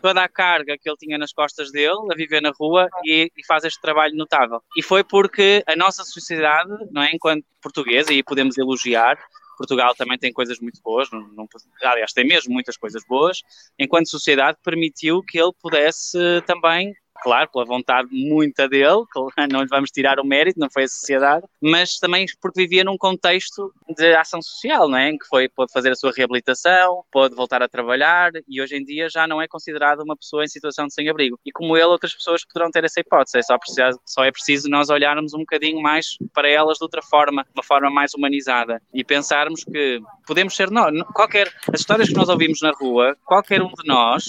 toda 0.01 0.23
a 0.23 0.27
carga 0.27 0.75
que 0.81 0.89
ele 0.89 0.97
tinha 0.97 1.17
nas 1.19 1.31
costas 1.31 1.71
dele 1.71 2.11
a 2.11 2.15
viver 2.15 2.41
na 2.41 2.51
rua 2.59 2.89
e, 3.05 3.31
e 3.37 3.45
faz 3.45 3.63
este 3.63 3.79
trabalho 3.79 4.15
notável. 4.15 4.59
E 4.75 4.81
foi 4.81 5.03
porque 5.03 5.63
a 5.67 5.75
nossa 5.75 6.03
sociedade, 6.03 6.71
não 6.91 7.03
é, 7.03 7.11
enquanto 7.13 7.45
portuguesa, 7.61 8.11
e 8.11 8.23
podemos 8.23 8.57
elogiar, 8.57 9.19
Portugal 9.55 9.93
também 9.95 10.17
tem 10.17 10.33
coisas 10.33 10.59
muito 10.59 10.81
boas, 10.81 11.09
não, 11.11 11.21
não, 11.29 11.47
aliás, 11.83 12.11
tem 12.11 12.25
mesmo 12.25 12.51
muitas 12.51 12.75
coisas 12.75 13.03
boas, 13.07 13.41
enquanto 13.77 14.09
sociedade 14.09 14.57
permitiu 14.63 15.21
que 15.21 15.39
ele 15.39 15.51
pudesse 15.61 16.17
também 16.47 16.95
claro, 17.21 17.49
pela 17.51 17.65
vontade 17.65 18.09
muita 18.11 18.67
dele, 18.67 19.03
não 19.51 19.61
lhe 19.61 19.67
vamos 19.67 19.91
tirar 19.91 20.19
o 20.19 20.25
mérito, 20.25 20.59
não 20.59 20.69
foi 20.69 20.83
a 20.83 20.87
sociedade, 20.87 21.45
mas 21.61 21.97
também 21.97 22.25
porque 22.41 22.61
vivia 22.61 22.83
num 22.83 22.97
contexto 22.97 23.73
de 23.95 24.15
ação 24.15 24.41
social, 24.41 24.87
não 24.87 24.97
é? 24.97 25.09
Em 25.09 25.17
que 25.17 25.25
foi, 25.27 25.49
pôde 25.49 25.71
fazer 25.71 25.91
a 25.91 25.95
sua 25.95 26.11
reabilitação, 26.15 27.03
pôde 27.11 27.35
voltar 27.35 27.61
a 27.61 27.67
trabalhar 27.67 28.31
e 28.47 28.61
hoje 28.61 28.75
em 28.75 28.83
dia 28.83 29.09
já 29.09 29.27
não 29.27 29.41
é 29.41 29.47
considerado 29.47 30.01
uma 30.01 30.15
pessoa 30.15 30.43
em 30.43 30.47
situação 30.47 30.87
de 30.87 30.93
sem-abrigo. 30.93 31.39
E 31.45 31.51
como 31.51 31.75
ele, 31.75 31.85
outras 31.85 32.13
pessoas 32.13 32.45
poderão 32.45 32.71
ter 32.71 32.83
essa 32.83 32.99
hipótese, 32.99 33.37
é 33.37 33.41
só, 33.41 33.57
precisar, 33.57 33.91
só 34.05 34.23
é 34.23 34.31
preciso 34.31 34.69
nós 34.69 34.89
olharmos 34.89 35.33
um 35.33 35.39
bocadinho 35.39 35.81
mais 35.81 36.17
para 36.33 36.49
elas 36.49 36.77
de 36.77 36.83
outra 36.83 37.01
forma, 37.01 37.45
uma 37.53 37.63
forma 37.63 37.89
mais 37.89 38.13
humanizada 38.13 38.81
e 38.93 39.03
pensarmos 39.03 39.63
que 39.63 39.99
podemos 40.25 40.55
ser 40.55 40.69
nós, 40.69 40.93
qualquer, 41.13 41.51
as 41.71 41.79
histórias 41.79 42.09
que 42.09 42.15
nós 42.15 42.29
ouvimos 42.29 42.59
na 42.61 42.71
rua, 42.71 43.15
qualquer 43.25 43.61
um 43.61 43.67
de 43.67 43.87
nós 43.87 44.25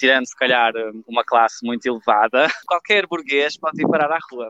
tirando 0.00 0.26
se 0.26 0.34
calhar 0.34 0.72
uma 1.06 1.22
classe 1.22 1.64
muito 1.64 1.86
elevada, 1.86 2.48
qualquer 2.66 3.06
burguês 3.06 3.56
pode 3.58 3.76
vir 3.76 3.86
parar 3.86 4.10
à 4.10 4.18
rua. 4.32 4.48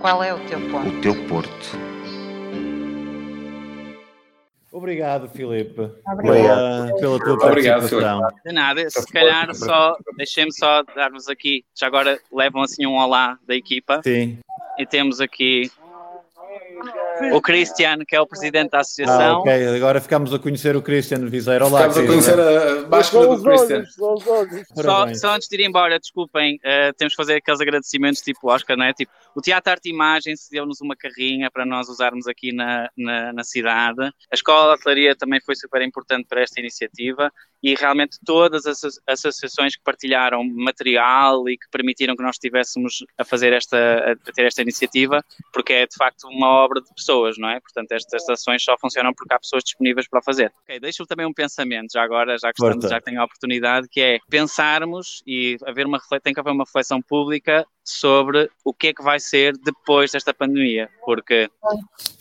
Qual 0.00 0.22
é 0.22 0.34
o 0.34 0.44
teu 0.46 0.60
ponto? 0.68 0.88
O 0.88 1.00
teu 1.00 1.28
porto. 1.28 1.86
Obrigado, 4.72 5.28
Filipe, 5.30 5.90
Obrigado. 6.06 6.94
pela, 6.96 7.18
pela 7.18 7.18
tua 7.18 7.48
Obrigado, 7.48 7.80
participação. 7.80 8.28
De 8.44 8.52
nada, 8.52 8.90
se 8.90 9.10
calhar 9.10 9.54
só, 9.54 9.96
deixem-me 10.18 10.52
só 10.52 10.82
dar-vos 10.94 11.28
aqui, 11.28 11.64
já 11.74 11.86
agora 11.86 12.20
levam 12.30 12.60
assim 12.60 12.86
um 12.86 12.96
olá 12.96 13.38
da 13.46 13.54
equipa 13.54 14.02
Sim. 14.04 14.38
e 14.76 14.84
temos 14.84 15.18
aqui 15.18 15.70
o 17.32 17.40
Cristiano, 17.40 18.04
que 18.06 18.14
é 18.16 18.20
o 18.20 18.26
presidente 18.26 18.70
da 18.70 18.78
Ah, 18.78 18.80
associação. 18.80 19.38
ok, 19.40 19.76
agora 19.76 20.00
ficamos 20.00 20.32
a 20.34 20.38
conhecer 20.38 20.76
o 20.76 20.82
Cristiano 20.82 21.28
Viseiro. 21.28 21.66
Olá, 21.66 21.88
Ficamos 21.90 21.96
a 21.96 22.12
Cristiano. 22.12 22.42
conhecer 22.42 22.84
a 22.84 22.88
máscara 22.88 23.26
do 23.26 23.42
Christian. 23.42 23.84
Só, 24.74 25.14
só 25.14 25.34
antes 25.34 25.48
de 25.48 25.56
ir 25.56 25.66
embora, 25.66 25.98
desculpem, 25.98 26.58
eh, 26.64 26.92
temos 26.96 27.14
que 27.14 27.16
fazer 27.16 27.36
aqueles 27.36 27.60
agradecimentos 27.60 28.20
tipo 28.20 28.50
Oscar, 28.50 28.76
não 28.76 28.84
é? 28.84 28.92
Tipo, 28.92 29.12
o 29.36 29.42
Teatro 29.42 29.70
Arte 29.70 29.90
e 29.90 29.92
Imagem 29.92 30.34
cedeu-nos 30.34 30.80
uma 30.80 30.96
carrinha 30.96 31.50
para 31.50 31.66
nós 31.66 31.90
usarmos 31.90 32.26
aqui 32.26 32.52
na, 32.52 32.88
na, 32.96 33.34
na 33.34 33.44
cidade. 33.44 34.02
A 34.02 34.34
Escola 34.34 34.72
de 34.72 34.80
Hotelaria 34.80 35.14
também 35.14 35.38
foi 35.42 35.54
super 35.54 35.82
importante 35.82 36.26
para 36.26 36.40
esta 36.40 36.58
iniciativa 36.58 37.30
e 37.62 37.74
realmente 37.74 38.18
todas 38.24 38.64
as 38.64 38.82
asso- 38.82 39.00
associações 39.06 39.76
que 39.76 39.82
partilharam 39.82 40.42
material 40.42 41.46
e 41.50 41.58
que 41.58 41.68
permitiram 41.70 42.16
que 42.16 42.22
nós 42.22 42.36
estivéssemos 42.36 43.04
a 43.18 43.24
fazer 43.24 43.52
esta, 43.52 43.76
a 44.26 44.32
ter 44.32 44.46
esta 44.46 44.62
iniciativa, 44.62 45.22
porque 45.52 45.74
é 45.74 45.86
de 45.86 45.96
facto 45.96 46.26
uma 46.28 46.48
obra 46.48 46.80
de 46.80 46.88
pessoas, 46.94 47.36
não 47.36 47.50
é? 47.50 47.60
Portanto, 47.60 47.92
estas 47.92 48.26
ações 48.30 48.64
só 48.64 48.74
funcionam 48.80 49.12
porque 49.12 49.34
há 49.34 49.38
pessoas 49.38 49.62
disponíveis 49.64 50.08
para 50.08 50.22
fazer. 50.22 50.50
Ok, 50.62 50.80
deixo 50.80 51.04
também 51.04 51.26
um 51.26 51.34
pensamento, 51.34 51.92
já 51.92 52.02
agora, 52.02 52.38
já 52.38 52.50
que 52.54 52.62
estamos, 52.62 52.88
já 52.88 52.98
que 53.00 53.04
tenho 53.04 53.20
a 53.20 53.24
oportunidade, 53.24 53.86
que 53.90 54.00
é 54.00 54.18
pensarmos 54.30 55.22
e 55.26 55.58
haver 55.66 55.84
uma, 55.84 56.00
tem 56.22 56.32
que 56.32 56.40
haver 56.40 56.52
uma 56.52 56.64
reflexão 56.64 57.02
pública 57.02 57.66
sobre 57.86 58.50
o 58.64 58.74
que 58.74 58.88
é 58.88 58.92
que 58.92 59.02
vai 59.02 59.20
ser 59.20 59.56
depois 59.56 60.10
desta 60.10 60.34
pandemia, 60.34 60.90
porque 61.04 61.48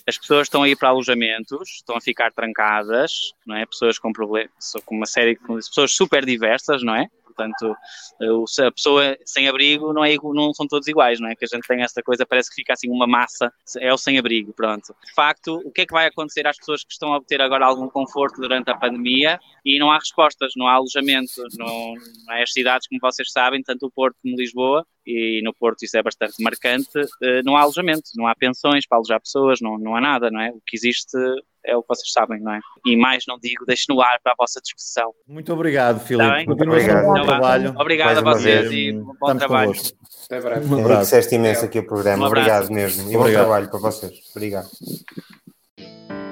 as 0.07 0.17
pessoas 0.17 0.43
estão 0.47 0.63
a 0.63 0.69
ir 0.69 0.77
para 0.77 0.89
alojamentos, 0.89 1.69
estão 1.69 1.97
a 1.97 2.01
ficar 2.01 2.31
trancadas, 2.31 3.33
não 3.45 3.55
é? 3.55 3.65
Pessoas 3.65 3.97
com 3.97 4.13
problemas, 4.13 4.51
com 4.85 4.95
uma 4.95 5.07
série 5.07 5.35
de 5.35 5.41
pessoas 5.41 5.91
super 5.91 6.23
diversas, 6.23 6.83
não 6.83 6.95
é? 6.95 7.07
Portanto, 7.35 7.75
eh, 8.21 8.65
a 8.67 8.71
pessoa 8.71 9.17
sem 9.25 9.49
abrigo 9.49 9.91
não, 9.91 10.05
é, 10.05 10.15
não 10.15 10.53
são 10.53 10.65
todos 10.65 10.87
iguais, 10.87 11.19
não 11.19 11.27
é? 11.27 11.35
Que 11.35 11.43
a 11.43 11.47
gente 11.47 11.67
tem 11.67 11.81
esta 11.81 12.01
coisa, 12.01 12.25
parece 12.25 12.49
que 12.49 12.55
fica 12.55 12.73
assim 12.73 12.89
uma 12.89 13.05
massa, 13.05 13.51
é 13.79 13.93
o 13.93 13.97
sem 13.97 14.17
abrigo, 14.17 14.53
pronto. 14.53 14.95
De 15.05 15.13
facto, 15.13 15.61
o 15.65 15.71
que 15.71 15.81
é 15.81 15.85
que 15.85 15.93
vai 15.93 16.07
acontecer 16.07 16.47
às 16.47 16.57
pessoas 16.57 16.83
que 16.83 16.93
estão 16.93 17.13
a 17.13 17.17
obter 17.17 17.41
agora 17.41 17.65
algum 17.65 17.89
conforto 17.89 18.39
durante 18.39 18.71
a 18.71 18.77
pandemia 18.77 19.37
e 19.65 19.77
não 19.77 19.91
há 19.91 19.97
respostas, 19.97 20.53
não 20.55 20.67
há 20.67 20.73
alojamento, 20.73 21.43
não, 21.57 21.95
não 22.25 22.33
é 22.33 22.43
as 22.43 22.53
cidades, 22.53 22.87
como 22.87 23.01
vocês 23.01 23.29
sabem, 23.31 23.61
tanto 23.61 23.87
o 23.87 23.91
Porto 23.91 24.15
como 24.21 24.37
Lisboa, 24.37 24.85
e 25.05 25.41
no 25.43 25.53
Porto 25.53 25.83
isso 25.83 25.97
é 25.97 26.03
bastante 26.03 26.41
marcante, 26.41 26.89
eh, 27.23 27.41
não 27.43 27.55
há 27.55 27.61
alojamento, 27.61 28.09
não 28.15 28.27
há 28.27 28.35
pensões 28.35 28.87
para 28.87 28.97
alojar 28.97 29.19
pessoas, 29.21 29.59
não, 29.61 29.77
não 29.77 29.95
há 29.95 30.01
nada, 30.01 30.29
não 30.31 30.39
é? 30.41 30.49
O 30.49 30.61
que 30.65 30.75
existe 30.75 31.17
é 31.63 31.75
o 31.75 31.81
que 31.81 31.87
vocês 31.89 32.11
sabem, 32.11 32.39
não 32.41 32.53
é? 32.53 32.59
E 32.85 32.95
mais 32.95 33.23
não 33.27 33.37
digo, 33.39 33.65
deixo 33.65 33.85
no 33.89 33.99
ar 34.01 34.19
para 34.23 34.33
a 34.33 34.35
vossa 34.37 34.59
discussão. 34.61 35.11
Muito 35.27 35.51
obrigado, 35.53 35.99
Filipe. 35.99 36.27
Tá 36.29 36.35
bem? 36.35 36.45
Continuação 36.45 36.79
Obrigado. 36.79 37.03
com 37.05 37.11
o 37.11 37.15
Então 37.17 37.25
vá. 37.25 37.31
trabalho. 37.39 37.73
Obrigado 37.79 38.05
Mais 38.07 38.17
a 38.17 38.21
vocês 38.21 38.71
e 38.71 38.91
bom 38.93 39.11
estamos 39.13 39.37
trabalho. 39.39 39.67
convosco. 39.73 39.97
Até 40.25 40.41
breve. 40.41 40.59
Um 40.65 40.73
abraço. 40.73 40.89
Enriqueceste 40.91 41.35
imenso 41.35 41.65
aqui 41.65 41.79
o 41.79 41.87
programa. 41.87 42.23
Um. 42.25 42.27
Obrigado 42.27 42.69
mesmo. 42.71 43.09
E 43.09 43.13
bom 43.13 43.19
Obrigado. 43.21 43.41
trabalho 43.43 43.69
para 43.69 43.79
vocês. 43.79 44.13
Obrigado. 44.35 44.67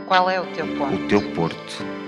Qual 0.07 0.29
é 0.29 0.39
o 0.39 0.45
teu 0.53 0.67
ponto? 0.77 0.95
O 0.95 1.07
teu 1.07 1.33
porto. 1.33 2.02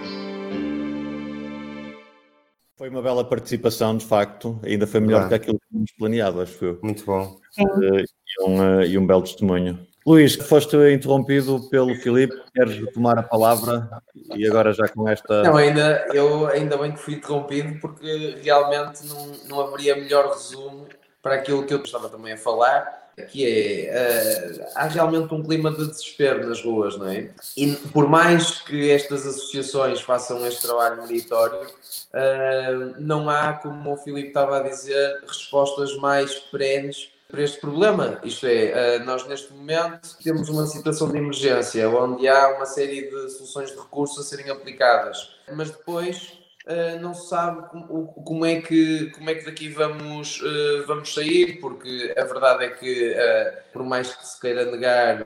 Foi 2.85 2.91
uma 2.91 3.01
bela 3.01 3.23
participação, 3.27 3.97
de 3.97 4.05
facto. 4.05 4.59
Ainda 4.63 4.85
foi 4.85 4.99
melhor 4.99 5.21
Verdade. 5.21 5.39
que 5.39 5.49
aquilo 5.49 5.59
que 5.59 5.67
tínhamos 5.69 5.91
planeado, 5.97 6.39
acho 6.39 6.63
eu. 6.63 6.79
Muito 6.83 7.03
bom. 7.03 7.35
Eh, 7.57 8.03
E 8.03 8.43
um, 8.43 8.79
eh, 8.79 8.87
e 8.89 8.97
um 8.99 9.07
belo 9.07 9.23
testemunho. 9.23 9.79
Luís, 10.05 10.35
foste 10.35 10.77
interrompido 10.93 11.67
pelo 11.71 11.95
Filipe, 11.95 12.35
queres 12.53 12.93
tomar 12.93 13.17
a 13.17 13.23
palavra 13.23 13.89
e 14.35 14.45
agora 14.45 14.71
já 14.71 14.87
com 14.87 15.09
esta. 15.09 15.41
Não, 15.41 15.57
ainda, 15.57 16.05
eu 16.13 16.45
ainda 16.45 16.77
bem 16.77 16.91
que 16.91 16.99
fui 16.99 17.15
interrompido 17.15 17.79
porque 17.79 18.37
realmente 18.43 19.03
não, 19.07 19.31
não 19.49 19.61
haveria 19.61 19.95
melhor 19.95 20.31
resumo 20.31 20.85
para 21.23 21.35
aquilo 21.35 21.65
que 21.65 21.73
eu 21.73 21.81
estava 21.81 22.07
também 22.07 22.33
a 22.33 22.37
falar, 22.37 23.04
que 23.23 23.45
é 23.45 23.85
eh, 23.85 24.71
há 24.75 24.87
realmente 24.87 25.33
um 25.33 25.41
clima 25.41 25.71
de 25.71 25.87
desespero 25.87 26.47
nas 26.47 26.61
ruas, 26.61 26.97
não 26.97 27.07
é? 27.07 27.29
E 27.55 27.73
por 27.93 28.09
mais 28.09 28.59
que 28.61 28.91
estas 28.91 29.25
associações 29.25 30.01
façam 30.01 30.45
este 30.45 30.63
trabalho 30.63 31.01
meritório, 31.03 31.67
eh, 32.13 32.93
não 32.99 33.29
há, 33.29 33.53
como 33.53 33.93
o 33.93 33.97
Filipe 33.97 34.29
estava 34.29 34.57
a 34.57 34.63
dizer, 34.63 35.21
respostas 35.25 35.95
mais 35.97 36.35
perenes 36.35 37.09
para 37.29 37.41
este 37.41 37.59
problema. 37.59 38.19
Isto 38.23 38.47
é, 38.47 38.95
eh, 38.95 38.99
nós 38.99 39.25
neste 39.27 39.51
momento 39.53 40.17
temos 40.21 40.49
uma 40.49 40.65
situação 40.65 41.09
de 41.09 41.17
emergência 41.17 41.89
onde 41.89 42.27
há 42.27 42.55
uma 42.55 42.65
série 42.65 43.09
de 43.09 43.29
soluções 43.29 43.71
de 43.71 43.77
recursos 43.77 44.19
a 44.19 44.23
serem 44.23 44.51
aplicadas, 44.51 45.35
mas 45.53 45.71
depois 45.71 46.44
eh, 46.67 46.97
não 46.99 47.13
se 47.13 47.29
sabe 47.29 47.67
como, 47.69 48.07
como 48.07 48.45
é 48.45 48.59
que, 48.61 49.09
como 49.11 49.29
é 49.29 49.35
que 49.35 49.45
daqui 49.45 49.69
vamos, 49.69 50.41
eh, 50.43 50.83
vamos 50.87 51.13
sair, 51.13 51.59
porque 51.59 52.13
a 52.17 52.23
verdade 52.23 52.65
é 52.65 52.69
que, 52.69 53.13
eh, 53.13 53.63
por 53.71 53.83
mais 53.83 54.13
que 54.15 54.25
se 54.25 54.39
queira 54.39 54.65
negar, 54.71 55.23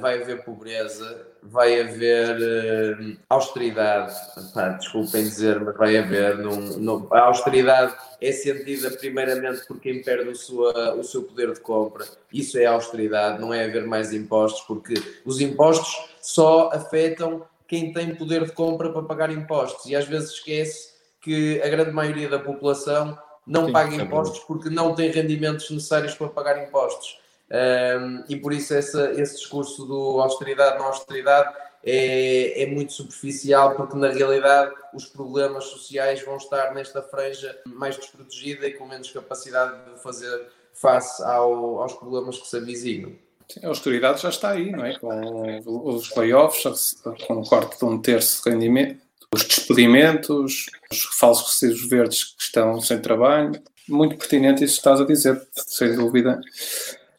vai 0.00 0.20
haver 0.22 0.42
pobreza, 0.44 1.26
vai 1.42 1.80
haver 1.80 3.18
austeridade. 3.28 4.14
Pá, 4.54 4.70
desculpem 4.70 5.22
dizer, 5.22 5.60
mas 5.60 5.76
vai 5.76 5.96
haver. 5.96 6.38
Não, 6.38 6.56
não- 6.56 7.08
a 7.12 7.20
austeridade 7.20 7.94
é 8.20 8.32
sentida 8.32 8.90
primeiramente 8.90 9.66
por 9.66 9.78
quem 9.78 10.02
perde 10.02 10.30
o, 10.30 10.34
sua, 10.34 10.94
o 10.94 11.04
seu 11.04 11.22
poder 11.22 11.52
de 11.52 11.60
compra. 11.60 12.04
Isso 12.32 12.58
é 12.58 12.64
austeridade, 12.66 13.40
não 13.40 13.52
é 13.52 13.64
haver 13.64 13.86
mais 13.86 14.12
impostos, 14.12 14.62
porque 14.62 14.94
os 15.24 15.40
impostos 15.40 16.08
só 16.20 16.70
afetam 16.72 17.42
quem 17.66 17.92
tem 17.92 18.14
poder 18.14 18.44
de 18.44 18.52
compra 18.52 18.90
para 18.90 19.02
pagar 19.02 19.30
impostos 19.30 19.86
e 19.86 19.96
às 19.96 20.06
vezes 20.06 20.30
esquece 20.30 20.94
que 21.20 21.60
a 21.62 21.68
grande 21.68 21.90
maioria 21.90 22.28
da 22.28 22.38
população 22.38 23.18
não 23.46 23.66
Sim, 23.66 23.72
paga 23.72 23.94
impostos 23.94 24.40
porque 24.40 24.68
não 24.68 24.94
tem 24.94 25.10
rendimentos 25.10 25.70
necessários 25.70 26.14
para 26.14 26.28
pagar 26.28 26.66
impostos. 26.66 27.20
Um, 27.48 28.24
e 28.28 28.36
por 28.36 28.52
isso 28.52 28.74
essa, 28.74 29.12
esse 29.12 29.36
discurso 29.36 29.84
do 29.86 30.20
austeridade, 30.20 30.78
não 30.78 30.86
austeridade 30.86 31.54
é, 31.84 32.62
é 32.62 32.66
muito 32.66 32.92
superficial, 32.92 33.76
porque 33.76 33.96
na 33.96 34.08
realidade 34.08 34.74
os 34.92 35.06
problemas 35.06 35.66
sociais 35.66 36.24
vão 36.24 36.36
estar 36.36 36.74
nesta 36.74 37.00
franja 37.00 37.56
mais 37.66 37.96
desprotegida 37.96 38.66
e 38.66 38.72
com 38.72 38.86
menos 38.86 39.10
capacidade 39.12 39.92
de 39.92 40.02
fazer 40.02 40.48
face 40.72 41.22
ao, 41.22 41.80
aos 41.80 41.92
problemas 41.94 42.38
que 42.38 42.48
se 42.48 42.56
avizinham. 42.56 43.12
Sim, 43.48 43.60
A 43.64 43.68
austeridade 43.68 44.22
já 44.22 44.28
está 44.28 44.50
aí, 44.50 44.70
não 44.70 44.84
é? 44.84 44.98
Com 44.98 45.94
os 45.94 46.14
layoffs, 46.16 46.96
com 47.26 47.34
o 47.34 47.48
corte 47.48 47.78
de 47.78 47.84
um 47.84 47.98
terço 48.00 48.42
de 48.42 48.50
rendimento, 48.50 48.98
os 49.34 49.44
despedimentos, 49.44 50.66
os 50.90 51.02
falsos 51.18 51.52
recibos 51.52 51.88
verdes 51.88 52.24
que 52.24 52.42
estão 52.42 52.80
sem 52.80 52.98
trabalho. 53.00 53.52
Muito 53.88 54.16
pertinente 54.16 54.64
isso 54.64 54.74
que 54.74 54.80
estás 54.80 55.00
a 55.00 55.04
dizer, 55.04 55.40
sem 55.54 55.94
dúvida. 55.94 56.40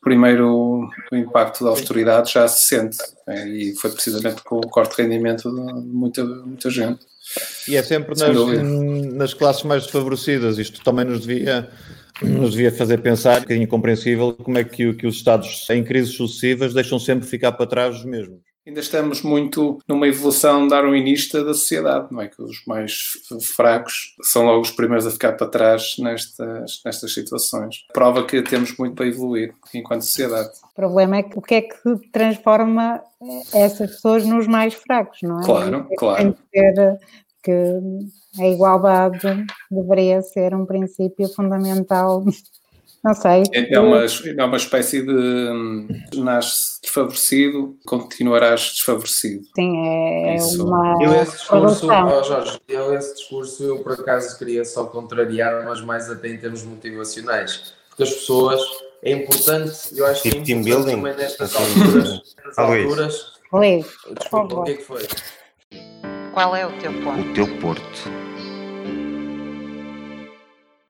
Primeiro, 0.01 0.89
o 1.11 1.15
impacto 1.15 1.63
da 1.63 1.69
austeridade 1.69 2.31
já 2.31 2.47
se 2.47 2.65
sente, 2.65 2.97
né? 3.25 3.47
e 3.47 3.75
foi 3.75 3.91
precisamente 3.91 4.41
com 4.43 4.57
o 4.57 4.69
corte 4.69 4.95
de 4.95 5.01
rendimento 5.01 5.49
de 5.49 5.87
muita, 5.87 6.23
muita 6.23 6.69
gente. 6.69 7.05
E 7.67 7.75
é 7.75 7.83
sempre 7.83 8.15
Sem 8.15 8.33
nas, 8.33 9.13
nas 9.13 9.33
classes 9.33 9.63
mais 9.63 9.83
desfavorecidas. 9.83 10.57
Isto 10.57 10.81
também 10.81 11.05
nos 11.05 11.25
devia, 11.25 11.69
nos 12.21 12.51
devia 12.51 12.71
fazer 12.71 12.99
pensar, 13.01 13.37
um 13.37 13.41
bocadinho 13.41 13.63
incompreensível, 13.65 14.33
como 14.33 14.57
é 14.57 14.63
que, 14.63 14.87
o- 14.87 14.95
que 14.95 15.07
os 15.07 15.15
Estados 15.15 15.69
em 15.69 15.83
crises 15.83 16.15
sucessivas 16.15 16.73
deixam 16.73 16.99
sempre 16.99 17.27
ficar 17.27 17.51
para 17.53 17.65
trás 17.67 17.95
os 17.97 18.05
mesmos. 18.05 18.39
Ainda 18.65 18.81
estamos 18.81 19.21
muito 19.21 19.79
numa 19.87 20.09
evolução 20.09 20.67
darwinista 20.67 21.41
da 21.41 21.53
sociedade, 21.53 22.07
não 22.11 22.21
é? 22.21 22.27
Que 22.27 22.41
os 22.41 22.65
mais 22.67 22.91
fracos 23.55 24.13
são 24.21 24.43
logo 24.43 24.59
os 24.59 24.71
primeiros 24.71 25.07
a 25.07 25.11
ficar 25.11 25.31
para 25.33 25.47
trás 25.47 25.95
nestas, 25.99 26.81
nestas 26.83 27.13
situações. 27.13 27.85
Prova 27.93 28.25
que 28.25 28.41
temos 28.41 28.75
muito 28.77 28.93
para 28.95 29.07
evoluir 29.07 29.53
enquanto 29.73 30.01
sociedade. 30.01 30.49
O 30.69 30.75
problema 30.75 31.15
é 31.15 31.23
que 31.23 31.39
o 31.39 31.41
que 31.41 31.55
é 31.55 31.61
que 31.61 32.09
transforma 32.11 33.01
essas 33.53 33.89
pessoas 33.91 34.25
nos 34.25 34.45
mais 34.47 34.73
fracos, 34.73 35.19
não 35.21 35.39
é? 35.39 35.45
Claro, 35.45 35.87
é 35.89 35.95
claro. 35.95 36.17
Tem 36.23 36.31
que, 36.33 36.39
ter, 36.51 36.99
que 37.47 38.41
a 38.41 38.47
igualdade 38.47 39.45
deveria 39.71 40.21
ser 40.21 40.53
um 40.53 40.65
princípio 40.65 41.27
fundamental 41.29 42.23
não 43.03 43.13
sei. 43.13 43.43
É 43.53 43.79
uma, 43.79 44.03
é 44.03 44.43
uma 44.43 44.57
espécie 44.57 45.01
de 45.01 46.19
nasce 46.19 46.81
desfavorecido, 46.81 47.77
continuarás 47.85 48.61
desfavorecido. 48.73 49.43
Sim, 49.55 49.77
é 49.87 50.35
Isso. 50.35 50.65
uma. 50.65 50.97
Eu 51.01 51.13
esse 51.13 51.31
discurso, 51.37 51.89
ó 51.89 52.23
Jorge, 52.23 52.59
eu 52.67 52.93
esse 52.93 53.15
discurso 53.15 53.63
eu 53.63 53.79
por 53.79 53.93
acaso 53.93 54.37
queria 54.37 54.65
só 54.65 54.85
contrariar, 54.85 55.63
mas 55.63 55.79
mais 55.81 56.09
até 56.09 56.27
em 56.29 56.37
termos 56.37 56.63
motivacionais. 56.63 57.73
Porque 57.89 58.03
as 58.03 58.11
pessoas, 58.13 58.59
é 59.01 59.11
importante, 59.13 59.71
eu 59.95 60.05
acho 60.05 60.23
que 60.23 60.29
é 60.29 60.55
importante 60.55 60.85
também 60.91 61.15
nestas 61.15 61.55
Assim, 61.55 61.79
alturas, 61.81 62.09
nestas 62.35 62.57
Ah, 62.57 62.63
alturas. 62.63 63.37
Luís, 63.53 63.85
por 63.87 64.15
Desculpa, 64.15 64.45
o 64.45 64.49
favor. 64.49 64.65
que 64.65 64.71
é 64.71 64.75
que 64.75 64.83
foi? 64.83 65.07
Qual 66.37 66.55
é 66.55 66.67
o 66.67 66.71
teu 66.79 66.93
ponto? 67.01 67.19
O 67.19 67.33
teu 67.33 67.59
Porto. 67.59 68.11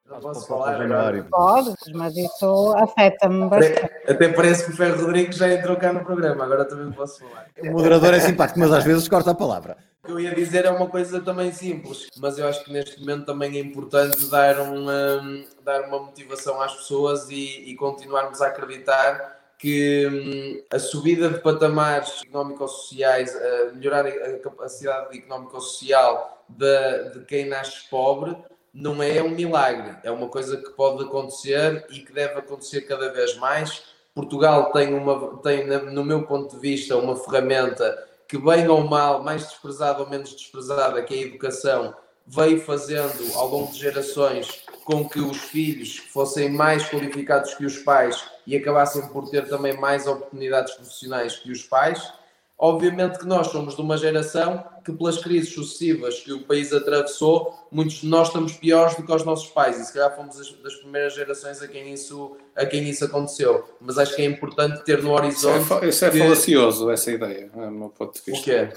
Não 0.06 0.20
posso 0.20 0.46
falar 0.46 0.82
agora. 0.82 1.26
Podes, 1.32 1.74
mas 1.96 2.18
isso 2.18 2.76
afeta-me 2.76 3.48
bastante. 3.48 3.80
Até, 3.80 4.12
até 4.12 4.28
parece 4.28 4.66
que 4.66 4.72
o 4.72 4.76
Ferro 4.76 5.06
Rodrigues 5.06 5.38
já 5.38 5.50
entrou 5.54 5.78
cá 5.78 5.94
no 5.94 6.04
programa, 6.04 6.44
agora 6.44 6.66
também 6.66 6.92
posso 6.92 7.20
falar. 7.20 7.48
O 7.62 7.72
moderador 7.72 8.14
é 8.14 8.20
simpático, 8.20 8.60
mas 8.60 8.74
às 8.74 8.84
vezes 8.84 9.08
corta 9.08 9.32
a 9.32 9.36
palavra. 9.36 9.78
O 10.04 10.08
que 10.08 10.12
eu 10.12 10.20
ia 10.20 10.36
dizer 10.36 10.66
é 10.66 10.70
uma 10.70 10.88
coisa 10.88 11.22
também 11.22 11.50
simples, 11.54 12.08
mas 12.18 12.38
eu 12.38 12.46
acho 12.46 12.66
que 12.66 12.74
neste 12.74 13.00
momento 13.00 13.26
também 13.26 13.56
é 13.56 13.62
importante 13.62 14.30
dar, 14.30 14.60
um, 14.60 14.90
hum, 14.90 15.46
dar 15.64 15.88
uma 15.88 16.00
motivação 16.00 16.62
às 16.62 16.74
pessoas 16.74 17.30
e, 17.30 17.72
e 17.72 17.76
continuarmos 17.78 18.42
a 18.42 18.48
acreditar 18.48 19.37
que 19.58 20.08
hum, 20.08 20.64
a 20.70 20.80
subida 20.80 21.30
de 21.30 21.40
patamares 21.40 22.22
económico-sociais, 22.24 23.36
a 23.36 23.74
melhorar 23.74 24.06
a 24.06 24.40
capacidade 24.40 25.18
económico-social 25.18 26.46
de, 26.48 27.10
de 27.14 27.26
quem 27.26 27.46
nasce 27.46 27.90
pobre, 27.90 28.38
não 28.74 29.02
é 29.02 29.22
um 29.24 29.30
milagre, 29.30 29.98
é 30.04 30.12
uma 30.12 30.28
coisa 30.28 30.58
que 30.58 30.70
pode 30.72 31.04
acontecer 31.04 31.86
e 31.90 32.00
que 32.02 32.14
deve 32.14 32.36
acontecer 32.36 32.82
cada 32.82 33.12
vez 33.12 33.36
mais. 33.38 33.84
Portugal 34.14 34.72
tem, 34.72 34.94
uma, 34.94 35.38
tem 35.38 35.66
no 35.66 36.04
meu 36.04 36.24
ponto 36.24 36.56
de 36.56 36.62
vista, 36.62 36.96
uma 36.96 37.16
ferramenta 37.16 38.08
que, 38.28 38.38
bem 38.38 38.68
ou 38.68 38.84
mal, 38.84 39.24
mais 39.24 39.48
desprezada 39.48 40.04
ou 40.04 40.10
menos 40.10 40.32
desprezada, 40.32 41.02
que 41.02 41.16
é 41.16 41.18
a 41.18 41.22
educação, 41.22 41.96
veio 42.26 42.60
fazendo 42.62 43.34
ao 43.36 43.48
longo 43.48 43.72
de 43.72 43.80
gerações 43.80 44.64
com 44.88 45.08
que 45.08 45.20
os 45.20 45.36
filhos 45.38 45.98
fossem 45.98 46.50
mais 46.50 46.88
qualificados 46.88 47.54
que 47.56 47.66
os 47.66 47.78
pais 47.80 48.24
e 48.48 48.56
acabassem 48.56 49.06
por 49.10 49.30
ter 49.30 49.46
também 49.50 49.76
mais 49.78 50.08
oportunidades 50.08 50.76
profissionais 50.76 51.36
que 51.36 51.52
os 51.52 51.62
pais. 51.64 52.14
Obviamente 52.58 53.20
que 53.20 53.26
nós 53.26 53.48
somos 53.48 53.76
de 53.76 53.82
uma 53.82 53.98
geração 53.98 54.64
que, 54.86 54.94
pelas 54.94 55.18
crises 55.18 55.54
sucessivas 55.54 56.22
que 56.22 56.32
o 56.32 56.44
país 56.44 56.72
atravessou, 56.72 57.68
muitos 57.70 57.96
de 57.96 58.08
nós 58.08 58.28
estamos 58.30 58.54
piores 58.54 58.96
do 58.96 59.04
que 59.04 59.12
os 59.14 59.26
nossos 59.26 59.50
pais 59.50 59.78
e 59.78 59.84
se 59.84 59.92
calhar 59.94 60.16
fomos 60.16 60.40
as- 60.40 60.54
das 60.64 60.76
primeiras 60.76 61.14
gerações 61.14 61.62
a 61.62 61.68
quem 61.68 61.94
isso, 61.94 62.38
a 62.56 62.66
quem 62.66 62.88
isso 62.90 63.04
aconteceu. 63.04 63.68
Mas 63.82 63.98
acho 63.98 64.16
que 64.16 64.22
é 64.22 64.26
importante 64.26 64.84
ter 64.86 65.04
no 65.04 65.10
Isso 65.28 65.50
é, 65.50 65.52
horizonte 65.54 65.88
isso 65.90 66.06
é 66.06 66.10
que- 66.10 66.18
falacioso, 66.18 66.90
essa 66.90 67.12
ideia, 67.12 67.52
é 67.54 67.60
o 67.60 67.72
meu 67.72 67.90
ponto 67.90 68.14
de 68.14 68.22
o 68.22 68.24
vista. 68.34 68.44
que 68.46 68.52
é. 68.52 68.74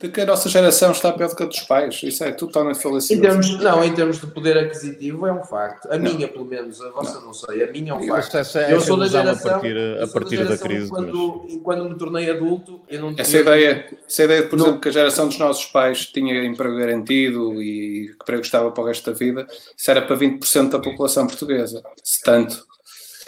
De 0.00 0.08
que 0.08 0.22
a 0.22 0.24
nossa 0.24 0.48
geração 0.48 0.92
está 0.92 1.12
pior 1.12 1.28
do 1.28 1.36
que 1.36 1.42
a 1.42 1.46
dos 1.46 1.60
pais. 1.60 2.00
Isso 2.02 2.24
é 2.24 2.32
totalmente 2.32 2.78
Em 2.78 2.80
falacioso. 2.80 3.20
termos, 3.20 3.58
não, 3.62 3.84
em 3.84 3.92
termos 3.94 4.18
de 4.18 4.26
poder 4.28 4.56
aquisitivo 4.56 5.26
é 5.26 5.32
um 5.32 5.44
facto. 5.44 5.92
A 5.92 5.98
minha, 5.98 6.26
pelo 6.26 6.46
menos, 6.46 6.80
a 6.80 6.88
vossa 6.90 7.20
não 7.20 7.34
sei, 7.34 7.62
a 7.64 7.70
minha 7.70 7.92
é 7.92 7.94
um 7.94 8.06
facto. 8.08 8.34
essa, 8.38 8.60
essa 8.60 8.70
Eu 8.72 8.80
sou 8.80 8.96
da 8.96 9.06
geração, 9.06 9.50
a 9.50 9.54
partir, 9.58 9.76
a 10.02 10.06
partir 10.06 10.36
da, 10.38 10.44
geração 10.44 10.66
crise. 10.68 10.90
mas- 10.90 11.00
Quando, 11.04 11.60
quando 11.62 11.84
me 11.90 11.94
tornei 11.98 12.30
adulto, 12.30 12.80
eu 12.88 12.98
não 13.02 13.10
Essa 13.18 13.24
tinha- 13.30 13.42
ideia, 13.42 13.98
essa 14.08 14.24
ideia, 14.24 14.42
por 14.48 14.58
Não. 14.58 14.64
exemplo, 14.64 14.80
que 14.80 14.88
a 14.88 14.92
geração 14.92 15.28
dos 15.28 15.38
nossos 15.38 15.66
pais 15.66 16.06
tinha 16.06 16.44
emprego 16.46 16.78
garantido 16.78 17.62
e 17.62 18.06
que 18.08 18.22
emprego 18.22 18.42
estava 18.42 18.70
para 18.70 18.82
o 18.82 18.86
resto 18.86 19.10
da 19.10 19.16
vida, 19.18 19.46
isso 19.76 19.90
era 19.90 20.00
para 20.00 20.16
20% 20.16 20.70
da 20.72 20.78
população 20.78 21.26
portuguesa. 21.26 21.82
Se 22.02 22.22
tanto. 22.22 22.64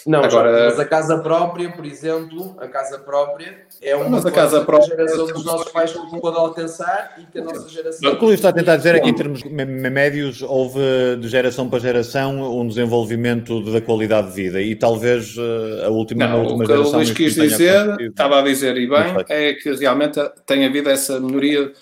Não, 0.07 0.22
Agora- 0.24 0.64
mas 0.66 0.80
a 0.80 0.84
casa 0.84 1.18
própria, 1.18 1.70
por 1.70 1.84
exemplo, 1.86 2.57
a 2.59 2.66
casa 2.66 2.98
própria 2.98 3.59
é 3.80 3.94
uma 3.94 4.09
Mas 4.11 4.26
a 4.26 4.30
casa 4.32 4.61
que 4.61 4.66
própria- 4.66 4.94
a 4.94 4.96
geração 4.96 5.26
dos 5.26 5.44
nossos 5.44 5.70
pais 5.72 5.94
não 5.94 6.11
pôde 6.20 6.36
alcançar 6.36 7.14
e 7.18 7.24
que 7.30 7.38
a 7.38 7.44
nossa 7.44 7.68
geração. 7.68 8.12
O 8.12 8.16
que 8.16 8.22
o 8.22 8.26
Luís 8.26 8.38
está 8.38 8.48
a 8.48 8.53
tentar 8.53 8.76
dizer 8.76 8.94
é 8.96 9.00
que, 9.00 9.09
em 9.09 9.14
termos 9.14 9.42
médios, 9.44 10.42
houve 10.42 10.80
de 11.20 11.28
geração 11.28 11.68
para 11.68 11.78
geração 11.78 12.59
um 12.61 12.66
desenvolvimento 12.66 13.61
da 13.72 13.80
qualidade 13.80 14.28
de 14.28 14.32
vida 14.34 14.61
e 14.61 14.74
talvez 14.74 15.36
eh, 15.38 15.86
a 15.86 15.88
última, 15.90 16.26
Não, 16.26 16.40
última 16.42 16.64
o 16.64 16.66
que 16.66 16.72
o 16.72 16.76
geração. 16.76 16.92
Luís 16.94 17.09
isso 17.09 17.16
quis 17.16 17.34
dizer, 17.34 18.00
estava 18.00 18.40
a 18.40 18.42
dizer 18.42 18.76
e 18.76 18.88
bem, 18.88 19.05
é 19.28 19.53
que 19.55 19.72
realmente 19.74 20.20
tem 20.46 20.66
havido 20.66 20.90
essa 20.90 21.20
melhoria 21.20 21.72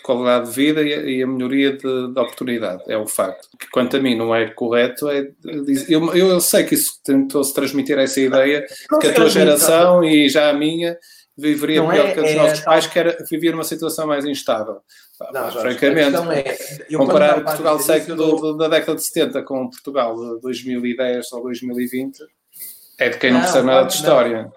de 0.00 0.02
qualidade 0.02 0.46
de 0.48 0.52
vida 0.56 0.82
e 0.82 1.22
a, 1.22 1.26
melhoria 1.26 1.72
de, 1.72 1.78
de 1.82 2.18
oportunidade. 2.20 2.82
É 2.88 2.96
o 2.96 3.06
facto. 3.06 3.48
Que 3.58 3.68
quanto 3.70 3.96
a 3.96 4.00
mim 4.00 4.16
não 4.16 4.34
é 4.34 4.48
correto, 4.50 5.08
é 5.08 5.28
dizer- 5.64 5.92
eu, 5.92 6.14
eu 6.14 6.40
sei 6.40 6.64
que 6.64 6.74
isso 6.74 6.92
tentou-se 7.04 7.52
transmitir 7.54 7.98
essa 7.98 8.20
ideia 8.20 8.66
Não 8.90 8.98
que 8.98 9.08
a 9.08 9.14
tua 9.14 9.28
geração 9.28 10.02
e 10.02 10.28
já 10.28 10.48
a 10.50 10.54
minha 10.54 10.96
viveria 11.36 11.82
Não 11.82 11.90
pior 11.90 12.06
é- 12.08 12.12
que 12.12 12.18
a 12.20 12.22
dos 12.22 12.30
é- 12.32 12.36
nossos 12.36 12.60
pais, 12.60 12.86
que 12.86 12.98
era 12.98 13.16
viver 13.30 13.52
numa 13.52 13.64
situação 13.64 14.06
mais 14.06 14.24
instável. 14.24 14.78
Não, 15.32 15.42
mas, 15.42 15.52
Jorge, 15.54 15.78
francamente, 15.78 16.16
é, 16.88 16.96
comparar 16.96 17.38
o 17.38 17.44
Portugal 17.44 17.78
século 17.78 18.16
do- 18.40 18.56
da 18.56 18.68
década 18.68 18.96
de 18.96 19.04
70 19.04 19.42
com 19.42 19.64
o 19.64 19.70
Portugal 19.70 20.16
de 20.16 20.40
2010 20.40 21.30
ou 21.32 21.42
2020 21.42 22.18
é 22.98 23.10
de 23.10 23.18
quem 23.18 23.30
não, 23.30 23.38
Não, 23.38 23.44
percebe 23.44 23.66
nada 23.66 23.86
de 23.86 23.94
história. 23.94 24.50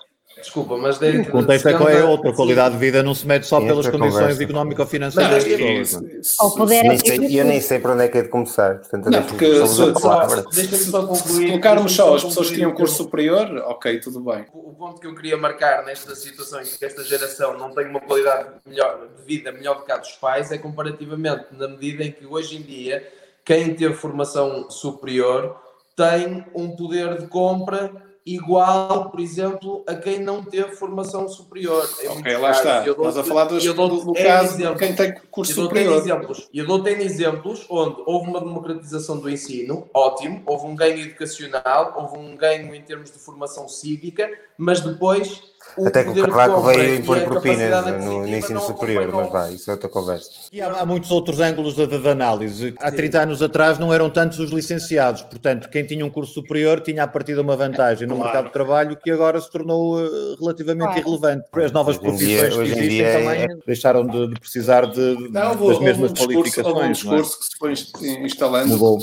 Desculpa, 0.43 0.77
mas 0.77 0.99
de, 0.99 1.21
O 1.21 1.31
contexto 1.31 1.69
é 1.69 1.73
qual 1.73 1.89
é 1.89 2.03
outro. 2.03 2.29
A 2.29 2.33
qualidade 2.35 2.75
de 2.75 2.79
vida 2.79 3.01
não 3.01 3.15
se 3.15 3.25
mede 3.25 3.45
só 3.47 3.59
Sim, 3.59 3.67
pelas 3.67 3.87
condições 3.87 4.39
económico-financeiras 4.39 5.43
das 5.43 5.53
é- 5.53 5.57
pessoas. 5.79 6.03
é? 6.03 6.19
Ao 6.39 6.51
poder 6.55 6.81
Nem 6.83 6.91
aquisito- 6.91 7.27
sei, 7.27 7.39
eu 7.39 7.45
nem 7.45 7.61
sei 7.61 7.79
para 7.79 7.93
onde 7.93 8.03
é 8.03 8.07
que 8.09 8.17
é 8.17 8.21
de 8.23 8.27
começar. 8.29 8.79
Portanto, 8.79 9.09
Não, 9.09 9.23
porque 9.23 9.45
se- 9.67 9.67
se-. 9.75 10.55
Deixa-me 10.55 10.77
só 10.91 11.01
Se 11.15 11.23
concluir. 11.23 11.47
colocarmos 11.47 11.83
deixa-me 11.85 12.09
só 12.09 12.15
as 12.15 12.23
pessoas 12.25 12.49
que 12.49 12.55
tinham 12.55 12.71
curso 12.73 12.95
superior, 12.97 13.47
ok, 13.67 13.99
tudo 13.99 14.19
bem. 14.19 14.45
O 14.53 14.73
o 14.73 14.75
ponto 14.75 14.99
que 14.99 15.07
eu 15.07 15.15
queria 15.15 15.37
marcar 15.37 15.85
nesta 15.85 16.13
situação 16.13 16.59
em 16.59 16.65
que 16.65 16.83
esta 16.83 17.03
geração 17.05 17.57
não 17.57 17.69
tem 17.73 17.85
uma 17.87 18.01
qualidade 18.01 18.49
melhor, 18.65 19.07
de 19.17 19.23
vida 19.25 19.49
melhor 19.51 19.77
do 19.77 19.83
que 19.85 19.91
a 19.93 19.97
dos 19.97 20.11
pais 20.13 20.51
é 20.51 20.57
comparativamente 20.57 21.45
na 21.51 21.69
medida 21.69 22.03
em 22.03 22.11
que 22.11 22.25
hoje 22.25 22.57
em 22.57 22.61
dia 22.61 23.07
quem 23.45 23.73
teve 23.75 23.93
formação 23.93 24.69
superior 24.69 25.55
tem 25.95 26.43
um 26.53 26.75
poder 26.75 27.17
de 27.19 27.27
compra 27.27 27.91
igual, 28.25 29.09
por 29.09 29.19
exemplo, 29.19 29.83
a 29.87 29.95
quem 29.95 30.19
não 30.19 30.43
teve 30.43 30.71
formação 30.75 31.27
superior. 31.27 31.87
Em 32.01 32.07
Ok, 32.07 32.37
lá 32.37 32.51
está. 32.51 32.87
Estás 32.87 33.17
a 33.17 33.23
falar 33.23 33.51
eu 33.51 33.73
dou- 33.73 33.89
do, 34.03 34.17
é 34.17 34.23
caso 34.23 34.55
de 34.55 34.63
exemplo. 34.63 34.79
quem 34.79 34.95
tem 34.95 35.13
curso 35.29 35.51
Eu 35.51 35.63
superior. 35.65 35.97
exemplos. 35.97 36.49
Eu 36.53 36.65
dou-te 36.65 36.89
exemplos 36.89 37.65
onde 37.69 38.01
houve 38.05 38.29
uma 38.29 38.39
democratização 38.39 39.17
do 39.19 39.29
ensino, 39.29 39.87
ótimo, 39.93 40.41
houve 40.45 40.65
um 40.65 40.75
ganho 40.75 40.99
educacional, 40.99 41.93
houve 41.97 42.17
um 42.17 42.35
ganho 42.35 42.73
em 42.73 42.81
termos 42.81 43.11
de 43.11 43.19
formação 43.19 43.67
cívica, 43.67 44.29
mas 44.57 44.79
depois 44.81 45.41
o 45.77 45.87
Até 45.87 46.03
que 46.03 46.09
o 46.11 46.27
Cavaco 46.27 46.61
veio 46.61 46.95
impor 46.95 47.19
propinas 47.21 47.85
no, 48.03 48.27
no 48.27 48.35
ensino 48.37 48.59
superior, 48.61 49.09
mas 49.11 49.31
vai, 49.31 49.53
isso 49.53 49.69
é 49.69 49.73
outra 49.73 49.89
conversa. 49.89 50.29
E 50.51 50.61
há, 50.61 50.71
há 50.71 50.85
muitos 50.85 51.09
outros 51.11 51.39
ângulos 51.39 51.75
de, 51.75 51.87
de 51.87 52.07
análise. 52.07 52.73
Há 52.79 52.91
30 52.91 53.21
anos 53.21 53.41
atrás 53.41 53.79
não 53.79 53.93
eram 53.93 54.09
tantos 54.09 54.39
os 54.39 54.51
licenciados, 54.51 55.21
portanto, 55.23 55.69
quem 55.69 55.83
tinha 55.85 56.05
um 56.05 56.09
curso 56.09 56.33
superior 56.33 56.79
tinha 56.81 57.03
a 57.03 57.07
partir 57.07 57.33
de 57.33 57.39
uma 57.41 57.55
vantagem 57.55 58.07
no 58.07 58.15
Claro. 58.15 58.23
mercado 58.31 58.45
de 58.47 58.53
trabalho 58.53 58.97
que 58.97 59.09
agora 59.09 59.39
se 59.41 59.49
tornou 59.49 59.99
eh, 59.99 60.09
relativamente 60.39 60.85
Claro. 60.85 60.99
irrelevante. 60.99 61.45
As 61.53 61.71
novas 61.71 61.97
Hoje 61.97 62.07
em 62.07 62.15
dia- 62.17 62.37
profissões 62.39 62.53
que 62.53 62.59
hoje 62.59 62.71
em 62.71 62.77
existem 62.77 62.89
dia 62.89 63.07
é- 63.07 63.19
também 63.47 63.59
deixaram 63.65 64.05
de, 64.07 64.27
de 64.27 64.39
precisar 64.39 64.85
de, 64.85 65.29
Não, 65.31 65.55
das 65.55 65.59
houve 65.61 65.83
mesmas 65.83 66.11
um 66.11 66.13
discurso, 66.13 66.29
houve 66.29 66.35
um 66.35 66.41
qualificações. 66.41 66.75
não 66.75 66.83
é? 66.83 66.91
discurso 66.91 67.39
que 67.39 67.45
se 67.45 67.57
foi 67.57 67.71
inst- 67.71 68.01
instalando 68.23 68.69
Mudou. 68.69 68.99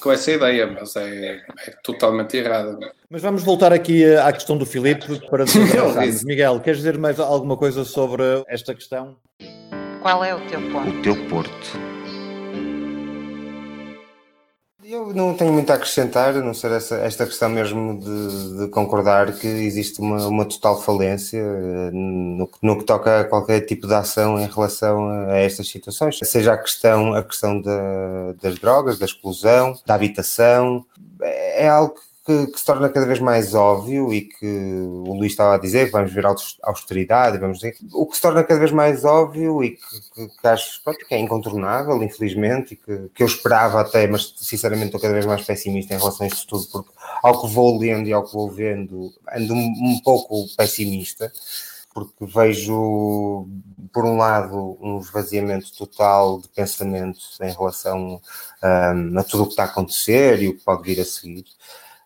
Com 0.00 0.12
essa 0.12 0.30
ideia, 0.32 0.66
mas 0.66 0.96
é, 0.96 1.36
é 1.66 1.70
totalmente 1.82 2.36
errada. 2.36 2.78
Mas 3.10 3.22
vamos 3.22 3.42
voltar 3.42 3.72
aqui 3.72 4.04
à 4.16 4.32
questão 4.32 4.56
do 4.56 4.66
Filipe 4.66 5.20
para. 5.28 5.44
Miguel, 6.24 6.60
queres 6.60 6.78
dizer 6.78 6.98
mais 6.98 7.18
alguma 7.20 7.56
coisa 7.56 7.84
sobre 7.84 8.22
esta 8.48 8.74
questão? 8.74 9.16
Qual 10.02 10.24
é 10.24 10.34
o 10.34 10.40
teu 10.46 10.60
ponto? 10.70 10.88
O 10.88 11.02
teu 11.02 11.28
Porto. 11.28 11.93
Eu 14.86 15.14
não 15.14 15.34
tenho 15.34 15.50
muito 15.50 15.70
a 15.70 15.76
acrescentar, 15.76 16.36
a 16.36 16.40
não 16.42 16.52
ser 16.52 16.70
essa, 16.70 16.96
esta 16.96 17.24
questão 17.24 17.48
mesmo 17.48 17.98
de, 17.98 18.58
de 18.58 18.68
concordar 18.68 19.32
que 19.32 19.46
existe 19.46 19.98
uma, 19.98 20.26
uma 20.26 20.44
total 20.44 20.78
falência 20.82 21.38
eh, 21.38 21.90
no, 21.90 22.50
no 22.60 22.78
que 22.78 22.84
toca 22.84 23.20
a 23.20 23.24
qualquer 23.24 23.62
tipo 23.62 23.86
de 23.86 23.94
ação 23.94 24.38
em 24.38 24.46
relação 24.46 25.08
a, 25.08 25.32
a 25.32 25.38
estas 25.38 25.68
situações, 25.68 26.18
seja 26.22 26.52
a 26.52 26.58
questão, 26.58 27.14
a 27.14 27.22
questão 27.22 27.62
da- 27.62 28.32
das 28.42 28.58
drogas, 28.58 28.98
da 28.98 29.06
exclusão, 29.06 29.74
da 29.86 29.94
habitação, 29.94 30.84
é, 31.22 31.64
é 31.64 31.68
algo 31.68 31.94
que, 31.94 32.00
que, 32.24 32.58
se 32.58 32.64
torna 32.64 32.88
cada 32.88 33.04
vez 33.04 33.20
mais 33.20 33.54
óbvio 33.54 34.12
e 34.12 34.22
que 34.22 34.46
o 34.46 35.12
Luís 35.12 35.32
estava 35.32 35.54
a 35.54 35.58
dizer 35.58 35.86
que 35.86 35.92
vamos 35.92 36.12
ver 36.12 36.24
austeridade, 36.62 37.38
vamos 37.38 37.58
dizer, 37.58 37.76
o 37.92 38.06
que 38.06 38.16
se 38.16 38.22
torna 38.22 38.42
cada 38.42 38.58
vez 38.58 38.72
mais 38.72 39.04
óbvio 39.04 39.62
e 39.62 39.72
que, 39.72 40.00
que, 40.14 40.28
que 40.28 40.48
acho 40.48 40.82
pronto, 40.82 41.06
que 41.06 41.14
é 41.14 41.18
incontornável, 41.18 42.02
infelizmente, 42.02 42.74
e 42.74 42.76
que, 42.76 43.10
que 43.14 43.22
eu 43.22 43.26
esperava 43.26 43.80
até, 43.80 44.06
mas 44.06 44.34
sinceramente 44.38 44.86
estou 44.86 45.00
cada 45.00 45.12
vez 45.12 45.26
mais 45.26 45.44
pessimista 45.44 45.94
em 45.94 45.98
relação 45.98 46.24
a 46.24 46.28
isto 46.28 46.46
tudo, 46.46 46.66
porque 46.72 46.90
ao 47.22 47.40
que 47.42 47.52
vou 47.52 47.78
lendo 47.78 48.08
e 48.08 48.12
ao 48.12 48.24
que 48.24 48.32
vou 48.32 48.50
vendo, 48.50 49.12
ando 49.30 49.52
um, 49.52 49.72
um 49.82 50.00
pouco 50.02 50.46
pessimista 50.56 51.30
porque 51.94 52.26
vejo, 52.26 53.46
por 53.92 54.04
um 54.04 54.16
lado, 54.16 54.76
um 54.80 54.98
esvaziamento 54.98 55.72
total 55.76 56.40
de 56.40 56.48
pensamento 56.48 57.20
em 57.40 57.52
relação 57.52 58.20
um, 58.62 59.18
a 59.18 59.22
tudo 59.22 59.44
o 59.44 59.46
que 59.46 59.52
está 59.52 59.62
a 59.62 59.66
acontecer 59.66 60.42
e 60.42 60.48
o 60.48 60.56
que 60.56 60.64
pode 60.64 60.82
vir 60.82 61.00
a 61.00 61.04
seguir 61.04 61.44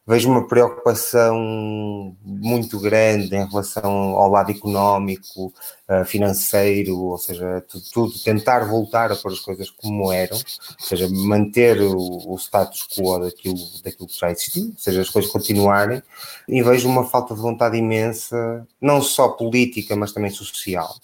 vejo 0.09 0.31
uma 0.31 0.49
preocupação 0.49 2.17
muito 2.25 2.81
grande 2.81 3.37
em 3.37 3.47
relação 3.47 3.93
ao 3.93 4.31
lado 4.31 4.51
económico, 4.51 5.53
uh, 5.87 6.03
financeiro, 6.07 6.99
ou 6.99 7.19
seja, 7.19 7.63
tudo, 7.69 7.85
tudo, 7.93 8.19
tentar 8.25 8.61
voltar 8.61 9.13
a 9.13 9.17
pôr 9.17 9.33
as 9.33 9.41
coisas 9.41 9.69
como 9.69 10.11
eram, 10.11 10.39
ou 10.39 10.87
seja, 10.87 11.07
manter 11.11 11.83
o, 11.83 12.33
o 12.33 12.39
status 12.39 12.89
quo 12.89 13.19
daquilo, 13.19 13.59
daquilo 13.85 14.09
que 14.09 14.19
já 14.19 14.31
existiu, 14.31 14.69
ou 14.69 14.79
seja, 14.79 15.03
as 15.03 15.11
coisas 15.11 15.31
continuarem, 15.31 16.03
e 16.49 16.63
vejo 16.63 16.89
uma 16.89 17.05
falta 17.05 17.35
de 17.35 17.41
vontade 17.43 17.77
imensa, 17.77 18.67
não 18.81 19.03
só 19.03 19.29
política, 19.29 19.95
mas 19.95 20.13
também 20.13 20.31
social 20.31 20.95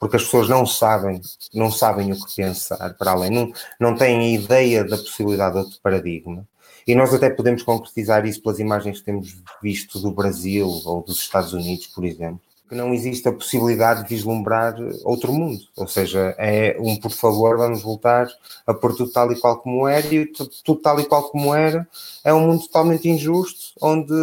porque 0.00 0.14
as 0.14 0.22
pessoas 0.22 0.48
não 0.48 0.64
sabem, 0.64 1.20
não 1.52 1.72
sabem 1.72 2.12
o 2.12 2.24
que 2.24 2.36
pensar 2.36 2.94
para 2.94 3.10
além, 3.10 3.30
não, 3.30 3.52
não 3.80 3.96
têm 3.96 4.32
ideia 4.32 4.84
da 4.84 4.96
possibilidade 4.96 5.54
de 5.54 5.58
outro 5.58 5.80
paradigma. 5.82 6.46
E 6.88 6.94
nós 6.94 7.12
até 7.12 7.28
podemos 7.28 7.62
concretizar 7.62 8.24
isso 8.24 8.40
pelas 8.40 8.58
imagens 8.58 9.00
que 9.00 9.04
temos 9.04 9.36
visto 9.62 10.00
do 10.00 10.10
Brasil 10.10 10.66
ou 10.66 11.02
dos 11.02 11.18
Estados 11.18 11.52
Unidos, 11.52 11.86
por 11.88 12.02
exemplo, 12.02 12.40
que 12.66 12.74
não 12.74 12.94
existe 12.94 13.28
a 13.28 13.32
possibilidade 13.32 14.04
de 14.04 14.08
vislumbrar 14.08 14.74
outro 15.04 15.30
mundo. 15.30 15.60
Ou 15.76 15.86
seja, 15.86 16.34
é 16.38 16.78
um 16.80 16.96
por 16.96 17.10
favor, 17.10 17.58
vamos 17.58 17.82
voltar 17.82 18.26
a 18.66 18.72
pôr 18.72 18.96
tudo 18.96 19.12
tal 19.12 19.30
e 19.30 19.38
qual 19.38 19.58
como 19.58 19.86
era, 19.86 20.06
e 20.06 20.24
tudo 20.64 20.80
tal 20.80 20.98
e 20.98 21.04
qual 21.04 21.30
como 21.30 21.54
era 21.54 21.86
é 22.24 22.32
um 22.32 22.40
mundo 22.40 22.62
totalmente 22.62 23.06
injusto, 23.06 23.74
onde, 23.82 24.14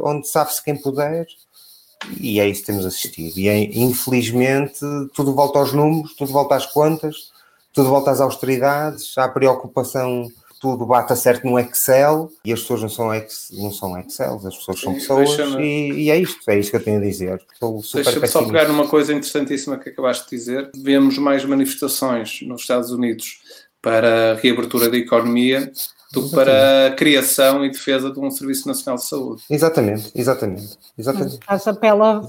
onde 0.00 0.26
sabe-se 0.26 0.64
quem 0.64 0.74
puder, 0.74 1.26
e 2.18 2.40
é 2.40 2.48
isso 2.48 2.62
que 2.62 2.68
temos 2.68 2.86
assistido. 2.86 3.36
E 3.36 3.46
é, 3.46 3.58
infelizmente 3.78 4.80
tudo 5.12 5.34
volta 5.34 5.58
aos 5.58 5.74
números, 5.74 6.14
tudo 6.14 6.32
volta 6.32 6.54
às 6.54 6.64
contas, 6.64 7.30
tudo 7.74 7.90
volta 7.90 8.10
às 8.10 8.22
austeridades, 8.22 9.18
à 9.18 9.28
preocupação 9.28 10.30
tudo 10.60 10.86
bata 10.86 11.14
certo 11.14 11.46
no 11.46 11.58
Excel 11.58 12.30
e 12.44 12.52
as 12.52 12.60
pessoas 12.60 12.82
não 12.82 12.88
são, 12.88 13.14
ex, 13.14 13.48
não 13.52 13.72
são 13.72 13.98
Excel, 13.98 14.40
as 14.44 14.56
pessoas 14.56 14.80
são 14.80 14.94
pessoas 14.94 15.30
e, 15.58 15.92
e, 15.92 16.10
é 16.10 16.18
isto, 16.18 16.38
é 16.48 16.58
isto 16.58 16.70
que 16.70 16.76
eu 16.76 16.84
tenho 16.84 16.98
a 16.98 17.02
dizer. 17.02 17.42
Deixa-me 17.94 18.26
só 18.26 18.44
pegar 18.44 18.68
numa 18.68 18.88
coisa 18.88 19.12
interessantíssima 19.12 19.78
que 19.78 19.90
acabaste 19.90 20.24
de 20.24 20.36
dizer. 20.36 20.70
Vemos 20.76 21.18
mais 21.18 21.44
manifestações 21.44 22.40
nos 22.42 22.62
Estados 22.62 22.90
Unidos 22.90 23.40
para 23.82 24.32
a 24.32 24.34
reabertura 24.34 24.88
da 24.88 24.96
economia 24.96 25.70
do 26.12 26.28
que 26.28 26.34
para 26.34 26.88
a 26.88 26.90
criação 26.92 27.64
e 27.64 27.70
defesa 27.70 28.10
de 28.10 28.18
um 28.18 28.30
Serviço 28.30 28.68
Nacional 28.68 28.96
de 28.96 29.06
Saúde. 29.06 29.42
Exatamente, 29.50 30.10
exatamente. 30.14 30.78
exatamente. 30.96 31.38
Faz 31.44 31.66
apelo 31.66 32.28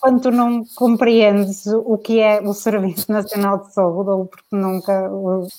quando 0.00 0.20
tu 0.20 0.30
não 0.30 0.64
compreendes 0.76 1.66
o 1.66 1.98
que 1.98 2.20
é 2.20 2.40
o 2.40 2.52
Serviço 2.54 3.10
Nacional 3.10 3.58
de 3.58 3.74
Saúde 3.74 4.10
ou 4.10 4.26
porque 4.26 4.44
nunca, 4.52 5.08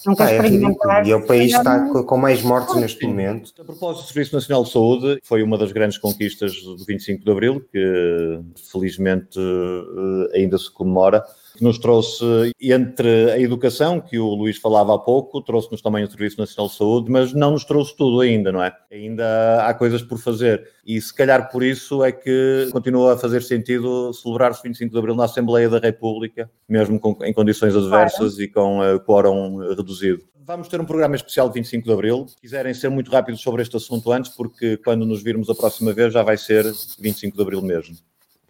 nunca 0.06 0.24
ah, 0.24 0.32
é 0.32 0.36
experimentaste. 0.36 1.10
É 1.10 1.12
e 1.12 1.14
o 1.14 1.26
país 1.26 1.54
está 1.54 1.90
com 2.04 2.18
mais 2.18 2.42
mortes 2.42 2.76
neste 2.76 3.06
momento. 3.06 3.52
A 3.60 3.64
propósito 3.64 4.04
do 4.04 4.14
Serviço 4.14 4.36
Nacional 4.36 4.64
de 4.64 4.72
Saúde, 4.72 5.20
foi 5.24 5.44
uma 5.44 5.58
das 5.58 5.72
grandes 5.72 5.98
conquistas 5.98 6.54
do 6.62 6.86
25 6.86 7.24
de 7.24 7.32
Abril, 7.32 7.62
que 7.72 8.40
felizmente 8.72 9.40
eh, 9.40 10.38
ainda 10.38 10.58
se 10.58 10.72
comemora 10.72 11.24
que 11.60 11.64
nos 11.64 11.78
trouxe 11.78 12.26
entre 12.60 13.32
a 13.32 13.40
educação, 13.40 14.00
que 14.00 14.18
o 14.18 14.34
Luís 14.34 14.58
falava 14.58 14.96
há 14.96 14.98
pouco, 14.98 15.42
trouxe-nos 15.42 15.82
também 15.82 16.04
o 16.04 16.10
Serviço 16.10 16.40
Nacional 16.40 16.70
de 16.70 16.76
Saúde, 16.76 17.12
mas 17.12 17.34
não 17.34 17.52
nos 17.52 17.66
trouxe 17.66 17.96
tudo 17.96 18.22
ainda, 18.22 18.52
não 18.52 18.64
é? 18.64 18.74
Ainda 18.92 19.66
há 19.66 19.74
coisas 19.74 20.02
por 20.02 20.18
fazer. 20.18 20.68
E 20.86 21.00
se 21.00 21.14
calhar 21.14 21.52
por 21.52 21.64
isso 21.64 22.04
é 22.04 22.12
que 22.12 22.70
continua 22.72 23.14
a 23.14 23.18
fazer 23.18 23.44
sentido 23.44 24.12
celebrar-se 24.14 24.64
25 24.64 24.92
de 24.92 24.98
Abril 24.98 25.16
na 25.16 25.26
Assembleia 25.26 25.70
da 25.70 25.80
República, 25.80 26.50
mesmo 26.68 27.00
com, 27.00 27.16
em 27.24 27.34
condições 27.34 27.76
adversas 27.76 28.36
claro. 28.36 28.42
e 28.42 28.48
com 28.48 28.80
uh, 28.80 29.00
quórum 29.02 29.58
reduzido. 29.76 30.24
Vamos 30.36 30.68
ter 30.68 30.82
um 30.82 30.86
programa 30.86 31.16
especial 31.16 31.48
de 31.48 31.56
25 31.56 31.86
de 31.86 31.94
Abril. 31.94 32.26
Se 32.28 32.36
quiserem 32.38 32.74
ser 32.74 32.90
muito 32.90 33.12
rápidos 33.12 33.42
sobre 33.42 33.62
este 33.62 33.78
assunto 33.78 34.12
antes, 34.12 34.32
porque 34.32 34.78
quando 34.78 35.06
nos 35.06 35.22
virmos 35.22 35.50
a 35.50 35.54
próxima 35.54 35.94
vez 35.94 36.12
já 36.12 36.24
vai 36.24 36.38
ser 36.38 36.66
25 37.00 37.36
de 37.36 37.42
Abril 37.44 37.62
mesmo. 37.62 37.96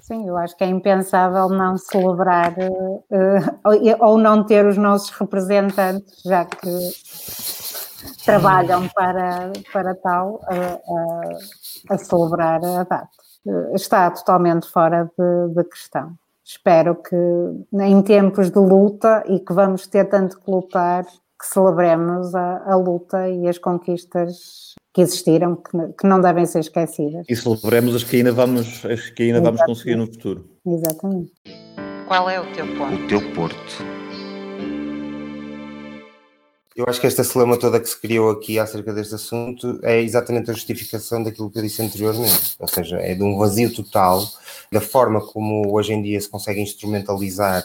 Sim, 0.10 0.28
eu 0.28 0.36
acho 0.38 0.58
que 0.58 0.64
é 0.64 0.68
impensável 0.68 1.50
não 1.50 1.78
celebrar 1.78 2.56
uh, 2.58 4.04
ou 4.04 4.18
não 4.18 4.44
ter 4.44 4.66
os 4.66 4.76
nossos 4.76 5.12
representantes, 5.12 6.24
já 6.24 6.46
que 6.46 6.68
trabalham 8.26 8.90
para, 8.90 9.52
para 9.72 9.94
tal, 9.94 10.42
uh, 10.50 11.38
a 11.92 11.98
celebrar 12.00 12.60
a 12.66 12.84
data. 12.84 13.08
está 13.76 14.10
totalmente 14.10 14.68
fora 14.68 15.12
de, 15.16 15.54
de 15.54 15.64
questão. 15.66 16.16
Espero 16.44 16.96
que 16.96 17.16
em 17.72 18.02
tempos 18.02 18.50
de 18.50 18.58
luta 18.58 19.24
e 19.28 19.40
que 19.40 19.54
vamos 19.54 19.86
ter 19.86 20.06
tanto 20.06 20.40
que 20.40 20.50
lutar, 20.50 21.06
que 21.06 21.46
celebremos 21.46 22.34
a, 22.34 22.64
a 22.66 22.76
luta 22.76 23.30
e 23.30 23.48
as 23.48 23.60
conquistas 23.60 24.74
que 24.94 25.02
existiram, 25.02 25.56
que, 25.56 25.72
que, 26.00 26.08
não 26.08 26.20
devem 26.20 26.46
ser 26.46 26.60
esquecidas. 26.60 27.26
E 27.30 27.36
celebremos 27.36 27.96
as 27.96 28.04
que 28.04 28.18
ainda 28.18 28.32
vamos, 28.32 28.86
as 28.86 29.10
que 29.10 29.24
ainda 29.24 29.42
vamos 29.42 29.62
conseguir 29.64 29.96
no 29.96 30.08
futuro. 30.08 30.50
Exatamente. 30.66 31.32
Qual 32.08 32.30
é 32.30 32.40
o 32.40 32.54
teu 32.54 32.66
ponto? 32.76 32.96
O 32.96 33.08
teu 33.08 33.34
porto. 33.34 34.00
Eu 36.76 36.86
acho 36.88 37.02
que 37.02 37.08
esta 37.08 37.26
celema 37.26 37.60
toda 37.60 37.80
que 37.80 37.90
se 37.90 38.00
criou 38.00 38.32
aqui 38.32 38.58
acerca 38.58 38.94
deste 38.94 39.16
assunto 39.16 39.80
é 39.84 40.02
exatamente 40.02 40.50
a 40.50 40.54
justificação 40.54 41.22
daquilo 41.22 41.52
que 41.52 41.60
eu 41.60 41.64
disse 41.64 41.82
anteriormente, 41.82 42.56
ou 42.58 42.68
seja, 42.70 42.98
é 42.98 43.14
de 43.14 43.22
um 43.22 43.38
vazio 43.38 43.74
total 43.74 44.26
da 44.72 44.80
forma 44.80 45.20
como 45.20 45.74
hoje 45.74 45.92
em 45.92 46.02
dia 46.02 46.22
se 46.22 46.30
consegue 46.30 46.62
instrumentalizar 46.62 47.64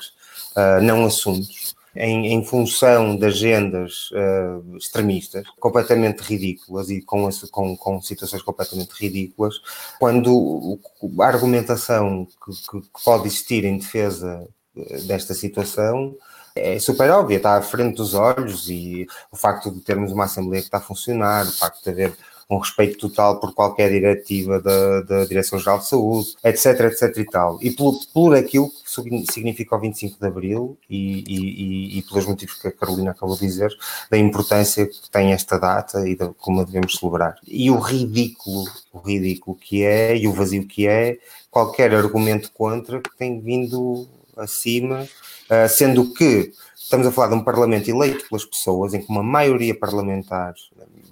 uh, 0.56 0.82
não 0.82 1.04
assuntos 1.04 1.76
em, 1.96 2.32
em 2.32 2.44
função 2.44 3.16
de 3.16 3.26
agendas 3.26 4.10
uh, 4.10 4.76
extremistas, 4.76 5.46
completamente 5.60 6.20
ridículas 6.20 6.90
e 6.90 7.00
com, 7.00 7.28
com, 7.50 7.76
com 7.76 8.00
situações 8.00 8.42
completamente 8.42 8.90
ridículas, 8.92 9.60
quando 9.98 10.78
a 11.20 11.26
argumentação 11.26 12.26
que, 12.26 12.52
que, 12.52 12.80
que 12.80 13.04
pode 13.04 13.26
existir 13.26 13.64
em 13.64 13.78
defesa 13.78 14.46
eh, 14.76 15.00
desta 15.02 15.34
situação 15.34 16.16
é 16.56 16.78
super 16.78 17.10
óbvia, 17.10 17.38
está 17.38 17.56
à 17.56 17.62
frente 17.62 17.96
dos 17.96 18.14
olhos 18.14 18.68
e 18.68 19.06
o 19.30 19.36
facto 19.36 19.72
de 19.72 19.80
termos 19.80 20.12
uma 20.12 20.24
Assembleia 20.24 20.62
que 20.62 20.68
está 20.68 20.78
a 20.78 20.80
funcionar, 20.80 21.44
o 21.46 21.52
facto 21.52 21.82
de 21.82 21.90
haver 21.90 22.16
um 22.48 22.58
respeito 22.58 22.98
total 22.98 23.40
por 23.40 23.54
qualquer 23.54 23.90
diretiva 23.90 24.60
da, 24.60 25.00
da 25.02 25.24
Direção-Geral 25.24 25.78
de 25.78 25.88
Saúde, 25.88 26.34
etc, 26.44 26.80
etc 26.80 27.16
e 27.16 27.24
tal. 27.24 27.58
E 27.60 27.70
por, 27.70 27.98
por 28.12 28.34
aquilo 28.34 28.70
que 28.70 29.32
significa 29.32 29.74
o 29.76 29.80
25 29.80 30.18
de 30.20 30.26
Abril 30.26 30.78
e, 30.88 31.24
e, 31.26 31.98
e, 31.98 32.02
pelos 32.02 32.26
motivos 32.26 32.54
que 32.54 32.68
a 32.68 32.72
Carolina 32.72 33.10
acabou 33.10 33.34
de 33.34 33.46
dizer, 33.46 33.72
da 34.10 34.18
importância 34.18 34.86
que 34.86 35.10
tem 35.10 35.32
esta 35.32 35.58
data 35.58 36.08
e 36.08 36.14
de 36.14 36.28
como 36.38 36.60
a 36.60 36.64
devemos 36.64 36.94
celebrar. 36.94 37.36
E 37.46 37.70
o 37.70 37.78
ridículo, 37.78 38.64
o 38.92 38.98
ridículo 38.98 39.56
que 39.56 39.82
é 39.82 40.16
e 40.16 40.28
o 40.28 40.32
vazio 40.32 40.66
que 40.66 40.86
é 40.86 41.18
qualquer 41.50 41.94
argumento 41.94 42.50
contra 42.52 43.00
que 43.00 43.16
tem 43.16 43.40
vindo 43.40 44.06
acima, 44.36 45.06
ah, 45.48 45.68
sendo 45.68 46.12
que 46.12 46.52
estamos 46.76 47.06
a 47.06 47.12
falar 47.12 47.28
de 47.28 47.34
um 47.34 47.44
Parlamento 47.44 47.88
eleito 47.88 48.28
pelas 48.28 48.44
pessoas, 48.44 48.94
em 48.94 49.00
que 49.00 49.08
uma 49.08 49.22
maioria 49.22 49.74
parlamentar 49.74 50.54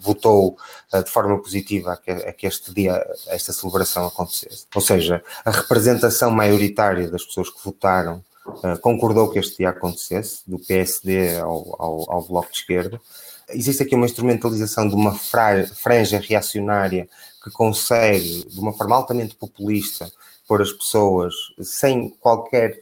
votou 0.03 0.57
uh, 0.93 1.03
de 1.03 1.11
forma 1.11 1.41
positiva 1.41 1.93
a 1.93 2.33
que, 2.33 2.47
este 2.47 2.75
dia, 2.75 3.05
esta 3.29 3.53
celebração 3.53 4.07
acontecesse. 4.07 4.67
Ou 4.75 4.81
seja, 4.81 5.23
a 5.45 5.51
representação 5.51 6.31
maioritária 6.31 7.09
das 7.09 7.25
pessoas 7.25 7.49
que 7.49 7.65
votaram 7.65 8.23
uh, 8.47 8.79
concordou 8.81 9.31
que 9.31 9.39
este 9.39 9.59
dia 9.59 9.71
acontecesse, 9.71 10.43
do 10.47 10.59
PSD 10.59 11.39
ao, 11.39 11.77
ao, 11.79 12.13
ao 12.13 12.23
Bloco 12.23 12.51
de 12.51 12.59
Esquerda. 12.59 13.01
Existe 13.49 13.83
aqui 13.83 13.95
uma 13.95 14.07
instrumentalização 14.07 14.89
de 14.89 14.95
uma 14.95 15.15
franja 15.15 16.19
reacionária 16.19 17.09
que 17.43 17.51
consegue, 17.51 18.47
de 18.49 18.61
uma 18.61 18.73
forma 18.73 18.97
altamente 18.97 19.35
populista, 19.35 20.11
pôr 20.47 20.63
as 20.63 20.73
pessoas 20.73 21.35
sem 21.61 22.11
qualquer 22.21 22.79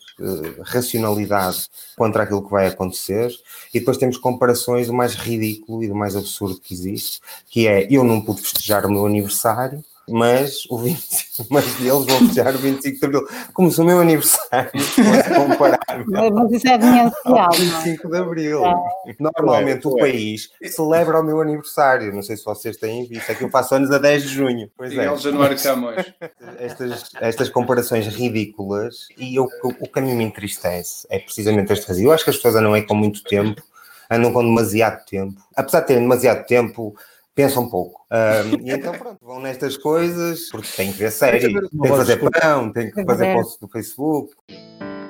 racionalidade 0.63 1.69
contra 1.97 2.23
aquilo 2.23 2.45
que 2.45 2.51
vai 2.51 2.67
acontecer, 2.67 3.31
e 3.73 3.79
depois 3.79 3.97
temos 3.97 4.17
comparações 4.17 4.87
do 4.87 4.95
mais 4.95 5.15
ridículo 5.15 5.83
e 5.83 5.89
do 5.89 5.95
mais 5.95 6.17
absurdo 6.17 6.61
que 6.61 6.75
existe, 6.75 7.21
que 7.49 7.67
é 7.67 7.87
eu 7.91 8.05
não 8.05 8.21
pude 8.21 8.43
festejar 8.43 8.87
o 8.87 8.91
meu 8.91 9.07
aniversário, 9.07 9.85
mas, 10.11 10.67
o 10.69 10.79
25, 10.79 11.47
mas 11.51 11.65
eles 11.81 11.91
vão 11.91 12.19
festejar 12.19 12.55
o 12.55 12.59
25 12.59 12.99
de 12.99 13.07
Abril. 13.07 13.29
Como 13.53 13.71
se 13.71 13.81
o 13.81 13.85
meu 13.85 14.01
aniversário 14.01 14.81
fosse 14.81 15.35
comparar 15.35 15.81
Mas 16.07 16.53
isso 16.53 16.69
é 16.69 16.79
demencial, 16.79 17.13
ao 17.25 17.33
não 17.33 17.39
é? 17.45 17.57
25 17.57 18.09
de 18.09 18.17
Abril. 18.17 18.65
É. 18.67 18.75
Normalmente 19.19 19.87
o 19.87 19.95
Ué, 19.95 20.03
ué. 20.03 20.11
país 20.11 20.51
celebra 20.71 21.21
o 21.21 21.23
meu 21.23 21.41
aniversário. 21.41 22.13
Não 22.13 22.23
sei 22.23 22.37
se 22.37 22.45
vocês 22.45 22.77
têm 22.77 23.07
visto. 23.07 23.31
É 23.31 23.35
que 23.35 23.45
eu 23.45 23.51
faço 23.51 23.75
anos 23.75 23.91
a 23.91 23.99
10 23.99 24.23
de 24.23 24.29
junho. 24.29 24.71
Pois 24.77 24.93
é. 24.93 24.97
Miguel 24.97 25.17
Januário 25.19 25.63
Camões. 25.63 26.13
estas, 26.59 27.11
estas 27.21 27.49
comparações 27.49 28.07
ridículas 28.07 29.09
e 29.17 29.37
eu, 29.37 29.49
o, 29.63 29.69
o 29.69 29.89
que 29.89 29.99
a 29.99 30.03
mim 30.03 30.15
me 30.15 30.25
entristece 30.25 31.07
é 31.11 31.19
precisamente 31.19 31.73
este 31.73 31.87
razão. 31.87 32.05
Eu 32.05 32.13
acho 32.13 32.25
que 32.25 32.31
as 32.31 32.37
pessoas 32.37 32.57
andam 32.57 32.75
aí 32.75 32.83
com 32.83 32.95
muito 32.95 33.23
tempo, 33.25 33.63
andam 34.11 34.33
com 34.33 34.43
demasiado 34.43 35.05
tempo. 35.05 35.41
Apesar 35.57 35.81
de 35.81 35.87
terem 35.89 36.03
demasiado 36.03 36.47
tempo, 36.47 36.95
pensam 37.41 37.69
pouco. 37.69 38.07
Ahm, 38.11 38.61
e 38.67 38.71
então, 38.71 38.93
pronto, 38.93 39.19
vão 39.23 39.41
nestas 39.41 39.77
coisas 39.77 40.51
porque 40.51 40.69
têm 40.77 40.93
que 40.93 40.99
ver 40.99 41.11
série, 41.11 41.41
têm 41.41 41.69
que 41.69 41.89
fazer 41.89 42.17
pão, 42.19 42.73
têm 42.73 42.91
que 42.91 43.05
fazer 43.05 43.35
posts 43.35 43.59
do 43.59 43.69
Facebook. 43.69 44.35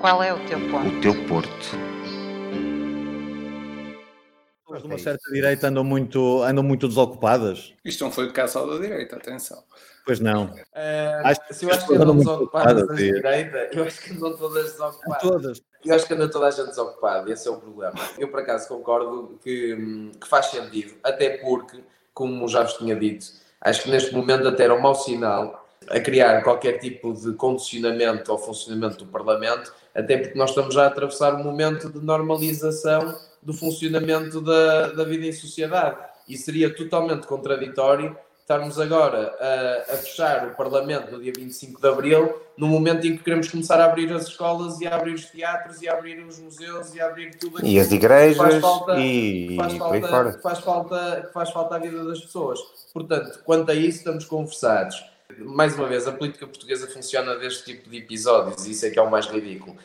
Qual 0.01 0.23
é 0.23 0.33
o 0.33 0.47
teu 0.47 0.59
ponto? 0.71 0.89
O 0.89 1.01
teu 1.01 1.27
Porto. 1.27 1.51
As 4.73 4.83
de 4.83 4.87
uma 4.87 4.99
certa 4.99 5.33
direita 5.33 5.67
andam 5.67 5.83
muito, 5.83 6.43
andam 6.45 6.63
muito 6.63 6.87
desocupadas. 6.87 7.75
Isto 7.85 8.05
não 8.05 8.13
foi 8.13 8.29
o 8.29 8.33
caso 8.33 8.65
da 8.67 8.79
direita, 8.79 9.17
atenção. 9.17 9.63
Pois 10.07 10.21
não. 10.21 10.55
Eh, 10.73 11.23
Acho 11.25 11.41
se 11.51 11.65
eu 11.65 11.71
acho 11.71 11.87
que 11.87 11.93
as 11.95 11.99
pessoas 11.99 12.01
andam 12.01 12.17
desocupadas 12.17 12.87
da 12.87 12.95
direita, 12.95 13.69
eu 13.73 13.85
acho 13.85 14.01
que 14.01 14.13
andam 14.13 14.37
todas 14.37 14.73
desocupadas. 14.73 15.23
Todas. 15.23 15.63
Eu 15.85 15.95
acho 15.95 16.07
que 16.07 16.15
anda 16.15 16.31
toda 16.31 16.47
a 16.47 16.51
gente 16.51 16.69
desocupada, 16.69 17.33
esse 17.33 17.49
é 17.49 17.51
o 17.51 17.57
problema. 17.57 17.99
Eu, 18.19 18.29
por 18.29 18.41
acaso, 18.41 18.69
concordo 18.69 19.39
que, 19.43 20.11
que 20.21 20.29
faz 20.29 20.47
sentido, 20.47 20.95
até 21.03 21.39
porque, 21.39 21.83
como 22.13 22.47
já 22.49 22.63
vos 22.63 22.75
tinha 22.75 22.97
dito, 22.97 23.27
acho 23.61 23.83
que 23.83 23.91
neste 23.91 24.15
momento 24.15 24.49
até 24.49 24.65
era 24.65 24.75
um 24.75 24.81
mau 24.81 24.95
sinal 24.95 25.67
a 25.89 25.99
criar 25.99 26.43
qualquer 26.43 26.79
tipo 26.79 27.13
de 27.13 27.33
condicionamento 27.35 28.31
ao 28.31 28.39
funcionamento 28.39 29.05
do 29.05 29.07
Parlamento, 29.07 29.73
até 29.95 30.17
porque 30.17 30.39
nós 30.39 30.51
estamos 30.51 30.75
já 30.75 30.85
a 30.85 30.87
atravessar 30.87 31.35
um 31.35 31.43
momento 31.43 31.91
de 31.91 31.99
normalização 31.99 33.19
do 33.43 33.53
funcionamento 33.53 34.41
da, 34.41 34.93
da 34.93 35.05
vida 35.05 35.27
em 35.27 35.33
sociedade. 35.33 35.97
E 36.29 36.37
seria 36.37 36.73
totalmente 36.73 37.27
contraditório 37.27 38.17
estarmos 38.51 38.81
agora 38.81 39.33
a, 39.39 39.93
a 39.93 39.97
fechar 39.99 40.49
o 40.49 40.57
Parlamento 40.57 41.13
no 41.13 41.23
dia 41.23 41.33
25 41.33 41.81
de 41.81 41.89
Abril, 41.89 42.43
no 42.57 42.67
momento 42.67 43.07
em 43.07 43.17
que 43.17 43.23
queremos 43.23 43.49
começar 43.49 43.81
a 43.81 43.85
abrir 43.85 44.13
as 44.13 44.27
escolas 44.27 44.81
e 44.81 44.89
a 44.89 44.97
abrir 44.97 45.15
os 45.15 45.27
teatros 45.27 45.81
e 45.81 45.89
a 45.89 45.93
abrir 45.93 46.19
os 46.25 46.41
museus 46.41 46.93
e 46.93 47.01
a 47.01 47.07
abrir 47.07 47.37
tudo 47.37 47.59
aquilo 47.59 47.73
E 47.73 47.79
as 47.79 47.87
que 47.87 47.95
igrejas 47.95 48.37
faz 48.37 48.61
falta, 48.61 48.99
e 48.99 49.49
que 49.49 49.57
faz 49.57 49.73
falta, 49.75 50.09
fora. 50.09 50.33
que 50.33 50.43
faz 50.43 50.59
falta, 50.59 51.23
que 51.29 51.33
faz 51.33 51.51
falta 51.51 51.77
à 51.77 51.79
vida 51.79 52.05
das 52.05 52.21
pessoas. 52.21 52.61
Portanto, 52.93 53.41
quanto 53.45 53.71
a 53.71 53.75
isso, 53.75 53.99
estamos 53.99 54.25
conversados. 54.25 55.01
Mais 55.39 55.77
uma 55.77 55.87
vez, 55.87 56.09
a 56.09 56.13
política 56.13 56.45
portuguesa 56.45 56.89
funciona 56.89 57.37
deste 57.37 57.65
tipo 57.67 57.89
de 57.89 57.99
episódios, 57.99 58.67
e 58.67 58.73
isso 58.73 58.85
é 58.85 58.91
que 58.91 58.99
é 58.99 59.03
o 59.03 59.09
mais 59.09 59.27
ridículo. 59.27 59.77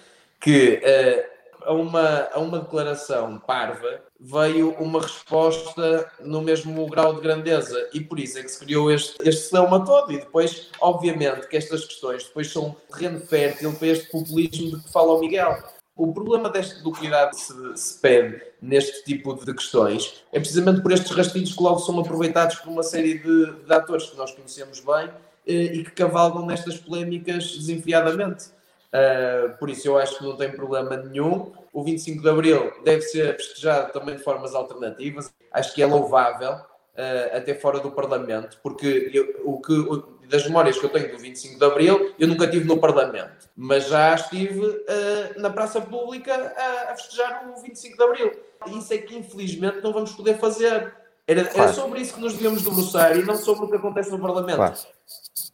Que 0.42 0.82
eh, 0.84 1.30
a, 1.66 1.74
uma, 1.74 2.28
a 2.32 2.40
uma 2.40 2.60
declaração 2.60 3.40
parva 3.40 4.02
veio 4.20 4.72
uma 4.80 5.02
resposta 5.02 6.10
no 6.22 6.42
mesmo 6.42 6.86
grau 6.88 7.14
de 7.14 7.22
grandeza, 7.22 7.90
e 7.94 8.00
por 8.00 8.20
isso 8.20 8.38
é 8.38 8.44
que 8.44 8.50
se 8.50 8.60
criou 8.60 8.92
este, 8.92 9.16
este 9.28 9.50
todo. 9.50 10.12
E 10.12 10.18
depois, 10.18 10.70
obviamente, 10.80 11.48
que 11.48 11.58
estas 11.58 11.86
questões 11.86 12.24
depois 12.24 12.52
são 12.52 12.76
terreno 12.92 13.20
fértil 13.20 13.74
para 13.74 13.88
este 13.88 14.10
populismo 14.10 14.78
de 14.78 14.84
que 14.84 14.92
fala 14.92 15.14
o 15.14 15.20
Miguel. 15.20 15.58
O 15.96 16.12
problema 16.14 16.50
desta 16.50 16.82
do 16.84 16.92
cuidado 16.92 17.30
que 17.30 17.42
se, 17.42 17.78
se 17.78 18.00
pede 18.02 18.42
neste 18.62 19.06
tipo 19.06 19.34
de 19.34 19.54
questões 19.54 20.26
é 20.34 20.40
precisamente 20.40 20.82
por 20.82 20.92
estes 20.92 21.10
rastilhos 21.12 21.54
que 21.54 21.64
logo 21.64 21.80
são 21.80 21.98
aproveitados 22.00 22.58
por 22.58 22.70
uma 22.70 22.84
série 22.84 23.18
de, 23.20 23.54
de 23.54 23.74
atores 23.74 24.10
que 24.10 24.18
nós 24.18 24.32
conhecemos 24.32 24.82
bem 24.82 25.10
eh, 25.48 25.76
e 25.76 25.84
que 25.86 25.92
cavalgam 25.92 26.46
nestas 26.46 26.78
polémicas 26.78 27.56
desenfreadamente. 27.56 28.48
Uh, 28.96 29.58
por 29.58 29.70
isso 29.70 29.88
eu 29.88 29.98
acho 29.98 30.18
que 30.18 30.24
não 30.24 30.38
tem 30.38 30.52
problema 30.52 30.96
nenhum. 30.96 31.52
O 31.74 31.84
25 31.84 32.22
de 32.22 32.30
Abril 32.30 32.72
deve 32.84 33.02
ser 33.02 33.36
festejado 33.36 33.92
também 33.92 34.16
de 34.16 34.24
formas 34.24 34.56
alternativas. 34.56 35.34
Acho 35.52 35.74
que 35.74 35.82
é 35.82 35.86
louvável, 35.86 36.52
uh, 36.54 37.36
até 37.38 37.54
fora 37.56 37.80
do 37.80 37.92
Parlamento, 37.92 38.58
porque 38.64 39.10
eu- 39.14 39.42
o 39.44 39.60
que, 39.62 39.74
o- 39.74 40.16
das 40.30 40.44
memórias 40.46 40.78
que 40.80 40.86
eu 40.86 40.90
tenho 40.90 41.12
do 41.12 41.18
25 41.18 41.60
de 41.60 41.66
Abril, 41.66 42.14
eu 42.18 42.28
nunca 42.28 42.46
estive 42.46 42.66
no 42.66 42.78
Parlamento, 42.80 43.50
mas 43.56 43.88
já 43.88 44.16
estive 44.16 44.60
uh, 44.66 45.40
na 45.40 45.50
praça 45.50 45.82
pública 45.82 46.34
a, 46.34 46.92
a 46.92 46.96
festejar 46.96 47.48
o 47.50 47.62
25 47.62 47.98
de 47.98 48.04
Abril. 48.04 48.32
Isso 48.68 48.94
é 48.94 48.98
que 48.98 49.16
infelizmente 49.18 49.82
não 49.84 49.92
vamos 49.92 50.14
poder 50.14 50.38
fazer. 50.40 50.94
Era, 51.28 51.42
era 51.42 51.50
Claro. 51.50 51.74
sobre 51.74 52.02
isso 52.02 52.14
que 52.16 52.22
nos 52.22 52.34
devíamos 52.34 52.62
debruçar 52.64 53.18
e 53.18 53.24
não 53.24 53.36
sobre 53.36 53.66
o 53.66 53.70
que 53.70 53.76
acontece 53.76 54.10
no 54.12 54.20
Parlamento. 54.20 54.56
Claro. 54.58 54.76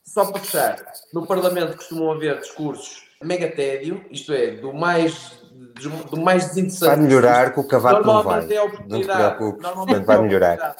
Só 0.05 0.29
para 0.31 0.41
fechar, 0.41 0.93
no 1.13 1.25
Parlamento 1.25 1.75
costumam 1.77 2.11
haver 2.11 2.39
discursos 2.39 3.09
mega 3.22 3.49
tédio, 3.49 4.03
isto 4.09 4.34
é, 4.34 4.51
do 4.51 4.74
mais, 4.74 5.32
do 6.09 6.19
mais 6.19 6.47
desinteressante. 6.47 6.95
Vai 6.95 6.97
melhorar 6.97 7.53
que 7.53 7.59
o 7.59 7.63
cavaco 7.63 8.05
não 8.05 8.24
vai. 8.24 8.45
Normalmente 8.45 8.53
é 8.53 8.57
a 8.57 8.63
Não 8.63 8.69
te 8.69 8.76
oportunidade. 8.76 9.36
preocupes, 9.36 9.63
Normalmente 9.63 10.05
vai 10.05 10.17
é 10.17 10.22
melhorar. 10.22 10.76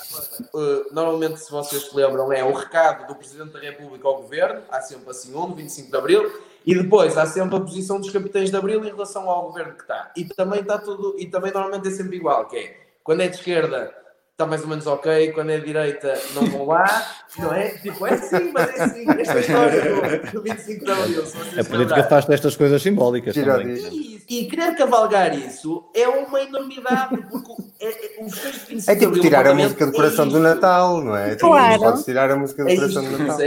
Uh, 0.54 0.94
normalmente, 0.94 1.40
se 1.40 1.52
vocês 1.52 1.84
se 1.84 1.96
lembram, 1.96 2.32
é 2.32 2.44
o 2.44 2.54
recado 2.54 3.08
do 3.08 3.16
Presidente 3.16 3.52
da 3.52 3.60
República 3.60 4.08
ao 4.08 4.22
Governo, 4.22 4.62
há 4.70 4.82
sempre 4.82 5.10
assim 5.10 5.36
um, 5.36 5.48
no 5.48 5.56
25 5.56 5.92
de 5.92 5.98
Abril, 5.98 6.32
e 6.66 6.76
depois 6.76 7.18
há 7.18 7.26
sempre 7.26 7.56
a 7.58 7.60
posição 7.60 8.00
dos 8.00 8.10
capitães 8.10 8.50
de 8.50 8.58
Abril 8.58 8.84
em 8.84 8.90
relação 8.90 9.30
ao 9.30 9.44
Governo 9.48 9.74
que 9.74 9.82
está. 9.82 10.12
E 10.16 10.26
também 10.26 10.62
está 10.62 10.78
tudo, 10.78 11.16
e 11.18 11.26
também 11.28 11.52
normalmente 11.52 11.88
é 11.88 11.92
sempre 11.92 12.18
igual, 12.18 12.48
que 12.48 12.58
é, 12.58 12.78
quando 13.04 13.22
é 13.22 13.28
de 13.28 13.36
esquerda 13.36 14.01
está 14.32 14.46
mais 14.48 14.62
ou 14.62 14.68
menos 14.68 14.88
ok, 14.88 15.32
quando 15.34 15.52
é 15.52 15.60
direita 15.60 16.14
não 16.34 16.46
vão 16.46 16.66
lá, 16.66 17.06
não 17.38 17.54
é? 17.54 17.70
Tipo, 17.70 18.08
é 18.08 18.14
assim, 18.14 18.52
mas 18.52 18.70
é 18.76 18.84
assim, 18.84 19.06
esta 19.20 19.40
história 19.40 19.82
do, 19.82 20.32
do 20.32 20.42
25 20.42 20.86
de 20.86 20.92
Abril, 20.92 21.24
A 21.60 21.64
política 21.64 22.04
faz 22.06 22.26
destas 22.26 22.56
coisas 22.56 22.82
simbólicas 22.82 23.36
também. 23.36 23.76
E, 23.92 24.24
e 24.30 24.46
querer 24.48 24.76
cavalgar 24.76 25.38
isso 25.38 25.90
é 25.96 26.08
uma 26.08 26.42
enormidade, 26.42 27.18
porque 27.30 27.52
o- 27.52 27.72
é, 27.80 27.88
é, 28.22 28.24
os 28.26 28.38
feitos 28.40 28.62
de 28.62 28.76
25 28.76 28.92
É 28.92 28.94
de 28.96 29.00
tipo 29.00 29.08
Abril, 29.10 29.22
tirar 29.24 29.48
a 29.48 29.54
música 29.54 29.86
do 29.86 29.92
é 29.92 29.96
coração 29.96 30.26
do 30.28 30.38
isto. 30.38 30.42
Natal, 30.44 31.02
não 31.04 31.16
é? 31.18 31.36
Claro. 31.36 31.72
Não 31.74 31.80
podes 31.80 32.06
tirar 32.06 32.32
a 32.32 32.36
música 32.36 32.64
do 32.64 32.70
É 32.70 32.76
coração 32.76 33.04
isto, 33.04 33.12
do 33.18 33.24
Natal. 33.24 33.38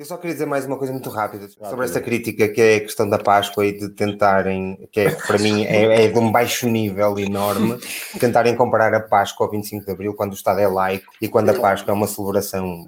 Eu 0.00 0.06
só 0.06 0.16
queria 0.16 0.32
dizer 0.32 0.46
mais 0.46 0.64
uma 0.64 0.78
coisa 0.78 0.94
muito 0.94 1.10
rápida 1.10 1.46
sobre 1.46 1.84
esta 1.84 2.00
crítica 2.00 2.48
que 2.48 2.58
é 2.58 2.76
a 2.76 2.80
questão 2.80 3.06
da 3.06 3.18
Páscoa 3.18 3.66
e 3.66 3.78
de 3.78 3.90
tentarem, 3.90 4.88
que 4.90 5.00
é, 5.00 5.10
para 5.10 5.36
mim 5.38 5.62
é, 5.64 6.04
é 6.06 6.08
de 6.08 6.18
um 6.18 6.32
baixo 6.32 6.66
nível 6.70 7.18
enorme, 7.18 7.78
tentarem 8.18 8.56
comparar 8.56 8.94
a 8.94 9.00
Páscoa 9.00 9.46
ao 9.46 9.50
25 9.50 9.84
de 9.84 9.92
Abril 9.92 10.14
quando 10.14 10.32
o 10.32 10.34
Estado 10.34 10.58
é 10.60 10.66
laico 10.66 11.12
e 11.20 11.28
quando 11.28 11.50
a 11.50 11.60
Páscoa 11.60 11.92
é 11.92 11.94
uma 11.94 12.06
celebração 12.06 12.86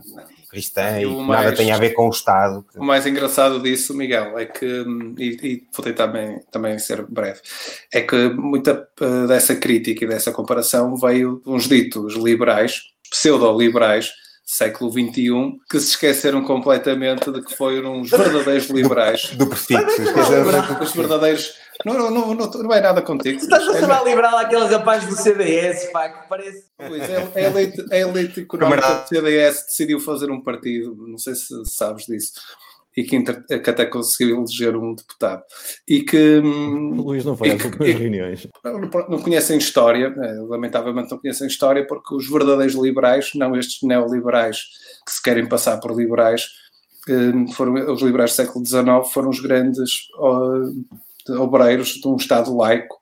cristã 0.49 1.01
e 1.01 1.05
E 1.05 1.07
que 1.07 1.15
nada 1.17 1.27
mais- 1.27 1.57
tem 1.59 1.71
a 1.71 1.77
ver 1.77 1.91
com 1.91 2.07
o 2.07 2.11
Estado. 2.11 2.65
O 2.77 2.83
mais 2.83 3.07
engraçado 3.07 3.61
disso, 3.61 3.95
Miguel, 3.95 4.39
é 4.39 4.47
que, 4.47 4.65
e, 5.19 5.27
e 5.43 5.67
vou 5.71 5.85
tentar 5.85 6.07
também, 6.07 6.41
também 6.51 6.79
ser 6.79 7.05
breve, 7.07 7.41
é 7.93 8.01
que 8.01 8.31
muita 8.31 8.89
eh, 9.03 9.27
dessa 9.27 9.55
crítica 9.55 10.07
e 10.07 10.09
dessa 10.09 10.33
comparação 10.33 10.97
veio 10.97 11.43
de 11.45 11.51
uns 11.51 11.69
ditos 11.69 12.15
liberais, 12.15 12.81
pseudo-liberais, 13.11 14.22
século 14.57 14.91
XXI, 14.93 15.59
que 15.71 15.81
se 15.81 15.89
esqueceram 15.91 16.43
completamente 16.45 17.31
de 17.31 17.43
que 17.43 17.57
foram 17.57 18.01
os 18.03 18.11
verdadeiros 18.11 18.69
liberais. 18.69 19.31
Do 19.35 19.47
prefixo. 19.47 20.03
Os 20.83 20.93
verdadeiros. 20.93 21.55
Não, 21.87 21.95
não, 21.95 22.11
não, 22.11 22.35
não, 22.35 22.51
não 22.51 22.73
é 22.73 22.81
nada 22.81 23.01
contigo. 23.03 23.39
Estás 23.41 23.67
a 23.67 23.77
É- 23.77 23.81
chamar 23.81 24.05
liberal 24.05 24.37
aquele 24.37 24.67
rapaz 24.67 25.07
do 25.07 25.17
CDS, 25.17 25.91
pá, 25.91 26.09
que 26.11 26.29
parece. 26.29 26.65
Pois 26.77 27.03
é, 27.09 27.29
a 27.35 27.41
elite, 27.41 27.85
a 27.91 27.97
elite 27.99 28.41
económica 28.41 28.87
do 28.95 29.09
CDS 29.09 29.65
decidiu 29.67 29.99
fazer 29.99 30.31
um 30.31 30.41
partido, 30.43 30.95
não 31.09 31.17
sei 31.19 31.35
se 31.35 31.55
sabes 31.65 32.05
disso, 32.07 32.33
e 32.97 33.05
que, 33.05 33.23
que 33.23 33.71
até 33.71 33.87
conseguiu 33.87 34.39
eleger 34.39 34.77
um 34.77 34.95
deputado. 34.95 35.43
E 35.89 36.03
que. 36.03 36.41
hum, 36.41 36.99
O 36.99 37.03
Luís 37.03 37.25
não 37.25 37.37
foi 37.37 37.51
às 37.51 37.65
últimas 37.65 37.89
reuniões. 37.89 38.49
não, 39.09 39.21
conhecem 39.21 39.59
história, 39.59 40.15
eh, 40.17 40.41
lamentavelmente 40.49 41.11
não 41.11 41.19
conhecem 41.19 41.47
história, 41.47 41.87
porque 41.87 42.15
os 42.15 42.29
verdadeiros 42.29 42.75
liberais, 42.75 43.31
não 43.35 43.57
estes 43.57 43.83
neoliberais 43.83 44.59
que 45.07 45.13
se 45.13 45.23
querem 45.23 45.49
passar 45.49 45.79
por 45.79 45.97
liberais, 45.97 46.47
eh, 47.09 47.53
foram, 47.55 47.93
os 47.93 48.03
liberais 48.03 48.33
do 48.33 48.37
século 48.37 48.67
XIX 48.67 49.13
foram 49.13 49.31
os 49.31 49.41
grandes 49.41 49.91
obreiros 51.39 51.95
de 51.95 52.09
um 52.09 52.17
Estado 52.17 52.55
laico 52.57 53.01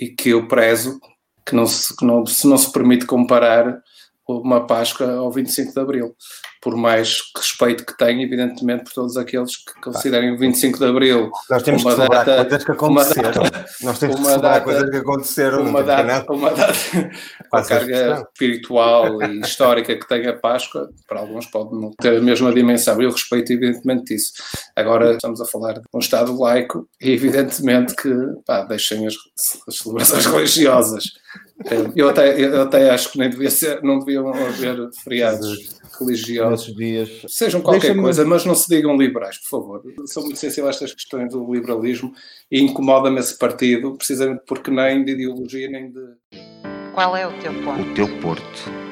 e 0.00 0.08
que 0.08 0.30
eu 0.30 0.48
prezo 0.48 0.98
que 1.44 1.54
não 1.54 1.66
se, 1.66 1.94
que 1.96 2.04
não, 2.04 2.24
se 2.24 2.46
não 2.46 2.56
se 2.56 2.72
permite 2.72 3.06
comparar 3.06 3.82
uma 4.28 4.66
Páscoa 4.66 5.12
ao 5.14 5.30
25 5.32 5.72
de 5.72 5.80
Abril, 5.80 6.14
por 6.60 6.76
mais 6.76 7.18
respeito 7.36 7.84
que 7.84 7.96
tenho, 7.98 8.22
evidentemente, 8.22 8.84
por 8.84 8.92
todos 8.92 9.16
aqueles 9.16 9.56
que 9.56 9.80
considerem 9.82 10.32
o 10.32 10.38
25 10.38 10.78
de 10.78 10.84
Abril 10.84 11.30
Nós 11.50 11.62
temos 11.64 11.82
que 11.82 11.88
uma 11.88 11.96
celebrar 11.96 12.24
data- 12.24 12.42
coisas 12.44 12.64
que 12.64 12.70
uma 12.70 12.76
aconteceram. 13.02 13.42
data- 13.42 13.64
Nós 13.82 13.98
temos 13.98 14.14
que 14.16 14.22
uma 14.22 14.30
celebrar 14.30 14.52
data- 14.52 14.64
coisas 14.64 14.90
que 14.90 14.96
aconteceram. 14.96 15.62
uma 15.62 15.82
data, 15.82 16.32
uma 16.32 16.50
data 16.50 16.72
com 17.50 17.56
essa 17.58 17.68
carga 17.68 18.28
espiritual 18.32 19.22
e 19.22 19.40
histórica 19.40 19.96
que 19.96 20.06
tem 20.08 20.26
a 20.28 20.36
Páscoa, 20.38 20.88
para 21.08 21.20
alguns 21.20 21.46
pode 21.46 21.72
não 21.72 21.90
ter 22.00 22.18
a 22.18 22.20
mesma 22.20 22.52
dimensão. 22.54 23.00
Eu 23.02 23.10
respeito 23.10 23.52
evidentemente 23.52 24.14
isso. 24.14 24.32
Agora 24.76 25.12
estamos 25.14 25.40
a 25.40 25.44
falar 25.46 25.74
de 25.74 25.82
um 25.92 25.98
Estado 25.98 26.38
laico 26.38 26.88
e 27.00 27.10
evidentemente 27.10 27.94
que 27.96 28.08
pá, 28.46 28.62
deixem 28.64 29.06
as, 29.06 29.14
as 29.68 29.78
celebrações 29.78 30.24
religiosas. 30.26 31.04
Eu 31.94 32.08
até, 32.08 32.40
eu 32.40 32.62
até 32.62 32.90
acho 32.90 33.12
que 33.12 33.18
nem 33.18 33.30
devia 33.30 33.50
ser, 33.50 33.82
não 33.82 33.98
deviam 33.98 34.28
haver 34.28 34.90
feriados 35.02 35.80
religiosos. 35.98 36.74
Dias. 36.74 37.22
Sejam 37.28 37.60
qualquer 37.60 37.96
coisa, 37.96 38.24
mas 38.24 38.44
não 38.44 38.54
se 38.54 38.68
digam 38.68 38.96
liberais, 38.96 39.38
por 39.38 39.48
favor. 39.48 39.82
Sou 40.06 40.22
muito 40.22 40.38
sensível 40.38 40.66
a 40.66 40.70
estas 40.70 40.92
questões 40.92 41.30
do 41.30 41.52
liberalismo 41.52 42.12
e 42.50 42.60
incomoda-me 42.60 43.20
esse 43.20 43.36
partido, 43.38 43.96
precisamente 43.96 44.42
porque 44.46 44.70
nem 44.70 45.04
de 45.04 45.12
ideologia 45.12 45.68
nem 45.68 45.90
de. 45.90 46.00
Qual 46.94 47.16
é 47.16 47.26
o 47.26 47.32
teu 47.40 47.52
ponto? 47.62 47.82
O 47.82 47.94
teu 47.94 48.08
Porto. 48.20 48.82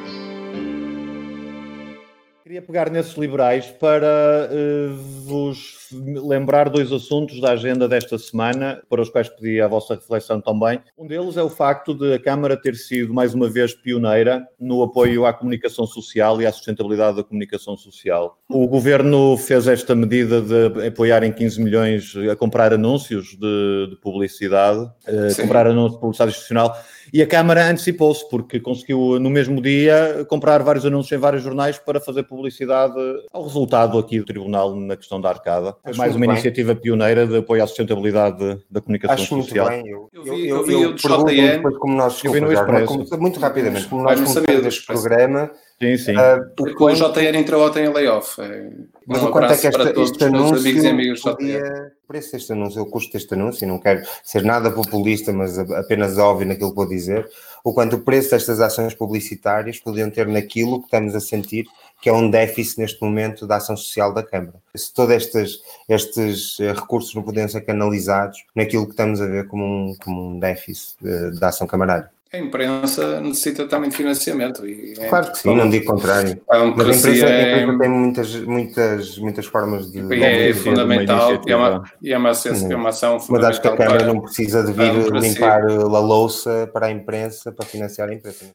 Queria 2.43 2.63
pegar 2.63 2.91
nesses 2.91 3.15
liberais 3.17 3.67
para 3.67 4.49
eh, 4.51 4.89
vos 5.25 5.80
lembrar 5.93 6.69
dois 6.69 6.93
assuntos 6.93 7.41
da 7.41 7.53
agenda 7.53 7.89
desta 7.89 8.19
semana, 8.19 8.83
para 8.89 9.03
os 9.03 9.09
quais 9.09 9.29
pedi 9.29 9.61
a 9.61 9.69
vossa 9.69 9.95
reflexão 9.95 10.41
também. 10.41 10.81
Um 10.97 11.07
deles 11.07 11.37
é 11.37 11.43
o 11.43 11.51
facto 11.51 11.95
de 11.95 12.15
a 12.15 12.19
Câmara 12.19 12.57
ter 12.57 12.75
sido, 12.75 13.13
mais 13.13 13.35
uma 13.35 13.49
vez, 13.49 13.75
pioneira 13.75 14.47
no 14.59 14.83
apoio 14.83 15.27
à 15.27 15.33
comunicação 15.33 15.87
social 15.87 16.41
e 16.41 16.47
à 16.47 16.53
sustentabilidade 16.53 17.17
da 17.17 17.25
comunicação 17.25 17.77
social. 17.77 18.39
O 18.49 18.67
Governo 18.67 19.37
fez 19.37 19.67
esta 19.67 19.95
medida 19.95 20.41
de 20.41 20.87
apoiar 20.87 21.23
em 21.23 21.33
15 21.33 21.63
milhões 21.63 22.15
a 22.31 22.37
comprar 22.37 22.73
anúncios 22.73 23.37
de, 23.39 23.89
de 23.91 23.97
publicidade, 24.01 24.91
eh, 25.07 25.35
comprar 25.41 25.67
anúncios 25.67 25.95
de 25.95 26.01
publicidade 26.01 26.31
institucional, 26.31 26.77
e 27.13 27.23
a 27.23 27.27
Câmara 27.27 27.69
antecipou-se, 27.69 28.29
porque 28.29 28.61
conseguiu, 28.61 29.19
no 29.19 29.31
mesmo 29.31 29.61
dia, 29.61 30.25
comprar 30.29 30.63
vários 30.63 30.87
anúncios 30.87 31.13
em 31.13 31.21
vários 31.21 31.43
jornais 31.43 31.79
para 31.79 32.01
fazer 32.01 32.23
publicidade 32.23 32.95
ao 33.33 33.43
resultado 33.43 33.99
aqui 33.99 34.19
do 34.21 34.25
Tribunal 34.25 34.77
na 34.77 34.97
questão 34.97 35.21
da 35.21 35.29
arcada. 35.29 35.75
É 35.83 35.91
Acho 35.91 35.99
mais 35.99 36.13
muito 36.13 36.21
uma 36.23 36.27
bem. 36.27 36.35
iniciativa 36.35 36.75
pioneira 36.75 37.27
de 37.27 37.37
apoio 37.39 37.65
à 37.65 37.67
sustentabilidade 37.67 38.59
da 38.71 38.81
comunicação 38.83 39.15
Acho 39.15 39.35
muito 39.35 39.47
social. 39.49 39.69
bem. 39.71 39.89
Eu, 39.89 40.11
Eu 40.13 40.27
eu, 40.27 40.35
vi- 40.35 40.49
eu, 40.49 40.57
eu 40.59 40.65
vi 40.65 40.73
eu 40.75 40.91
o 40.91 40.95
pergunto 40.97 41.31
JN. 41.33 41.47
depois 41.57 41.79
como 41.79 41.95
nós, 41.97 42.23
Eu 42.23 42.33
vi 42.33 42.41
no 42.41 42.49
desculpa, 42.49 42.73
Jorge, 42.73 42.85
Expresso. 42.85 43.11
como- 43.11 43.23
muito 43.23 43.41
rapidamente, 43.41 43.87
como 43.89 44.03
nós 44.03 44.21
começamos 44.21 44.67
este 44.67 44.87
programa, 44.87 45.51
Sim, 45.81 45.97
sim. 45.97 46.17
ah, 46.17 46.39
o 46.43 46.55
Porque 46.55 46.73
o 46.73 46.77
quanto- 46.77 46.99
JN 47.15 47.39
entrou 47.39 47.67
ontem 47.67 47.87
em 47.87 47.89
layoff. 47.93 48.41
É, 48.43 48.71
Mas 49.07 49.23
um 49.23 49.27
o 49.27 49.31
quanto 49.31 49.45
é 49.45 49.47
abraço 49.47 49.61
que 49.63 49.67
esta, 49.69 49.79
para 49.83 49.93
todos 49.95 50.11
este 50.11 50.25
anúncio 50.25 50.57
amigos 50.91 51.21
e 51.21 51.23
JN. 51.23 51.33
podia, 51.33 51.93
o 52.05 52.07
preço 52.07 52.33
deste 52.33 52.53
anúncio, 52.53 52.83
o 52.83 52.87
custo 52.87 53.13
deste 53.15 53.33
anúncio, 53.35 53.67
não 53.67 53.79
quero 53.79 54.03
ser 54.23 54.43
nada 54.45 54.71
populista, 54.71 55.33
mas 55.33 55.59
apenas 55.59 56.19
óbvio 56.19 56.47
naquilo 56.47 56.71
que 56.71 56.77
vou 56.77 56.87
dizer, 56.89 57.27
o 57.65 57.73
quanto 57.73 57.97
o 57.97 58.01
preço 58.01 58.33
destas 58.33 58.61
ações 58.61 58.93
publicitárias 58.95 59.79
podiam 59.79 60.11
ter 60.11 60.27
naquilo 60.29 60.79
que 60.81 60.85
estamos 60.85 61.15
a 61.15 61.21
sentir, 61.21 61.65
que 62.01 62.09
é 62.09 62.13
um 62.13 62.31
déficit 62.31 62.79
neste 62.81 63.03
momento 63.03 63.47
da 63.47 63.57
ação 63.57 63.77
social 63.77 64.13
da 64.15 64.23
Câmara. 64.23 64.55
Se 64.75 64.93
todos 64.93 65.15
estes, 65.15 65.59
estes 65.89 66.59
eh, 66.61 66.73
recursos 66.73 67.15
não 67.15 67.23
podiam 67.23 67.47
ser 67.49 67.61
canalizados 67.61 68.39
naquilo 68.55 68.85
que 68.87 68.93
estamos 68.93 69.21
a 69.21 69.27
ver 69.27 69.47
como 69.49 69.65
um, 69.65 69.95
como 70.03 70.31
um 70.31 70.39
déficit 70.39 70.97
eh, 71.05 71.31
da 71.39 71.49
ação 71.49 71.67
camarária. 71.67 72.09
A 72.33 72.39
imprensa 72.39 73.21
necessita 73.21 73.67
também 73.67 73.91
de 73.91 73.97
financiamento. 73.97 74.65
E 74.65 74.95
é 74.97 75.09
Claro 75.09 75.33
que 75.33 75.39
sim, 75.39 75.53
não 75.55 75.69
digo 75.69 75.85
contrário. 75.87 76.41
A 76.49 76.59
Mas 76.59 76.61
a 76.61 76.65
democracia 76.65 77.11
empresa, 77.11 77.27
a 77.27 77.31
é, 77.31 77.63
empresa 77.63 77.79
tem 77.81 77.89
muitas, 77.91 78.35
muitas, 78.37 79.19
muitas 79.19 79.47
formas 79.47 79.91
de. 79.91 79.99
é 79.99 80.47
uma 80.53 80.55
fundamental 80.55 81.43
e 81.45 81.51
é 81.53 81.57
uma, 81.57 81.85
e 82.01 82.13
é 82.13 82.17
uma, 82.19 82.31
ação- 82.31 82.71
é 82.71 82.77
uma 82.77 82.89
ação 82.91 83.19
Mas 83.29 83.45
acho 83.45 83.61
que 83.61 83.67
a 83.67 83.73
fundamental 83.73 83.77
Câmara 83.77 84.05
para- 84.05 84.15
não 84.15 84.21
precisa 84.21 84.63
de 84.63 84.73
vir 84.73 85.13
limpar 85.13 85.63
a 85.65 85.99
louça 85.99 86.71
para 86.73 86.87
a 86.87 86.91
imprensa, 86.93 87.51
para 87.51 87.67
financiar 87.67 88.09
a 88.09 88.15
imprensa. 88.15 88.47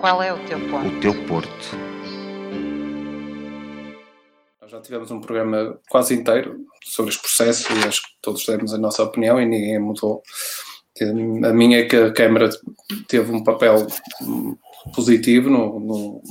Qual 0.00 0.22
é 0.22 0.32
o 0.32 0.38
teu 0.46 0.58
ponto? 0.70 0.88
O 0.88 1.00
teu 1.00 1.14
Porto. 1.26 1.95
Já 4.76 4.82
tivemos 4.82 5.10
um 5.10 5.20
programa 5.22 5.80
quase 5.88 6.12
inteiro 6.14 6.58
sobre 6.84 7.10
este 7.10 7.22
processo 7.22 7.72
e 7.72 7.84
acho 7.84 8.02
que 8.02 8.08
todos 8.20 8.44
demos 8.44 8.74
a 8.74 8.78
nossa 8.78 9.02
opinião 9.02 9.40
e 9.40 9.46
ninguém 9.46 9.78
mudou. 9.78 10.22
A 11.48 11.52
minha 11.52 11.78
é 11.80 11.84
que 11.84 11.96
a 11.96 12.12
Câmara 12.12 12.50
teve 13.08 13.32
um 13.32 13.42
papel 13.42 13.86
positivo 14.94 15.48
no, 15.48 15.80
no- 15.80 16.22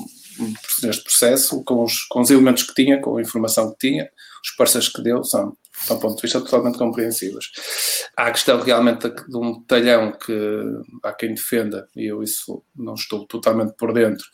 neste 0.83 1.03
processo, 1.03 1.63
com 1.63 1.83
os, 1.83 2.03
com 2.03 2.21
os 2.21 2.29
elementos 2.29 2.63
que 2.63 2.75
tinha, 2.75 3.01
com 3.01 3.17
a 3.17 3.21
informação 3.21 3.71
que 3.71 3.89
tinha, 3.89 4.09
os 4.43 4.51
parceiros 4.55 4.89
que 4.89 5.01
deu, 5.01 5.23
são, 5.23 5.57
do 5.87 5.99
ponto 5.99 6.15
de 6.17 6.21
vista, 6.21 6.39
totalmente 6.39 6.77
compreensíveis. 6.77 7.45
Há 8.15 8.27
a 8.27 8.31
questão 8.31 8.61
realmente 8.61 9.09
de 9.09 9.37
um 9.37 9.63
talhão 9.63 10.11
que 10.11 10.61
há 11.03 11.13
quem 11.13 11.33
defenda, 11.33 11.87
e 11.95 12.05
eu 12.05 12.21
isso 12.21 12.63
não 12.75 12.93
estou 12.93 13.25
totalmente 13.25 13.73
por 13.77 13.91
dentro, 13.93 14.25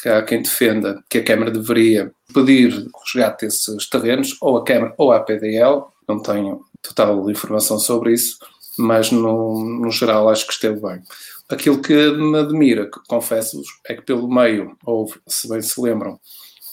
que 0.00 0.08
há 0.08 0.22
quem 0.22 0.42
defenda 0.42 1.02
que 1.08 1.18
a 1.18 1.24
Câmara 1.24 1.50
deveria 1.50 2.12
pedir 2.32 2.72
o 2.72 2.98
resgate 3.00 3.46
desses 3.46 3.88
terrenos, 3.88 4.36
ou 4.40 4.56
a 4.56 4.64
Câmara 4.64 4.94
ou 4.98 5.12
a 5.12 5.20
PDL, 5.20 5.84
não 6.08 6.20
tenho 6.20 6.60
total 6.82 7.28
informação 7.30 7.78
sobre 7.78 8.12
isso, 8.12 8.38
mas 8.78 9.10
no, 9.10 9.64
no 9.80 9.90
geral 9.90 10.28
acho 10.28 10.46
que 10.46 10.52
esteve 10.52 10.80
bem. 10.80 11.02
Aquilo 11.48 11.80
que 11.80 12.10
me 12.12 12.38
admira, 12.38 12.90
confesso-vos, 13.08 13.68
é 13.86 13.94
que 13.94 14.02
pelo 14.02 14.28
meio 14.28 14.76
houve, 14.84 15.14
se 15.26 15.48
bem 15.48 15.62
se 15.62 15.80
lembram, 15.80 16.18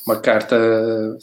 uma 0.06 0.20
carta 0.20 0.58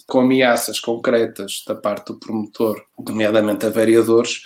com 0.07 0.21
ameaças 0.21 0.81
concretas 0.81 1.63
da 1.67 1.75
parte 1.75 2.07
do 2.07 2.19
promotor, 2.19 2.83
nomeadamente 2.99 3.67
a 3.67 3.71
vereadores, 3.71 4.41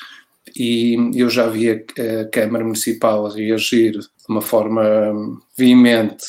e 0.56 0.96
eu 1.14 1.30
já 1.30 1.46
vi 1.46 1.70
a, 1.70 1.74
a 1.74 2.28
Câmara 2.30 2.64
Municipal 2.64 3.28
reagir 3.28 3.92
de 3.92 4.08
uma 4.28 4.42
forma 4.42 4.82
veemente 5.56 6.24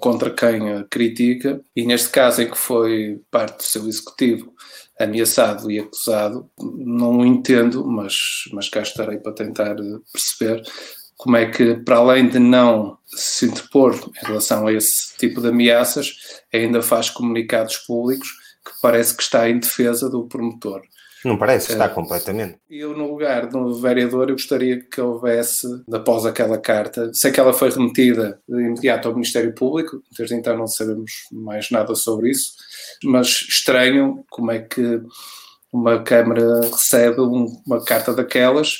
contra 0.00 0.30
quem 0.30 0.72
a 0.72 0.84
critica, 0.84 1.60
e 1.76 1.86
neste 1.86 2.08
caso 2.10 2.42
em 2.42 2.50
que 2.50 2.58
foi 2.58 3.20
parte 3.30 3.58
do 3.58 3.62
seu 3.62 3.86
executivo 3.86 4.52
ameaçado 4.98 5.70
e 5.70 5.78
acusado, 5.78 6.50
não 6.58 7.24
entendo, 7.24 7.86
mas, 7.86 8.14
mas 8.52 8.68
cá 8.68 8.82
estarei 8.82 9.18
para 9.18 9.32
tentar 9.32 9.76
perceber 10.12 10.62
como 11.16 11.36
é 11.36 11.50
que, 11.50 11.74
para 11.76 11.96
além 11.96 12.28
de 12.28 12.38
não 12.38 12.98
se 13.06 13.46
interpor 13.46 13.94
em 13.94 14.26
relação 14.26 14.66
a 14.66 14.72
esse 14.72 15.16
tipo 15.18 15.40
de 15.40 15.48
ameaças, 15.48 16.16
ainda 16.52 16.82
faz 16.82 17.10
comunicados 17.10 17.76
públicos 17.78 18.28
que 18.64 18.72
parece 18.80 19.14
que 19.16 19.22
está 19.22 19.48
em 19.48 19.58
defesa 19.58 20.08
do 20.08 20.26
promotor. 20.26 20.82
Não 21.24 21.36
parece, 21.36 21.72
está 21.72 21.84
É. 21.84 21.88
completamente. 21.88 22.58
Eu, 22.70 22.96
no 22.96 23.10
lugar 23.10 23.46
do 23.48 23.74
vereador, 23.80 24.28
eu 24.30 24.34
gostaria 24.36 24.80
que 24.80 25.00
houvesse, 25.00 25.66
após 25.92 26.24
aquela 26.24 26.56
carta, 26.58 27.10
sei 27.12 27.30
que 27.30 27.38
ela 27.38 27.52
foi 27.52 27.70
remetida 27.70 28.40
de 28.48 28.60
imediato 28.60 29.08
ao 29.08 29.14
Ministério 29.14 29.54
Público, 29.54 30.02
desde 30.16 30.34
então 30.34 30.56
não 30.56 30.66
sabemos 30.66 31.12
mais 31.30 31.70
nada 31.70 31.94
sobre 31.94 32.30
isso, 32.30 32.52
mas 33.04 33.28
estranho 33.48 34.24
como 34.30 34.50
é 34.50 34.60
que 34.60 35.00
uma 35.72 36.02
Câmara 36.02 36.62
recebe 36.62 37.20
um- 37.20 37.46
uma 37.66 37.84
carta 37.84 38.12
daquelas 38.14 38.78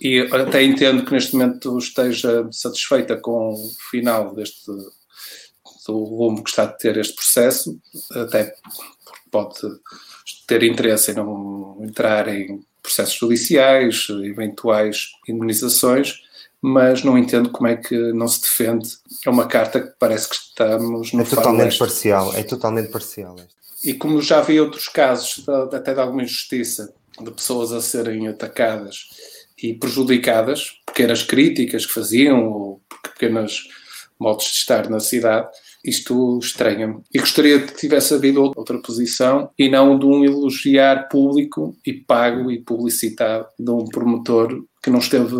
e 0.00 0.20
até 0.32 0.62
entendo 0.64 1.04
que 1.04 1.12
neste 1.12 1.34
momento 1.36 1.78
esteja 1.78 2.48
satisfeita 2.50 3.16
com 3.16 3.50
o 3.52 3.70
final 3.90 4.34
deste 4.34 4.70
do 5.86 6.02
rumo 6.02 6.42
que 6.42 6.48
está 6.48 6.62
a 6.62 6.68
ter 6.68 6.96
este 6.96 7.14
processo, 7.14 7.78
até 8.12 8.44
porque 9.04 9.20
pode 9.30 9.60
ter 10.46 10.62
interesse 10.62 11.10
em 11.10 11.14
não 11.14 11.78
entrar 11.80 12.28
em 12.28 12.60
processos 12.82 13.14
judiciais, 13.14 14.06
eventuais 14.24 15.12
indemnizações, 15.28 16.20
mas 16.60 17.02
não 17.02 17.18
entendo 17.18 17.50
como 17.50 17.68
é 17.68 17.76
que 17.76 17.96
não 18.12 18.28
se 18.28 18.42
defende. 18.42 18.88
É 19.24 19.30
uma 19.30 19.46
carta 19.46 19.80
que 19.80 19.92
parece 19.98 20.28
que 20.28 20.36
estamos 20.36 21.12
no 21.12 21.22
É 21.22 21.24
totalmente 21.24 21.78
parcial, 21.78 22.34
é 22.34 22.42
totalmente 22.42 22.90
parcial. 22.90 23.36
E 23.82 23.92
como 23.92 24.22
já 24.22 24.40
vi 24.40 24.58
outros 24.60 24.88
casos, 24.88 25.46
até 25.72 25.92
de 25.92 26.00
alguma 26.00 26.22
injustiça, 26.22 26.94
de 27.20 27.30
pessoas 27.30 27.70
a 27.72 27.80
serem 27.82 28.28
atacadas 28.28 29.08
e 29.62 29.74
prejudicadas, 29.74 30.80
pequenas 30.86 31.22
críticas 31.22 31.84
que 31.86 31.92
faziam, 31.92 32.48
ou 32.48 32.82
pequenas 33.02 33.64
modos 34.18 34.46
de 34.46 34.52
estar 34.52 34.88
na 34.88 35.00
cidade, 35.00 35.48
isto 35.84 36.38
estranha-me. 36.38 37.02
E 37.12 37.18
gostaria 37.18 37.60
que 37.60 37.74
tivesse 37.74 38.14
havido 38.14 38.42
outra 38.56 38.78
posição 38.78 39.50
e 39.58 39.68
não 39.68 39.98
de 39.98 40.06
um 40.06 40.24
elogiar 40.24 41.08
público 41.08 41.76
e 41.86 41.92
pago 41.92 42.50
e 42.50 42.60
publicitado 42.60 43.46
de 43.58 43.70
um 43.70 43.84
promotor 43.84 44.64
que 44.82 44.90
não 44.90 44.98
esteve 44.98 45.34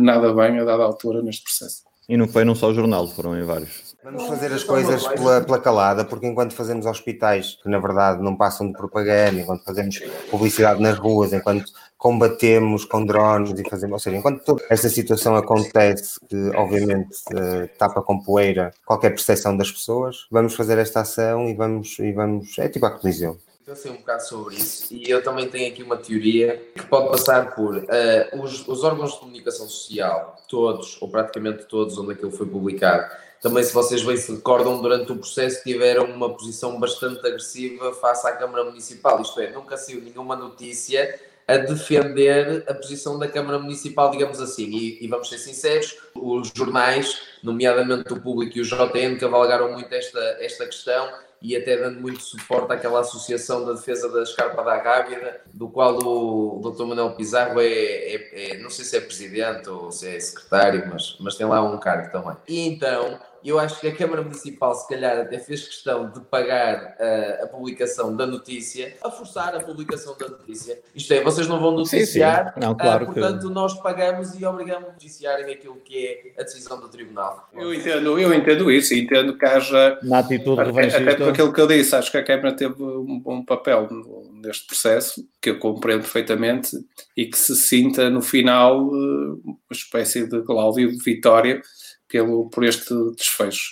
nada 0.00 0.32
bem 0.32 0.58
a 0.58 0.64
dada 0.64 0.82
altura 0.82 1.22
neste 1.22 1.44
processo. 1.44 1.82
E 2.08 2.16
não 2.16 2.26
foi 2.26 2.44
num 2.44 2.54
só 2.54 2.72
jornal, 2.72 3.06
foram 3.06 3.38
em 3.38 3.44
vários. 3.44 3.94
Vamos 4.02 4.26
fazer 4.26 4.50
as 4.52 4.64
coisas 4.64 5.06
pela, 5.06 5.42
pela 5.42 5.60
calada, 5.60 6.04
porque 6.04 6.26
enquanto 6.26 6.54
fazemos 6.54 6.86
hospitais 6.86 7.56
que 7.62 7.68
na 7.68 7.78
verdade 7.78 8.22
não 8.22 8.34
passam 8.34 8.66
de 8.66 8.72
propaganda, 8.72 9.40
enquanto 9.40 9.62
fazemos 9.62 10.00
publicidade 10.30 10.80
nas 10.80 10.98
ruas, 10.98 11.32
enquanto 11.32 11.70
combatemos 12.00 12.86
com 12.86 13.04
drones 13.04 13.52
e 13.60 13.68
fazemos, 13.68 13.92
ou 13.92 13.98
seja, 13.98 14.16
enquanto 14.16 14.42
toda 14.42 14.64
esta 14.70 14.88
situação 14.88 15.36
acontece, 15.36 16.18
que 16.26 16.48
obviamente 16.56 17.18
eh, 17.36 17.66
tapa 17.76 18.00
com 18.00 18.18
poeira 18.18 18.72
qualquer 18.86 19.10
percepção 19.10 19.54
das 19.54 19.70
pessoas, 19.70 20.26
vamos 20.30 20.54
fazer 20.54 20.78
esta 20.78 21.00
ação 21.00 21.46
e 21.46 21.52
vamos, 21.52 21.98
e 21.98 22.10
vamos 22.10 22.58
é 22.58 22.70
tipo 22.70 22.86
a 22.86 22.90
colisão. 22.90 23.36
Pensei 23.66 23.90
um 23.90 23.98
bocado 23.98 24.26
sobre 24.26 24.54
isso. 24.54 24.94
E 24.94 25.10
eu 25.10 25.22
também 25.22 25.46
tenho 25.48 25.70
aqui 25.70 25.82
uma 25.82 25.98
teoria 25.98 26.56
que 26.74 26.86
pode 26.86 27.10
passar 27.10 27.54
por 27.54 27.76
eh, 27.76 28.30
os, 28.32 28.66
os 28.66 28.82
órgãos 28.82 29.12
de 29.12 29.18
comunicação 29.18 29.68
social, 29.68 30.36
todos, 30.48 30.96
ou 31.02 31.08
praticamente 31.08 31.66
todos, 31.66 31.98
onde 31.98 32.14
aquilo 32.14 32.32
foi 32.32 32.46
publicado, 32.46 33.12
também 33.42 33.62
se 33.62 33.74
vocês 33.74 34.02
bem 34.02 34.16
se 34.16 34.34
recordam, 34.34 34.80
durante 34.80 35.12
o 35.12 35.16
processo 35.16 35.62
tiveram 35.62 36.04
uma 36.04 36.30
posição 36.34 36.80
bastante 36.80 37.26
agressiva 37.26 37.92
face 37.92 38.26
à 38.26 38.32
Câmara 38.32 38.64
Municipal, 38.64 39.20
isto 39.20 39.38
é, 39.40 39.50
nunca 39.50 39.76
saiu 39.76 40.00
nenhuma 40.00 40.34
notícia 40.34 41.28
a 41.50 41.56
defender 41.56 42.64
a 42.68 42.74
posição 42.74 43.18
da 43.18 43.26
Câmara 43.26 43.58
Municipal, 43.58 44.10
digamos 44.10 44.40
assim, 44.40 44.70
e, 44.70 45.04
e 45.04 45.08
vamos 45.08 45.28
ser 45.28 45.38
sinceros, 45.38 45.96
os 46.14 46.52
jornais, 46.54 47.22
nomeadamente 47.42 48.12
o 48.12 48.20
Público 48.20 48.58
e 48.58 48.60
o 48.60 48.64
JN, 48.64 49.18
cavalgaram 49.18 49.72
muito 49.72 49.92
esta, 49.92 50.20
esta 50.40 50.66
questão 50.66 51.10
e 51.42 51.56
até 51.56 51.76
dando 51.76 52.00
muito 52.00 52.22
suporte 52.22 52.72
àquela 52.72 53.00
associação 53.00 53.64
da 53.64 53.72
defesa 53.72 54.10
da 54.10 54.22
escarpa 54.22 54.62
da 54.62 54.76
Gávida, 54.78 55.40
do 55.52 55.68
qual 55.68 55.96
o 55.96 56.60
Dr. 56.60 56.84
Manuel 56.84 57.12
Pizarro 57.12 57.60
é, 57.60 57.66
é, 57.66 58.52
é, 58.52 58.58
não 58.58 58.68
sei 58.68 58.84
se 58.84 58.96
é 58.96 59.00
presidente 59.00 59.68
ou 59.68 59.90
se 59.90 60.16
é 60.16 60.20
secretário, 60.20 60.86
mas, 60.92 61.16
mas 61.18 61.36
tem 61.36 61.46
lá 61.46 61.62
um 61.62 61.78
cargo 61.78 62.12
também. 62.12 62.36
E 62.46 62.68
então, 62.68 63.18
eu 63.44 63.58
acho 63.58 63.80
que 63.80 63.88
a 63.88 63.94
Câmara 63.94 64.22
Municipal, 64.22 64.74
se 64.74 64.88
calhar, 64.88 65.18
até 65.18 65.38
fez 65.38 65.66
questão 65.66 66.10
de 66.10 66.20
pagar 66.20 66.96
uh, 66.98 67.44
a 67.44 67.46
publicação 67.46 68.14
da 68.14 68.26
notícia, 68.26 68.96
a 69.02 69.10
forçar 69.10 69.54
a 69.54 69.60
publicação 69.60 70.16
da 70.18 70.28
notícia. 70.28 70.80
Isto 70.94 71.14
é, 71.14 71.22
vocês 71.22 71.48
não 71.48 71.58
vão 71.58 71.72
noticiar, 71.72 72.46
sim, 72.46 72.52
sim. 72.54 72.66
Não, 72.66 72.74
claro 72.74 73.04
uh, 73.04 73.12
portanto, 73.12 73.48
que... 73.48 73.54
nós 73.54 73.80
pagamos 73.80 74.34
e 74.38 74.44
obrigamos 74.44 74.88
a 74.88 74.92
noticiarem 74.92 75.52
aquilo 75.52 75.76
que 75.76 76.06
é 76.06 76.40
a 76.40 76.42
decisão 76.42 76.80
do 76.80 76.88
Tribunal. 76.88 77.48
Eu 77.52 77.72
entendo, 77.72 78.18
eu 78.18 78.34
entendo 78.34 78.70
isso, 78.70 78.94
entendo 78.94 79.36
que 79.36 79.46
haja. 79.46 79.98
Na 80.02 80.18
atitude 80.18 80.60
até, 80.60 80.96
até 80.96 81.14
por 81.14 81.28
aquilo 81.28 81.52
que 81.52 81.60
eu 81.60 81.66
disse, 81.66 81.94
acho 81.96 82.10
que 82.10 82.18
a 82.18 82.24
Câmara 82.24 82.54
teve 82.54 82.82
um 82.82 83.18
bom 83.18 83.44
papel 83.44 83.88
neste 84.32 84.66
processo, 84.66 85.26
que 85.40 85.50
eu 85.50 85.58
compreendo 85.58 86.00
perfeitamente, 86.02 86.76
e 87.16 87.26
que 87.26 87.38
se 87.38 87.56
sinta 87.56 88.08
no 88.10 88.20
final 88.22 88.86
uh, 88.86 89.40
uma 89.44 89.56
espécie 89.72 90.26
de 90.26 90.42
Cláudio 90.42 90.90
de 90.90 91.02
vitória 91.02 91.62
pelo, 92.10 92.48
por 92.50 92.64
este 92.64 92.94
desfecho. 93.16 93.70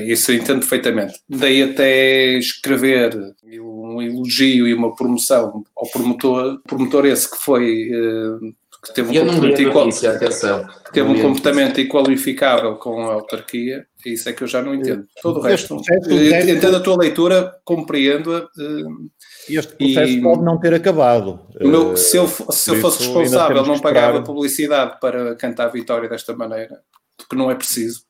Isso 0.00 0.30
eu 0.30 0.36
entendo 0.36 0.60
perfeitamente. 0.60 1.20
Daí 1.28 1.62
até 1.62 2.38
escrever 2.38 3.14
um 3.44 4.00
elogio 4.00 4.66
e 4.66 4.72
uma 4.72 4.94
promoção 4.94 5.64
ao 5.76 5.90
promotor, 5.90 6.60
promotor 6.66 7.04
esse 7.04 7.30
que 7.30 7.36
foi 7.36 7.90
uh, 7.90 8.54
que 8.84 8.94
teve 8.94 9.20
um 9.20 9.26
comportamento, 9.26 9.62
igual, 9.62 9.88
que 9.88 10.92
teve 10.92 11.08
um 11.08 11.22
comportamento 11.22 11.80
inqualificável 11.80 12.74
com 12.76 13.02
a 13.02 13.12
autarquia, 13.12 13.86
isso 14.04 14.28
é 14.28 14.32
que 14.32 14.42
eu 14.42 14.48
já 14.48 14.60
não 14.60 14.74
entendo. 14.74 15.06
Todo 15.22 15.38
o 15.38 15.42
resto, 15.42 15.76
entendo 15.76 16.76
a 16.76 16.80
tua 16.80 16.96
leitura, 16.96 17.54
compreendo-a. 17.64 18.40
Uh, 18.40 19.10
este 19.48 19.74
processo 19.74 20.12
e, 20.12 20.20
pode 20.20 20.42
não 20.42 20.58
ter 20.58 20.74
acabado. 20.74 21.40
Meu, 21.60 21.96
se 21.96 22.16
eu, 22.16 22.26
se 22.26 22.70
eu 22.70 22.76
fosse 22.76 23.04
responsável, 23.04 23.64
não 23.64 23.78
pagava 23.78 24.22
publicidade 24.22 24.98
para 25.00 25.36
cantar 25.36 25.66
a 25.66 25.70
vitória 25.70 26.08
desta 26.08 26.34
maneira 26.34 26.80
porque 27.16 27.36
não 27.36 27.50
é 27.50 27.54
preciso. 27.54 28.04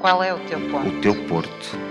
Qual 0.00 0.22
é 0.22 0.32
o 0.32 0.38
teu 0.46 0.60
ponto? 0.70 0.88
O 0.88 1.00
teu 1.00 1.26
porto. 1.26 1.88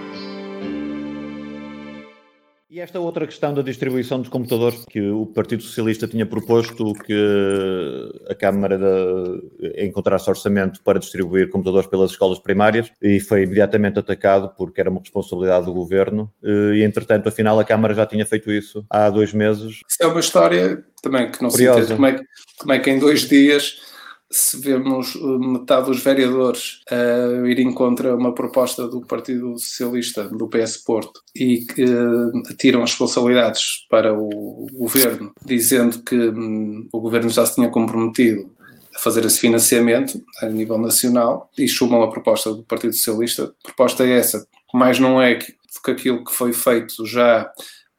E 2.70 2.80
esta 2.82 3.00
outra 3.00 3.26
questão 3.26 3.56
da 3.56 3.64
distribuição 3.64 4.20
dos 4.20 4.30
computadores, 4.30 4.86
que 4.90 5.02
o 5.10 5.26
Partido 5.26 5.64
Socialista 5.64 6.08
tinha 6.08 6.28
proposto 6.28 6.94
que 6.94 8.12
a 8.30 8.36
Câmara 8.36 8.78
de, 8.78 9.84
encontrasse 9.84 10.30
orçamento 10.30 10.84
para 10.84 11.00
distribuir 11.00 11.50
computadores 11.50 11.90
pelas 11.90 12.12
escolas 12.12 12.38
primárias 12.38 12.92
e 13.02 13.20
foi 13.20 13.44
imediatamente 13.44 13.98
atacado 13.98 14.54
porque 14.56 14.80
era 14.80 14.92
uma 14.92 15.00
responsabilidade 15.00 15.66
do 15.66 15.74
Governo 15.74 16.32
e, 16.44 16.84
entretanto, 16.84 17.28
afinal, 17.30 17.60
a 17.60 17.64
Câmara 17.64 17.96
já 17.96 18.06
tinha 18.06 18.26
feito 18.28 18.52
isso 18.52 18.86
há 18.92 19.10
dois 19.10 19.34
meses. 19.34 19.80
Isso 19.90 20.04
é 20.04 20.06
uma 20.06 20.20
história 20.20 20.86
também 21.02 21.32
que 21.32 21.42
não 21.42 21.50
Curiosa. 21.50 21.80
se 21.80 21.94
entende 21.94 21.96
como 21.96 22.06
é, 22.06 22.26
como 22.60 22.74
é 22.74 22.80
que 22.80 22.92
em 22.92 23.00
dois 23.00 23.22
dias 23.22 23.82
se 24.30 24.60
vemos 24.60 25.16
eh, 25.16 25.20
metade 25.40 25.88
dos 25.88 26.04
vereadores 26.04 26.82
uh, 26.92 27.46
irem 27.46 27.74
contra 27.74 28.16
uma 28.16 28.34
proposta 28.34 28.88
do 28.88 29.02
Partido 29.02 29.58
Socialista, 29.58 30.28
do 30.28 30.50
PS 30.50 30.78
Porto, 30.78 31.22
e 31.34 31.60
que 31.66 31.86
uh, 31.86 32.32
tiram 32.58 32.84
as 32.84 32.92
responsabilidades 32.92 33.86
para 33.90 34.14
o 34.14 34.68
governo, 34.74 35.32
dizendo 35.46 36.00
que 36.04 36.16
um, 36.16 36.88
o 36.92 37.00
governo 37.00 37.30
já 37.30 37.46
se 37.46 37.56
tinha 37.56 37.70
comprometido 37.70 38.52
a 38.94 39.00
fazer 39.00 39.24
esse 39.26 39.40
financiamento 39.40 40.22
a 40.42 40.48
nível 40.48 40.78
nacional 40.78 41.50
e 41.58 41.68
chumam 41.68 42.04
a 42.04 42.12
proposta 42.12 42.54
do 42.54 42.64
Partido 42.64 42.94
Socialista. 42.94 43.54
A 43.64 43.68
proposta 43.68 44.04
é 44.04 44.12
essa, 44.12 44.46
mais 44.74 45.00
não 45.00 45.22
é 45.22 45.36
que, 45.36 45.56
que 45.86 45.92
aquilo 45.92 46.26
que 46.26 46.34
foi 46.34 46.52
feito 46.52 47.06
já 47.06 47.50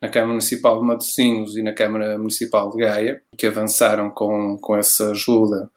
na 0.00 0.08
Câmara 0.08 0.32
Municipal 0.32 0.78
de 0.78 0.86
Matosinhos 0.86 1.56
e 1.56 1.62
na 1.62 1.72
Câmara 1.72 2.18
Municipal 2.18 2.70
de 2.70 2.78
Gaia, 2.78 3.22
que 3.36 3.46
avançaram 3.46 4.10
com, 4.10 4.56
com 4.58 4.76
essa 4.76 5.10
ajuda 5.10 5.70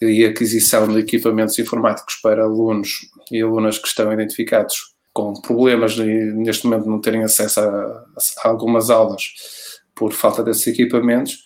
e 0.00 0.24
aquisição 0.24 0.88
de 0.88 1.00
equipamentos 1.00 1.58
informáticos 1.58 2.16
para 2.16 2.42
alunos 2.42 3.10
e 3.30 3.42
alunas 3.42 3.78
que 3.78 3.86
estão 3.86 4.12
identificados 4.12 4.94
com 5.12 5.34
problemas 5.34 5.96
e 5.98 6.04
neste 6.04 6.66
momento 6.66 6.88
não 6.88 7.00
terem 7.00 7.22
acesso 7.22 7.60
a, 7.60 7.64
a 7.64 8.48
algumas 8.48 8.90
aulas 8.90 9.22
por 9.94 10.12
falta 10.12 10.42
desses 10.42 10.66
equipamentos, 10.66 11.44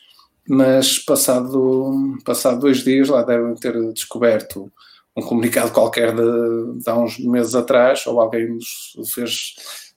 mas 0.49 0.99
passado, 0.99 2.17
passado 2.25 2.61
dois 2.61 2.85
dias 2.85 3.09
lá 3.09 3.23
devem 3.23 3.55
ter 3.55 3.75
descoberto 3.93 4.71
um 5.17 5.23
comunicado 5.23 5.71
qualquer 5.73 6.15
de, 6.15 6.79
de 6.79 6.91
há 6.91 6.97
uns 6.97 7.19
meses 7.19 7.55
atrás, 7.55 8.07
ou 8.07 8.21
alguém 8.21 8.49
nos 8.49 8.97
fez 9.13 9.55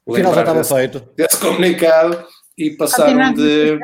lembrar 0.07 0.33
já 0.33 0.39
estava 0.41 0.59
desse, 0.59 0.73
feito. 0.73 1.09
desse 1.15 1.37
comunicado 1.37 2.25
e 2.57 2.71
passaram 2.71 3.33
de, 3.33 3.77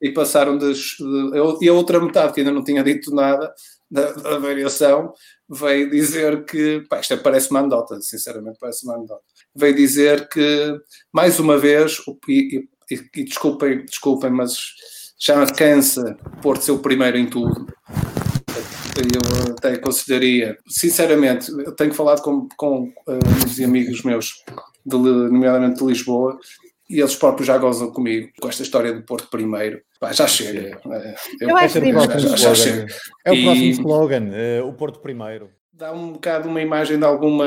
e, 0.00 0.08
e, 0.08 0.12
passaram 0.12 0.58
de, 0.58 0.72
de, 0.72 1.64
e 1.64 1.68
a 1.68 1.72
outra 1.72 2.00
metade 2.00 2.32
que 2.32 2.40
ainda 2.40 2.52
não 2.52 2.64
tinha 2.64 2.82
dito 2.82 3.14
nada 3.14 3.52
da, 3.92 4.10
da 4.12 4.38
variação, 4.38 5.12
veio 5.48 5.90
dizer 5.90 6.46
que, 6.46 6.80
pá, 6.88 7.00
isto 7.00 7.12
é, 7.12 7.16
parece 7.18 7.50
uma 7.50 7.60
anedota, 7.60 8.00
sinceramente 8.00 8.56
parece 8.58 8.86
uma 8.86 8.94
anedota, 8.94 9.22
veio 9.54 9.74
dizer 9.74 10.28
que, 10.30 10.80
mais 11.12 11.38
uma 11.38 11.58
vez, 11.58 11.98
e, 12.26 12.64
e, 12.90 12.94
e 13.14 13.24
desculpem, 13.24 13.84
desculpem, 13.84 14.30
mas 14.30 14.56
já 15.20 15.44
cansa 15.46 16.16
por 16.40 16.56
ser 16.56 16.72
o 16.72 16.78
primeiro 16.78 17.18
em 17.18 17.28
tudo. 17.28 17.66
Eu 18.96 19.52
até 19.52 19.76
consideraria, 19.76 20.56
sinceramente, 20.66 21.50
eu 21.50 21.72
tenho 21.72 21.92
falado 21.92 22.22
com, 22.22 22.48
com 22.56 22.84
uh, 23.06 23.64
amigos 23.64 24.02
meus, 24.02 24.42
de, 24.86 24.96
nomeadamente 24.96 25.80
de 25.80 25.84
Lisboa, 25.84 26.38
e 26.92 27.00
eles 27.00 27.16
próprios 27.16 27.46
já 27.46 27.56
gozam 27.56 27.90
comigo 27.90 28.28
com 28.38 28.48
esta 28.48 28.62
história 28.62 28.92
do 28.92 29.02
Porto 29.02 29.28
primeiro. 29.30 29.80
Pá, 29.98 30.12
já 30.12 30.26
chega. 30.26 30.78
É, 30.90 31.14
eu, 31.40 31.48
eu 31.48 31.56
acho 31.56 31.80
que 31.80 31.88
é 31.88 32.18
já, 32.18 32.36
já 32.36 32.54
chega. 32.54 32.86
É 33.24 33.32
o 33.32 33.42
próximo 33.42 33.70
slogan, 33.70 34.24
uh, 34.28 34.68
o 34.68 34.72
Porto 34.74 35.00
primeiro. 35.00 35.50
Dá 35.72 35.90
um 35.90 36.12
bocado 36.12 36.48
uma 36.48 36.60
imagem 36.60 36.98
de 36.98 37.04
alguma 37.04 37.46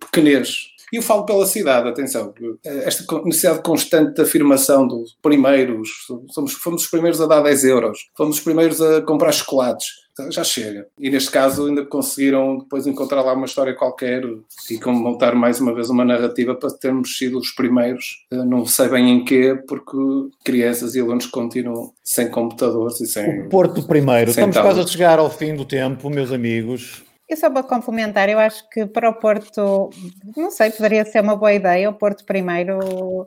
pequenez. 0.00 0.73
E 0.94 0.96
eu 0.96 1.02
falo 1.02 1.26
pela 1.26 1.44
cidade, 1.44 1.88
atenção, 1.88 2.32
esta 2.64 3.04
necessidade 3.24 3.64
constante 3.64 4.14
de 4.14 4.22
afirmação 4.22 4.86
dos 4.86 5.16
primeiros, 5.20 5.88
somos, 6.30 6.52
fomos 6.52 6.84
os 6.84 6.88
primeiros 6.88 7.20
a 7.20 7.26
dar 7.26 7.40
10 7.40 7.64
euros, 7.64 7.98
fomos 8.16 8.36
os 8.36 8.44
primeiros 8.44 8.80
a 8.80 9.02
comprar 9.02 9.32
chocolates, 9.32 9.88
já 10.30 10.44
chega. 10.44 10.86
E 10.96 11.10
neste 11.10 11.32
caso 11.32 11.66
ainda 11.66 11.84
conseguiram 11.84 12.58
depois 12.58 12.86
encontrar 12.86 13.22
lá 13.22 13.32
uma 13.32 13.46
história 13.46 13.74
qualquer 13.74 14.22
e 14.70 14.86
montar 14.86 15.34
mais 15.34 15.60
uma 15.60 15.74
vez 15.74 15.90
uma 15.90 16.04
narrativa 16.04 16.54
para 16.54 16.70
termos 16.70 17.18
sido 17.18 17.38
os 17.38 17.50
primeiros, 17.50 18.24
eh, 18.30 18.44
não 18.44 18.64
sei 18.64 18.88
bem 18.88 19.10
em 19.10 19.24
quê, 19.24 19.60
porque 19.66 19.96
crianças 20.44 20.94
e 20.94 21.00
alunos 21.00 21.26
continuam 21.26 21.92
sem 22.04 22.30
computadores 22.30 23.00
e 23.00 23.08
sem. 23.08 23.46
O 23.46 23.48
Porto 23.48 23.84
primeiro. 23.84 24.30
Estamos 24.30 24.56
quase 24.56 24.78
a 24.78 24.86
chegar 24.86 25.18
ao 25.18 25.28
fim 25.28 25.56
do 25.56 25.64
tempo, 25.64 26.08
meus 26.08 26.30
amigos. 26.30 27.02
Eu 27.28 27.36
só 27.38 27.48
para 27.50 27.62
complementar, 27.62 28.28
eu 28.28 28.38
acho 28.38 28.68
que 28.68 28.84
para 28.86 29.08
o 29.08 29.14
Porto, 29.14 29.88
não 30.36 30.50
sei, 30.50 30.70
poderia 30.70 31.04
ser 31.06 31.20
uma 31.22 31.34
boa 31.36 31.52
ideia 31.54 31.88
o 31.88 31.94
Porto 31.94 32.24
primeiro 32.24 33.26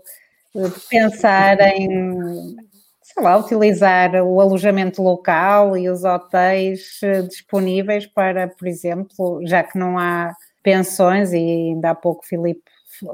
eh, 0.56 0.70
pensar 0.90 1.60
em 1.62 2.56
sei 3.02 3.24
lá, 3.24 3.38
utilizar 3.38 4.16
o 4.24 4.40
alojamento 4.42 5.02
local 5.02 5.78
e 5.78 5.90
os 5.90 6.04
hotéis 6.04 7.00
eh, 7.04 7.24
disponíveis 7.24 8.06
para, 8.08 8.48
por 8.50 8.68
exemplo, 8.68 9.42
já 9.46 9.64
que 9.64 9.78
não 9.80 9.98
há 9.98 10.34
pensões, 10.64 11.34
e 11.34 11.38
ainda 11.38 11.92
há 11.92 11.96
pouco 11.96 12.26
Filipe 12.26 12.62
eh, 13.04 13.08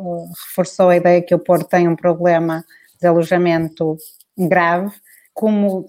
reforçou 0.49 0.89
a 0.89 0.97
ideia 0.97 1.21
que 1.21 1.36
o 1.36 1.39
Porto 1.39 1.69
tem 1.69 1.88
um 1.88 1.95
problema 1.95 2.65
de 3.01 3.07
alojamento 3.07 3.97
grave, 4.38 4.91
como 5.34 5.86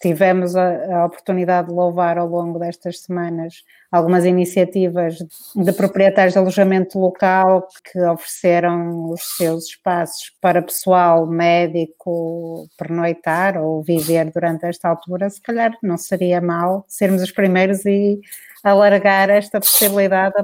tivemos 0.00 0.56
a, 0.56 1.00
a, 1.00 1.06
oportunidade 1.06 1.68
de 1.68 1.74
louvar 1.74 2.18
ao 2.18 2.28
longo 2.28 2.58
destas 2.58 3.00
semanas 3.00 3.62
algumas 3.90 4.24
iniciativas 4.24 5.18
de 5.54 5.72
proprietários 5.72 6.34
de 6.34 6.38
alojamento 6.38 6.98
local 6.98 7.66
que 7.90 7.98
ofereceram 8.00 9.10
os 9.10 9.20
seus 9.36 9.66
espaços 9.66 10.32
para 10.40 10.62
pessoal 10.62 11.26
médico 11.26 12.68
pernoitar 12.76 13.56
ou 13.56 13.82
viver 13.82 14.30
durante 14.30 14.66
esta 14.66 14.88
altura, 14.88 15.30
se 15.30 15.40
calhar 15.40 15.72
não 15.82 15.96
seria 15.96 16.40
mal 16.40 16.84
sermos 16.88 17.22
os 17.22 17.32
primeiros 17.32 17.84
e 17.86 18.20
alargar 18.62 19.30
esta 19.30 19.60
possibilidade 19.60 20.34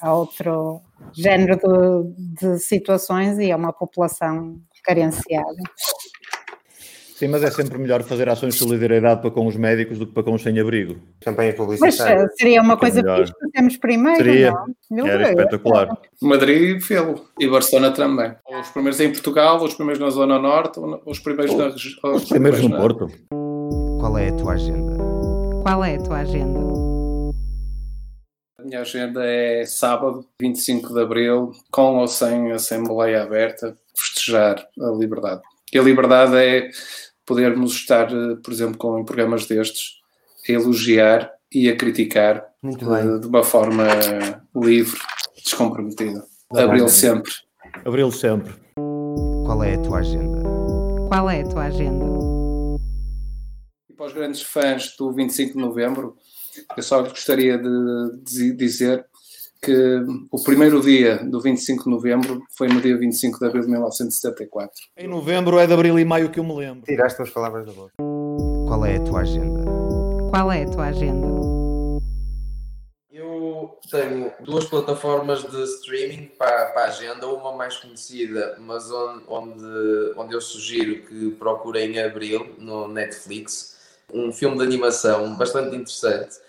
a 0.00 0.14
outro 0.14 0.80
género 1.12 1.56
de, 1.56 2.52
de 2.54 2.58
situações 2.58 3.38
e 3.38 3.50
a 3.52 3.56
uma 3.56 3.72
população 3.72 4.60
carenciada. 4.86 5.62
Sim, 7.16 7.28
mas 7.28 7.42
é 7.42 7.50
sempre 7.50 7.78
melhor 7.78 8.02
fazer 8.02 8.28
ações 8.28 8.52
de 8.52 8.60
solidariedade 8.60 9.22
para 9.22 9.30
com 9.30 9.46
os 9.46 9.56
médicos 9.56 9.96
do 9.98 10.06
que 10.06 10.12
para 10.12 10.22
com 10.22 10.34
os 10.34 10.42
sem-abrigo. 10.42 11.00
Também 11.20 11.48
é 11.48 11.52
publicitário. 11.54 12.24
Mas 12.24 12.36
seria 12.36 12.60
uma 12.60 12.76
coisa 12.76 13.00
é 13.00 13.16
fixe, 13.16 13.32
temos 13.54 13.78
primeiro, 13.78 14.22
seria. 14.22 14.52
não? 14.90 15.06
Era 15.06 15.30
espetacular. 15.30 15.98
Madrid 16.20 16.78
fê-lo 16.82 17.26
e 17.40 17.48
Barcelona 17.48 17.90
também. 17.90 18.34
Ou 18.44 18.60
os 18.60 18.68
primeiros 18.68 19.00
em 19.00 19.10
Portugal, 19.10 19.58
ou 19.58 19.64
os 19.64 19.72
primeiros 19.72 19.98
na 19.98 20.10
Zona 20.10 20.38
Norte, 20.38 20.78
ou 20.78 21.00
os 21.06 21.18
primeiros 21.18 21.56
na 21.56 21.68
região. 21.70 21.98
Os, 22.02 22.22
os 22.24 22.28
primeiros 22.28 22.60
no 22.60 22.76
Porto. 22.76 23.10
Qual 23.98 24.18
é 24.18 24.28
a 24.28 24.32
tua 24.32 24.52
agenda? 24.52 24.96
Qual 25.62 25.82
é 25.82 25.94
a 25.94 26.02
tua 26.02 26.18
agenda? 26.18 26.60
A 28.60 28.62
minha 28.62 28.82
agenda 28.82 29.24
é 29.24 29.64
sábado, 29.64 30.26
25 30.38 30.92
de 30.92 31.00
abril, 31.00 31.52
com 31.70 31.96
ou 31.96 32.08
sem 32.08 32.52
Assembleia 32.52 33.22
Aberta 33.22 33.74
desejar 34.14 34.66
a 34.78 34.90
liberdade. 34.90 35.40
E 35.72 35.78
a 35.78 35.82
liberdade 35.82 36.36
é 36.36 36.70
podermos 37.26 37.72
estar, 37.72 38.10
eh, 38.10 38.36
por 38.42 38.52
exemplo, 38.52 38.78
com 38.78 39.04
programas 39.04 39.46
destes, 39.46 40.00
a 40.48 40.52
elogiar 40.52 41.30
e 41.52 41.68
a 41.68 41.76
criticar 41.76 42.44
de, 42.62 43.20
de, 43.20 43.26
uma 43.26 43.42
forma 43.42 43.86
livre, 44.54 44.98
descomprometida. 45.42 46.24
Abril 46.54 46.88
sempre. 46.88 47.32
Abril 47.84 48.10
sempre. 48.12 48.54
Qual 49.44 49.62
é 49.62 49.74
a 49.74 49.78
tua 49.78 49.98
agenda? 49.98 50.42
Qual 51.08 51.30
é 51.30 51.40
a 51.40 51.48
tua 51.48 51.64
agenda? 51.64 52.04
E 53.90 53.94
para 53.94 54.06
os 54.06 54.12
grandes 54.12 54.42
fãs 54.42 54.94
do 54.96 55.12
25 55.12 55.54
de 55.54 55.58
novembro, 55.58 56.16
eu 56.76 56.82
só 56.82 57.02
gostaria 57.02 57.58
de 57.58 58.52
dizer 58.54 59.04
que 59.62 60.04
o 60.30 60.42
primeiro 60.42 60.80
dia 60.80 61.16
do 61.24 61.40
25 61.40 61.84
de 61.84 61.90
novembro 61.90 62.42
foi 62.56 62.68
no 62.68 62.80
dia 62.80 62.96
25 62.96 63.38
de 63.38 63.46
abril 63.46 63.62
de 63.62 63.68
1974. 63.68 64.72
Em 64.96 65.08
novembro 65.08 65.58
é 65.58 65.66
de 65.66 65.72
abril 65.72 65.98
e 65.98 66.04
maio 66.04 66.30
que 66.30 66.38
eu 66.38 66.44
me 66.44 66.54
lembro. 66.54 66.82
Tiraste 66.84 67.20
as 67.22 67.30
palavras 67.30 67.66
da 67.66 67.72
boca. 67.72 67.92
Qual 68.66 68.84
é 68.84 68.96
a 68.96 69.00
tua 69.00 69.20
agenda? 69.20 69.64
Qual 70.30 70.52
é 70.52 70.62
a 70.62 70.70
tua 70.70 70.86
agenda? 70.86 71.26
Eu 73.10 73.78
tenho 73.90 74.30
duas 74.40 74.66
plataformas 74.66 75.42
de 75.42 75.62
streaming 75.64 76.30
para, 76.38 76.66
para 76.66 76.82
a 76.82 76.88
agenda, 76.88 77.26
uma 77.26 77.52
mais 77.52 77.76
conhecida, 77.76 78.56
mas 78.60 78.90
onde, 78.90 79.24
onde, 79.28 80.12
onde 80.16 80.34
eu 80.34 80.40
sugiro 80.40 81.02
que 81.06 81.30
procurem 81.32 81.92
em 81.92 81.98
abril 82.00 82.54
no 82.58 82.86
Netflix, 82.88 83.76
um 84.12 84.32
filme 84.32 84.58
de 84.58 84.64
animação 84.64 85.34
bastante 85.36 85.74
interessante 85.74 86.45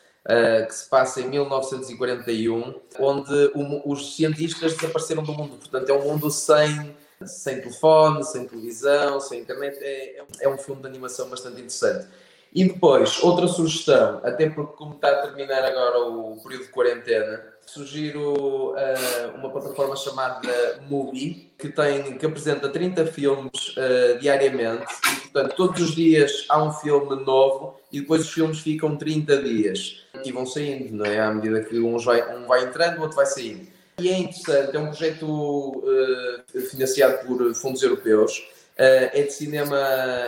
que 0.67 0.75
se 0.75 0.89
passa 0.89 1.21
em 1.21 1.29
1941, 1.29 2.75
onde 2.99 3.51
os 3.85 4.15
cientistas 4.15 4.75
desapareceram 4.75 5.23
do 5.23 5.31
mundo. 5.31 5.55
Portanto, 5.57 5.89
é 5.89 5.93
um 5.93 6.03
mundo 6.03 6.29
sem, 6.29 6.95
sem 7.25 7.61
telefone, 7.61 8.23
sem 8.25 8.45
televisão, 8.45 9.21
sem 9.21 9.39
internet. 9.39 9.77
É, 9.81 10.23
é 10.41 10.49
um 10.49 10.57
filme 10.57 10.81
de 10.81 10.87
animação 10.87 11.29
bastante 11.29 11.55
interessante. 11.55 12.07
E 12.53 12.65
depois, 12.65 13.21
outra 13.21 13.47
sugestão, 13.47 14.19
até 14.23 14.49
porque 14.49 14.75
como 14.77 14.95
está 14.95 15.09
a 15.09 15.27
terminar 15.27 15.63
agora 15.63 15.99
o 15.99 16.37
período 16.41 16.65
de 16.65 16.71
quarentena, 16.71 17.43
sugiro 17.65 18.71
uh, 18.71 19.35
uma 19.35 19.49
plataforma 19.49 19.95
chamada 19.95 20.81
Movie, 20.89 21.51
que, 21.57 21.69
tem, 21.69 22.17
que 22.17 22.25
apresenta 22.25 22.69
30 22.69 23.05
filmes 23.07 23.75
uh, 23.75 24.17
diariamente, 24.19 24.85
e 25.05 25.29
portanto 25.29 25.55
todos 25.55 25.81
os 25.81 25.93
dias 25.93 26.45
há 26.49 26.63
um 26.63 26.71
filme 26.71 27.23
novo 27.23 27.75
e 27.91 27.99
depois 27.99 28.21
os 28.21 28.31
filmes 28.31 28.59
ficam 28.59 28.95
30 28.95 29.43
dias 29.43 30.06
e 30.27 30.31
vão 30.31 30.45
saindo, 30.45 30.95
não 30.95 31.05
é? 31.05 31.19
À 31.19 31.31
medida 31.31 31.63
que 31.63 31.79
uns 31.79 32.05
vai, 32.05 32.35
um 32.35 32.45
vai 32.45 32.63
entrando, 32.63 32.99
o 32.99 33.01
outro 33.01 33.15
vai 33.15 33.25
saindo. 33.25 33.67
E 33.99 34.09
é 34.09 34.17
interessante, 34.17 34.75
é 34.75 34.79
um 34.79 34.85
projeto 34.85 35.25
uh, 35.25 36.61
financiado 36.69 37.25
por 37.25 37.55
fundos 37.55 37.81
europeus, 37.81 38.37
uh, 38.37 39.09
é, 39.11 39.23
de 39.23 39.33
cinema, 39.33 39.79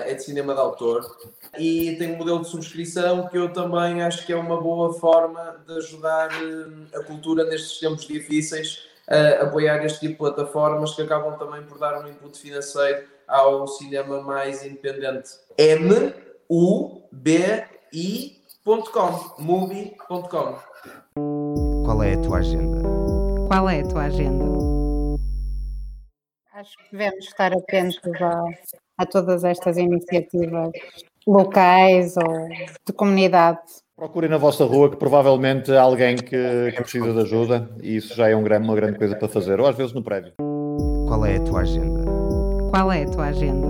é 0.05 0.13
de 0.13 0.23
cinema 0.23 0.55
de 0.55 0.59
autor 0.59 1.05
e 1.57 1.95
tem 1.97 2.13
um 2.13 2.17
modelo 2.17 2.41
de 2.41 2.49
subscrição 2.49 3.27
que 3.27 3.37
eu 3.37 3.53
também 3.53 4.01
acho 4.01 4.25
que 4.25 4.33
é 4.33 4.35
uma 4.35 4.59
boa 4.59 4.93
forma 4.93 5.63
de 5.67 5.73
ajudar 5.77 6.29
uh, 6.31 6.99
a 6.99 7.03
cultura 7.03 7.43
nestes 7.43 7.79
tempos 7.79 8.07
difíceis 8.07 8.87
a 9.07 9.43
apoiar 9.43 9.83
este 9.85 9.99
tipo 10.01 10.11
de 10.11 10.17
plataformas 10.17 10.95
que 10.95 11.01
acabam 11.01 11.37
também 11.37 11.63
por 11.63 11.79
dar 11.79 11.99
um 12.03 12.07
input 12.07 12.37
financeiro 12.39 13.05
ao 13.27 13.67
cinema 13.67 14.21
mais 14.21 14.63
independente. 14.63 15.31
M 15.57 16.13
U 18.69 18.75
B 18.75 18.83
I 18.83 18.91
.com, 18.91 19.43
movie.com. 19.43 20.55
Qual 21.83 22.03
é 22.03 22.13
a 22.13 22.17
tua 22.21 22.37
agenda? 22.37 22.77
Qual 23.47 23.67
é 23.67 23.79
a 23.79 23.87
tua 23.87 24.03
agenda? 24.03 24.45
Acho 26.53 26.77
que 26.77 26.91
devemos 26.91 27.25
estar 27.25 27.51
atentos 27.51 27.99
a, 28.21 28.43
a 28.99 29.05
todas 29.07 29.43
estas 29.43 29.75
iniciativas 29.75 30.69
locais 31.25 32.15
ou 32.15 32.47
de 32.85 32.93
comunidade. 32.93 33.57
Procurem 33.95 34.29
na 34.29 34.37
vossa 34.37 34.65
rua 34.65 34.91
que 34.91 34.97
provavelmente 34.97 35.71
há 35.71 35.81
alguém 35.81 36.15
que, 36.15 36.71
que 36.71 36.81
precisa 36.83 37.11
de 37.11 37.21
ajuda 37.21 37.67
e 37.81 37.95
isso 37.95 38.13
já 38.13 38.29
é 38.29 38.35
um, 38.35 38.45
uma 38.45 38.75
grande 38.75 38.99
coisa 38.99 39.15
para 39.15 39.27
fazer, 39.27 39.59
ou 39.59 39.65
às 39.65 39.75
vezes 39.75 39.93
no 39.93 40.03
prédio. 40.03 40.33
Qual 41.07 41.25
é 41.25 41.37
a 41.37 41.43
tua 41.43 41.61
agenda? 41.61 42.03
Qual 42.69 42.91
é 42.91 43.01
a 43.01 43.09
tua 43.09 43.25
agenda? 43.29 43.67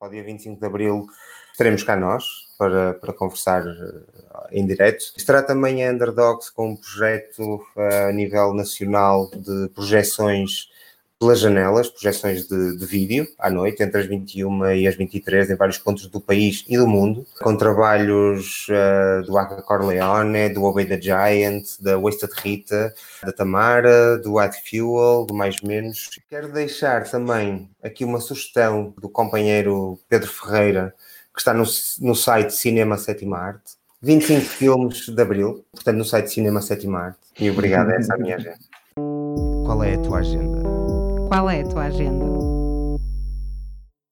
Ao 0.00 0.08
dia 0.08 0.22
25 0.22 0.60
de 0.60 0.66
Abril 0.66 1.06
estaremos 1.52 1.82
cá 1.82 1.96
nós, 1.96 2.24
para, 2.60 2.92
para 2.94 3.12
conversar 3.14 3.66
eh, 3.66 4.48
em 4.52 4.66
direto. 4.66 5.12
Estará 5.16 5.42
também 5.42 5.82
a 5.82 5.90
Underdogs 5.90 6.50
com 6.50 6.72
um 6.72 6.76
projeto 6.76 7.64
eh, 7.76 8.08
a 8.10 8.12
nível 8.12 8.52
nacional 8.52 9.30
de 9.30 9.68
projeções 9.70 10.68
pelas 11.20 11.38
janelas, 11.38 11.90
projeções 11.90 12.48
de, 12.48 12.78
de, 12.78 12.86
vídeo 12.86 13.28
à 13.38 13.50
noite, 13.50 13.82
entre 13.82 14.00
as 14.00 14.06
21 14.06 14.72
e 14.72 14.88
as 14.88 14.96
23, 14.96 15.50
em 15.50 15.54
vários 15.54 15.76
pontos 15.76 16.06
do 16.06 16.18
país 16.18 16.64
e 16.66 16.78
do 16.78 16.86
mundo, 16.86 17.26
com 17.42 17.54
trabalhos 17.54 18.66
uh, 18.70 19.22
do 19.26 19.36
Aka 19.36 19.60
Corleone, 19.60 20.48
do 20.48 20.64
Obey 20.64 20.86
the 20.86 20.98
Giant, 20.98 21.78
da 21.78 21.98
Wasted 21.98 22.32
Rita, 22.42 22.94
da 23.22 23.32
Tamara, 23.32 24.16
do 24.16 24.38
White 24.38 24.62
Fuel, 24.64 25.26
do 25.26 25.34
Mais 25.34 25.60
Menos. 25.60 26.08
Quero 26.30 26.50
deixar 26.50 27.04
também 27.04 27.68
aqui 27.82 28.02
uma 28.02 28.18
sugestão 28.18 28.94
do 28.98 29.10
companheiro 29.10 30.00
Pedro 30.08 30.30
Ferreira, 30.30 30.94
que 31.32 31.40
está 31.40 31.54
no, 31.54 31.64
no 32.00 32.14
site 32.14 32.52
Cinema 32.52 32.96
Sétima 32.96 33.38
Arte. 33.38 33.80
25 34.02 34.40
filmes 34.40 35.08
de 35.08 35.22
Abril, 35.22 35.64
portanto, 35.72 35.96
no 35.96 36.04
site 36.04 36.30
Cinema 36.30 36.62
Sétima 36.62 37.00
Arte. 37.00 37.18
E 37.38 37.50
obrigado, 37.50 37.90
essa 37.90 38.14
é 38.14 38.16
a 38.16 38.18
minha 38.18 38.36
agenda. 38.36 38.58
Qual 39.64 39.84
é 39.84 39.94
a 39.94 39.98
tua 39.98 40.18
agenda? 40.18 40.62
Qual 41.28 41.50
é 41.50 41.60
a 41.60 41.68
tua 41.68 41.84
agenda? 41.84 42.30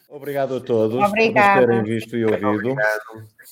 Obrigado 0.08 0.56
a 0.56 0.60
todos 0.60 1.02
Obrigada. 1.02 1.60
por 1.60 1.68
terem 1.68 1.84
visto 1.84 2.16
e 2.16 2.24
ouvido. 2.24 2.74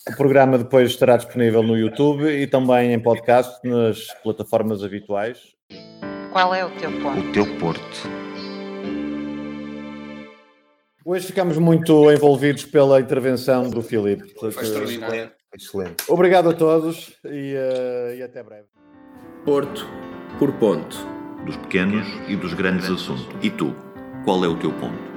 O 0.08 0.16
programa 0.16 0.58
depois 0.58 0.90
estará 0.90 1.16
disponível 1.16 1.62
no 1.62 1.76
YouTube 1.76 2.28
e 2.28 2.46
também 2.46 2.92
em 2.92 2.98
podcast 2.98 3.58
nas 3.66 4.08
plataformas 4.22 4.82
habituais. 4.82 5.38
Qual 6.32 6.54
é 6.54 6.64
o 6.64 6.70
teu 6.76 6.90
ponto? 7.00 7.20
O 7.20 7.32
teu 7.32 7.58
porto. 7.58 8.25
Hoje 11.08 11.24
ficamos 11.24 11.56
muito 11.56 12.10
envolvidos 12.10 12.64
pela 12.64 13.00
intervenção 13.00 13.70
do 13.70 13.80
Filipe. 13.80 14.34
Foi 14.40 14.48
extraordinário. 14.48 15.30
Excelente. 15.54 16.02
Obrigado 16.08 16.50
a 16.50 16.52
todos 16.52 17.12
e, 17.24 17.54
uh, 17.54 18.16
e 18.16 18.22
até 18.24 18.42
breve. 18.42 18.66
Porto 19.44 19.86
por 20.36 20.52
ponto. 20.54 20.96
Dos 21.44 21.56
pequenos 21.58 22.04
e 22.26 22.34
dos 22.34 22.54
grandes 22.54 22.90
assuntos. 22.90 23.28
E 23.40 23.48
tu, 23.48 23.72
qual 24.24 24.44
é 24.44 24.48
o 24.48 24.58
teu 24.58 24.72
ponto? 24.72 25.15